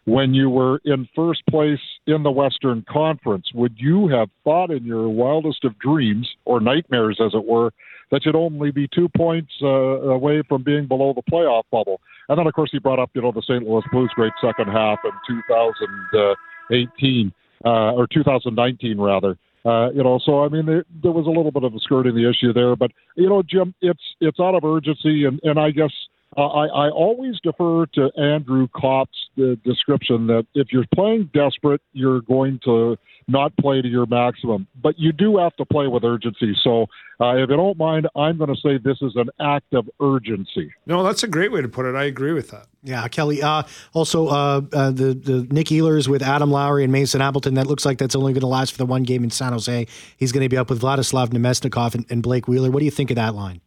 when 0.04 0.35
you 0.35 0.48
were 0.48 0.80
in 0.85 1.09
first 1.14 1.42
place 1.48 1.80
in 2.06 2.22
the 2.22 2.30
Western 2.30 2.85
Conference? 2.88 3.46
Would 3.54 3.74
you 3.76 4.09
have 4.09 4.28
thought 4.44 4.70
in 4.70 4.85
your 4.85 5.09
wildest 5.09 5.64
of 5.64 5.78
dreams, 5.78 6.28
or 6.44 6.61
nightmares 6.61 7.20
as 7.24 7.33
it 7.35 7.44
were, 7.44 7.72
that 8.11 8.24
you'd 8.24 8.37
only 8.37 8.70
be 8.70 8.88
two 8.94 9.09
points 9.16 9.52
uh, 9.62 9.66
away 9.66 10.42
from 10.48 10.62
being 10.62 10.87
below 10.87 11.12
the 11.12 11.22
playoff 11.30 11.64
bubble? 11.70 12.00
And 12.28 12.38
then, 12.38 12.46
of 12.46 12.54
course, 12.54 12.70
he 12.72 12.78
brought 12.78 12.98
up, 12.98 13.11
you 13.14 13.22
know, 13.22 13.33
the 13.33 13.42
St. 13.42 13.66
Louis 13.66 13.83
Blues' 13.90 14.11
great 14.14 14.33
second 14.40 14.68
half 14.68 14.98
in 15.04 15.11
2018, 15.26 17.33
uh, 17.64 17.92
or 17.92 18.06
2019, 18.06 19.00
rather. 19.00 19.37
Uh, 19.64 19.90
you 19.92 20.02
know, 20.02 20.18
so 20.24 20.44
I 20.44 20.48
mean, 20.48 20.64
there, 20.66 20.84
there 21.02 21.12
was 21.12 21.26
a 21.26 21.30
little 21.30 21.50
bit 21.50 21.64
of 21.64 21.74
a 21.74 21.78
skirting 21.80 22.14
the 22.14 22.28
issue 22.28 22.52
there, 22.52 22.76
but 22.76 22.90
you 23.16 23.28
know, 23.28 23.42
Jim, 23.42 23.74
it's 23.82 24.02
it's 24.20 24.40
out 24.40 24.54
of 24.54 24.64
urgency, 24.64 25.24
and 25.24 25.38
and 25.42 25.58
I 25.58 25.70
guess 25.70 25.92
uh, 26.36 26.46
I 26.46 26.66
I 26.66 26.90
always 26.90 27.40
defer 27.40 27.86
to 27.86 28.10
Andrew 28.16 28.68
Copp's 28.74 29.18
the 29.36 29.58
description 29.64 30.26
that 30.28 30.46
if 30.54 30.68
you're 30.72 30.84
playing 30.94 31.30
desperate, 31.32 31.80
you're 31.92 32.20
going 32.20 32.60
to 32.64 32.96
not 33.28 33.56
play 33.56 33.80
to 33.80 33.88
your 33.88 34.06
maximum, 34.06 34.66
but 34.82 34.98
you 34.98 35.12
do 35.12 35.38
have 35.38 35.54
to 35.56 35.64
play 35.64 35.86
with 35.86 36.04
urgency. 36.04 36.56
So, 36.62 36.86
uh, 37.20 37.36
if 37.36 37.48
you 37.48 37.56
don't 37.56 37.78
mind, 37.78 38.08
I'm 38.16 38.38
going 38.38 38.52
to 38.52 38.60
say 38.60 38.78
this 38.78 38.98
is 39.02 39.12
an 39.14 39.30
act 39.40 39.72
of 39.72 39.88
urgency. 40.00 40.72
No, 40.86 41.02
that's 41.02 41.22
a 41.22 41.28
great 41.28 41.52
way 41.52 41.62
to 41.62 41.68
put 41.68 41.86
it. 41.86 41.94
I 41.94 42.04
agree 42.04 42.32
with 42.32 42.50
that. 42.50 42.66
Yeah, 42.82 43.06
Kelly. 43.08 43.42
Uh, 43.42 43.62
also, 43.92 44.28
uh, 44.28 44.62
uh, 44.72 44.90
the 44.90 45.14
the 45.14 45.46
Nick 45.50 45.68
Ehlers 45.68 46.08
with 46.08 46.22
Adam 46.22 46.50
Lowry 46.50 46.82
and 46.82 46.92
Mason 46.92 47.20
Appleton. 47.20 47.54
That 47.54 47.66
looks 47.66 47.84
like 47.84 47.98
that's 47.98 48.16
only 48.16 48.32
going 48.32 48.40
to 48.40 48.46
last 48.46 48.72
for 48.72 48.78
the 48.78 48.86
one 48.86 49.02
game 49.04 49.22
in 49.22 49.30
San 49.30 49.52
Jose. 49.52 49.86
He's 50.16 50.32
going 50.32 50.44
to 50.44 50.48
be 50.48 50.56
up 50.56 50.70
with 50.70 50.80
Vladislav 50.80 51.28
Namestnikov 51.28 51.94
and, 51.94 52.06
and 52.10 52.22
Blake 52.22 52.48
Wheeler. 52.48 52.70
What 52.70 52.80
do 52.80 52.84
you 52.84 52.90
think 52.90 53.10
of 53.10 53.16
that 53.16 53.34
line? 53.34 53.60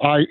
I 0.00 0.26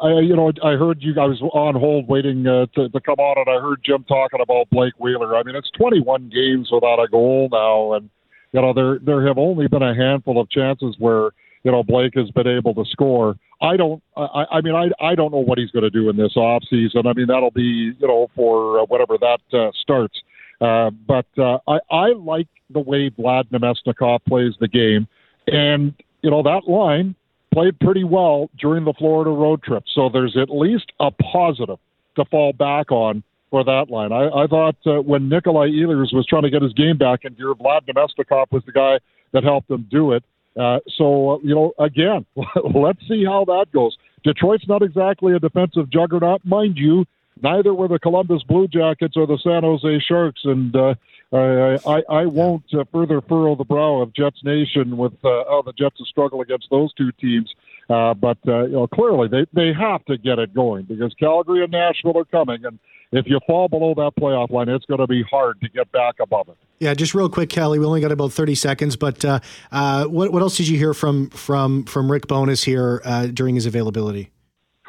I, 0.00 0.20
you 0.20 0.34
know, 0.34 0.50
I 0.64 0.72
heard 0.72 1.02
you 1.02 1.14
guys 1.14 1.40
on 1.40 1.74
hold 1.74 2.08
waiting 2.08 2.46
uh, 2.46 2.66
to, 2.74 2.88
to 2.88 3.00
come 3.00 3.18
on, 3.18 3.36
and 3.38 3.48
I 3.48 3.60
heard 3.60 3.80
Jim 3.84 4.04
talking 4.04 4.40
about 4.40 4.70
Blake 4.70 4.94
Wheeler. 4.98 5.36
I 5.36 5.42
mean, 5.42 5.54
it's 5.54 5.70
21 5.72 6.30
games 6.30 6.70
without 6.72 6.98
a 6.98 7.08
goal 7.08 7.48
now, 7.52 7.92
and 7.92 8.08
you 8.52 8.60
know, 8.60 8.72
there 8.72 8.98
there 8.98 9.26
have 9.26 9.38
only 9.38 9.68
been 9.68 9.82
a 9.82 9.94
handful 9.94 10.40
of 10.40 10.50
chances 10.50 10.96
where 10.98 11.30
you 11.62 11.70
know 11.70 11.82
Blake 11.82 12.14
has 12.16 12.30
been 12.30 12.48
able 12.48 12.74
to 12.74 12.84
score. 12.90 13.36
I 13.60 13.76
don't. 13.76 14.02
I, 14.16 14.44
I 14.52 14.60
mean, 14.62 14.74
I 14.74 14.90
I 15.04 15.14
don't 15.14 15.32
know 15.32 15.38
what 15.38 15.58
he's 15.58 15.70
going 15.70 15.84
to 15.84 15.90
do 15.90 16.08
in 16.08 16.16
this 16.16 16.36
off 16.36 16.62
season. 16.68 17.06
I 17.06 17.12
mean, 17.12 17.26
that'll 17.26 17.50
be 17.50 17.92
you 17.98 18.06
know 18.06 18.28
for 18.34 18.80
uh, 18.80 18.84
whatever 18.86 19.18
that 19.18 19.40
uh, 19.52 19.70
starts. 19.80 20.18
Uh, 20.60 20.90
but 20.90 21.26
uh, 21.38 21.58
I 21.68 21.78
I 21.90 22.06
like 22.12 22.48
the 22.70 22.80
way 22.80 23.10
Vlad 23.10 23.50
Namestnikov 23.50 24.24
plays 24.26 24.54
the 24.60 24.68
game, 24.68 25.06
and 25.46 25.94
you 26.22 26.30
know 26.30 26.42
that 26.42 26.66
line 26.66 27.14
played 27.52 27.78
pretty 27.80 28.04
well 28.04 28.48
during 28.58 28.84
the 28.84 28.94
Florida 28.98 29.30
road 29.30 29.62
trip. 29.62 29.84
So 29.94 30.08
there's 30.12 30.36
at 30.40 30.50
least 30.50 30.92
a 31.00 31.10
positive 31.10 31.78
to 32.16 32.24
fall 32.26 32.52
back 32.52 32.90
on 32.90 33.22
for 33.50 33.64
that 33.64 33.86
line. 33.90 34.12
I, 34.12 34.28
I 34.28 34.46
thought 34.46 34.76
uh, 34.86 35.02
when 35.02 35.28
Nikolai 35.28 35.68
Ehlers 35.68 36.14
was 36.14 36.26
trying 36.28 36.42
to 36.42 36.50
get 36.50 36.62
his 36.62 36.72
game 36.72 36.96
back 36.96 37.20
in 37.24 37.34
gear, 37.34 37.54
Vlad 37.54 37.82
Namestnikov 37.88 38.46
was 38.52 38.62
the 38.64 38.72
guy 38.72 38.98
that 39.32 39.44
helped 39.44 39.70
him 39.70 39.86
do 39.90 40.12
it. 40.12 40.24
Uh, 40.58 40.78
so, 40.96 41.32
uh, 41.32 41.38
you 41.42 41.54
know, 41.54 41.72
again, 41.78 42.26
let's 42.74 43.00
see 43.08 43.24
how 43.24 43.44
that 43.44 43.66
goes. 43.72 43.96
Detroit's 44.24 44.68
not 44.68 44.82
exactly 44.82 45.34
a 45.34 45.38
defensive 45.38 45.90
juggernaut, 45.90 46.44
mind 46.44 46.76
you. 46.76 47.04
Neither 47.42 47.72
were 47.72 47.88
the 47.88 47.98
Columbus 47.98 48.42
Blue 48.42 48.68
Jackets 48.68 49.16
or 49.16 49.26
the 49.26 49.38
San 49.42 49.62
Jose 49.62 50.04
Sharks, 50.06 50.42
and 50.44 50.74
uh, 50.76 50.94
I, 51.32 51.78
I, 51.86 52.02
I 52.10 52.26
won't 52.26 52.64
uh, 52.74 52.84
further 52.92 53.20
furrow 53.20 53.54
the 53.54 53.64
brow 53.64 54.00
of 54.02 54.12
Jets 54.14 54.42
Nation 54.42 54.96
with 54.96 55.12
uh, 55.24 55.44
how 55.48 55.62
the 55.64 55.72
Jets 55.72 55.96
struggle 56.08 56.40
against 56.40 56.66
those 56.70 56.92
two 56.94 57.12
teams. 57.12 57.52
Uh, 57.88 58.14
but 58.14 58.38
uh, 58.46 58.64
you 58.64 58.72
know, 58.72 58.86
clearly 58.86 59.28
they 59.28 59.46
they 59.52 59.72
have 59.72 60.04
to 60.04 60.16
get 60.16 60.38
it 60.38 60.54
going 60.54 60.84
because 60.84 61.12
Calgary 61.18 61.62
and 61.62 61.72
Nashville 61.72 62.18
are 62.18 62.24
coming, 62.24 62.64
and 62.64 62.78
if 63.12 63.26
you 63.26 63.40
fall 63.46 63.68
below 63.68 63.94
that 63.94 64.12
playoff 64.20 64.50
line, 64.50 64.68
it's 64.68 64.84
going 64.84 65.00
to 65.00 65.06
be 65.08 65.24
hard 65.28 65.60
to 65.60 65.68
get 65.68 65.90
back 65.90 66.16
above 66.20 66.48
it. 66.48 66.56
Yeah, 66.78 66.94
just 66.94 67.14
real 67.14 67.28
quick, 67.28 67.50
Kelly. 67.50 67.80
We 67.80 67.84
only 67.84 68.00
got 68.00 68.12
about 68.12 68.32
thirty 68.32 68.54
seconds, 68.54 68.96
but 68.96 69.24
uh, 69.24 69.40
uh, 69.72 70.04
what 70.04 70.32
what 70.32 70.42
else 70.42 70.56
did 70.56 70.68
you 70.68 70.78
hear 70.78 70.94
from 70.94 71.30
from 71.30 71.84
from 71.84 72.10
Rick 72.10 72.28
Bowness 72.28 72.62
here 72.62 73.02
uh, 73.04 73.26
during 73.26 73.56
his 73.56 73.66
availability? 73.66 74.30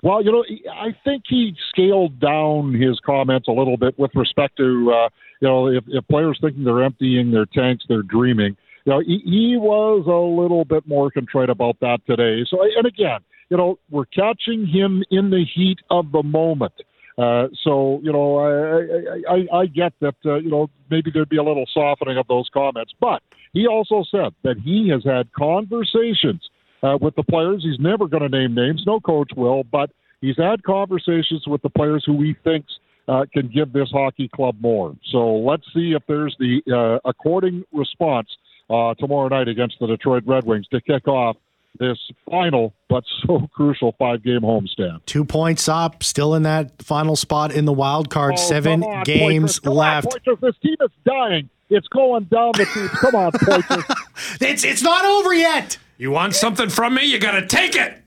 Well, 0.04 0.23
you 0.23 0.32
know, 0.32 0.43
I 0.73 0.95
think 1.04 1.23
he 1.27 1.56
scaled 1.69 2.19
down 2.19 2.73
his 2.73 2.99
comments 3.06 3.47
a 3.47 3.51
little 3.51 3.77
bit 3.77 3.97
with 3.99 4.10
respect 4.15 4.58
to, 4.58 4.91
uh, 4.91 5.10
you 5.41 5.47
know, 5.47 5.67
if, 5.67 5.84
if 5.88 6.08
players 6.08 6.38
thinking 6.39 6.63
they're 6.63 6.84
emptying 6.84 7.32
their 7.32 7.45
tanks, 7.47 7.84
they're 7.89 8.04
dreaming. 8.04 8.56
You 8.86 8.93
know, 8.93 8.99
he, 8.99 9.21
he 9.25 9.58
was 9.58 10.06
a 10.08 10.41
little 10.41 10.65
bit 10.65 10.88
more 10.88 11.12
contrite 11.12 11.49
about 11.49 11.80
that 11.82 11.99
today. 12.08 12.45
So, 12.49 12.63
and 12.63 12.86
again, 12.86 13.19
you 13.49 13.58
know, 13.58 13.77
we're 13.89 14.06
catching 14.06 14.65
him 14.65 15.04
in 15.12 15.30
the 15.30 15.43
heat 15.54 15.80
of 15.89 16.12
the 16.12 16.23
moment. 16.23 16.73
Uh, 17.17 17.47
so, 17.63 17.99
you 18.04 18.12
know, 18.12 18.38
I, 18.38 19.34
I, 19.34 19.60
I 19.62 19.65
get 19.65 19.93
that, 19.99 20.15
uh, 20.25 20.36
you 20.36 20.49
know, 20.49 20.69
maybe 20.89 21.12
there'd 21.13 21.30
be 21.30 21.38
a 21.38 21.43
little 21.43 21.65
softening 21.73 22.17
of 22.17 22.27
those 22.27 22.49
comments. 22.54 22.93
But 22.99 23.21
he 23.54 23.67
also 23.67 24.04
said 24.10 24.34
that 24.43 24.58
he 24.63 24.89
has 24.89 25.04
had 25.04 25.32
conversations 25.34 26.49
uh, 26.82 26.97
with 27.01 27.15
the 27.15 27.23
players. 27.23 27.63
He's 27.63 27.80
never 27.80 28.08
going 28.08 28.23
to 28.23 28.30
name 28.30 28.56
names. 28.56 28.84
No 28.88 28.99
coach 28.99 29.32
will, 29.36 29.63
but 29.63 29.91
he's 30.21 30.38
had 30.38 30.63
conversations 30.63 31.43
with 31.45 31.62
the 31.62 31.69
players 31.69 32.04
who 32.06 32.21
he 32.21 32.36
thinks 32.43 32.71
uh, 33.08 33.26
can 33.34 33.48
give 33.48 33.74
this 33.74 33.90
hockey 33.92 34.30
club 34.34 34.56
more. 34.60 34.96
So 35.12 35.36
let's 35.36 35.64
see 35.74 35.94
if 35.94 36.04
there's 36.08 36.36
the 36.40 36.62
uh, 36.72 37.08
according 37.08 37.64
response 37.72 38.30
uh, 38.70 38.94
tomorrow 38.96 39.28
night 39.28 39.48
against 39.48 39.78
the 39.80 39.88
Detroit 39.88 40.24
Red 40.26 40.46
Wings 40.46 40.68
to 40.72 40.82
kick 40.82 41.08
off 41.08 41.38
this 41.80 41.98
final 42.30 42.74
but 42.90 43.04
so 43.26 43.48
crucial 43.54 43.96
five 43.98 44.24
game 44.24 44.42
homestand. 44.42 45.06
Two 45.06 45.26
points 45.26 45.68
up, 45.68 46.04
still 46.04 46.36
in 46.36 46.44
that 46.44 46.82
final 46.82 47.16
spot 47.16 47.54
in 47.54 47.66
the 47.66 47.74
wild 47.74 48.10
card. 48.10 48.36
Oh, 48.38 48.42
Seven 48.42 48.84
on, 48.84 49.04
games 49.04 49.64
left. 49.66 50.16
On, 50.28 50.38
this 50.42 50.56
team 50.62 50.76
is 50.82 50.92
dying. 51.06 51.50
It's 51.70 51.88
going 51.88 52.26
down 52.26 52.52
the 52.58 52.66
tubes. 52.66 52.92
Come 53.00 53.16
on, 53.16 53.32
Poitras. 53.32 53.96
it's 54.42 54.64
it's 54.64 54.82
not 54.82 55.06
over 55.06 55.34
yet. 55.34 55.78
You 55.98 56.12
want 56.12 56.36
something 56.36 56.70
from 56.70 56.96
me? 56.96 57.06
You 57.06 57.20
got 57.20 57.40
to 57.40 57.46
take 57.46 57.76
it. 57.76 58.02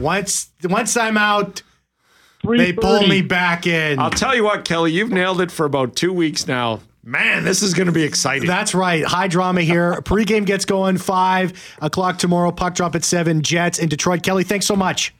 Once 0.00 0.50
once 0.64 0.96
I'm 0.96 1.18
out, 1.18 1.62
they 2.42 2.72
pull 2.72 3.06
me 3.06 3.22
back 3.22 3.66
in. 3.66 3.98
I'll 3.98 4.10
tell 4.10 4.34
you 4.34 4.44
what, 4.44 4.64
Kelly, 4.64 4.92
you've 4.92 5.10
nailed 5.10 5.40
it 5.40 5.50
for 5.50 5.66
about 5.66 5.96
two 5.96 6.12
weeks 6.12 6.46
now. 6.46 6.80
Man, 7.04 7.42
this 7.42 7.62
is 7.62 7.74
going 7.74 7.86
to 7.86 7.92
be 7.92 8.04
exciting. 8.04 8.46
That's 8.46 8.74
right. 8.74 9.04
High 9.04 9.26
drama 9.26 9.62
here. 9.62 10.00
Pre-game 10.04 10.44
gets 10.44 10.64
going 10.64 10.98
five 10.98 11.52
o'clock 11.80 12.18
tomorrow. 12.18 12.52
Puck 12.52 12.74
drop 12.74 12.94
at 12.94 13.02
seven. 13.04 13.42
Jets 13.42 13.78
in 13.78 13.88
Detroit. 13.88 14.22
Kelly, 14.22 14.44
thanks 14.44 14.66
so 14.66 14.76
much. 14.76 15.12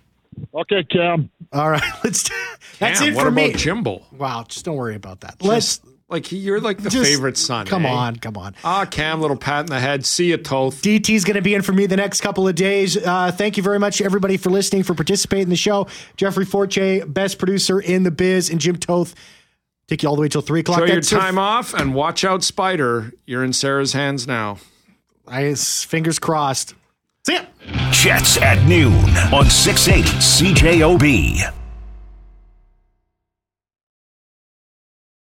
Okay, 0.55 0.85
Cam. 0.85 1.31
All 1.53 1.71
right, 1.71 1.83
let's. 2.05 2.31
That's 2.79 3.01
Cam, 3.01 3.09
it 3.09 3.15
what 3.15 3.23
for 3.23 3.29
about 3.29 3.49
me. 3.49 3.53
Jimbo? 3.55 4.03
Wow, 4.13 4.45
just 4.49 4.65
don't 4.65 4.77
worry 4.77 4.95
about 4.95 5.21
that. 5.21 5.43
Let's. 5.43 5.79
Just, 5.79 5.92
like 6.13 6.27
he, 6.27 6.37
you're 6.37 6.61
like 6.61 6.79
the 6.83 6.91
Just- 6.91 7.05
favorite 7.11 7.37
son. 7.37 7.67
Come 7.67 7.85
eh? 7.87 7.91
on, 7.91 8.17
come 8.17 8.37
on. 8.37 8.55
Ah, 8.63 8.85
Cam, 8.85 9.21
little 9.21 9.37
pat 9.37 9.61
in 9.61 9.67
the 9.67 9.81
head. 9.81 10.07
See 10.07 10.31
you, 10.31 10.37
Toth. 10.37 10.83
DT's 10.83 11.25
going 11.25 11.37
to 11.37 11.43
be 11.43 11.55
in 11.55 11.63
for 11.63 11.73
me 11.73 11.87
the 11.87 11.97
next 11.97 12.21
couple 12.21 12.47
of 12.47 12.55
days. 12.55 12.97
Uh, 12.97 13.33
thank 13.33 13.57
you 13.57 13.63
very 13.63 13.79
much, 13.79 14.01
everybody, 14.01 14.37
for 14.37 14.51
listening, 14.51 14.83
for 14.83 14.95
participating 14.95 15.45
in 15.45 15.49
the 15.51 15.57
show. 15.57 15.89
Jeffrey 16.17 16.45
Forche, 16.45 17.05
best 17.07 17.39
producer 17.39 17.81
in 17.81 18.03
the 18.05 18.11
biz, 18.11 18.51
and 18.51 18.61
Jim 18.61 18.77
Toth. 18.77 19.15
Take 19.89 20.03
you 20.03 20.09
all 20.09 20.15
the 20.17 20.23
way 20.23 20.29
till 20.29 20.43
three 20.43 20.61
o'clock. 20.61 20.79
Enjoy 20.81 20.93
your 20.93 21.01
That's 21.01 21.13
it. 21.13 21.17
time 21.19 21.39
off 21.39 21.75
and 21.75 21.95
watch 21.95 22.25
out, 22.25 22.45
Spider. 22.45 23.13
You're 23.27 23.43
in 23.45 23.53
Sarah's 23.53 23.93
hands 23.93 24.27
now. 24.27 24.59
I, 25.27 25.55
fingers 25.55 26.19
crossed. 26.19 26.75
See 27.27 27.35
ya. 27.35 27.43
Jets 27.91 28.37
at 28.39 28.65
noon 28.67 28.95
on 29.33 29.49
680 29.49 30.09
CJOB. 30.19 31.62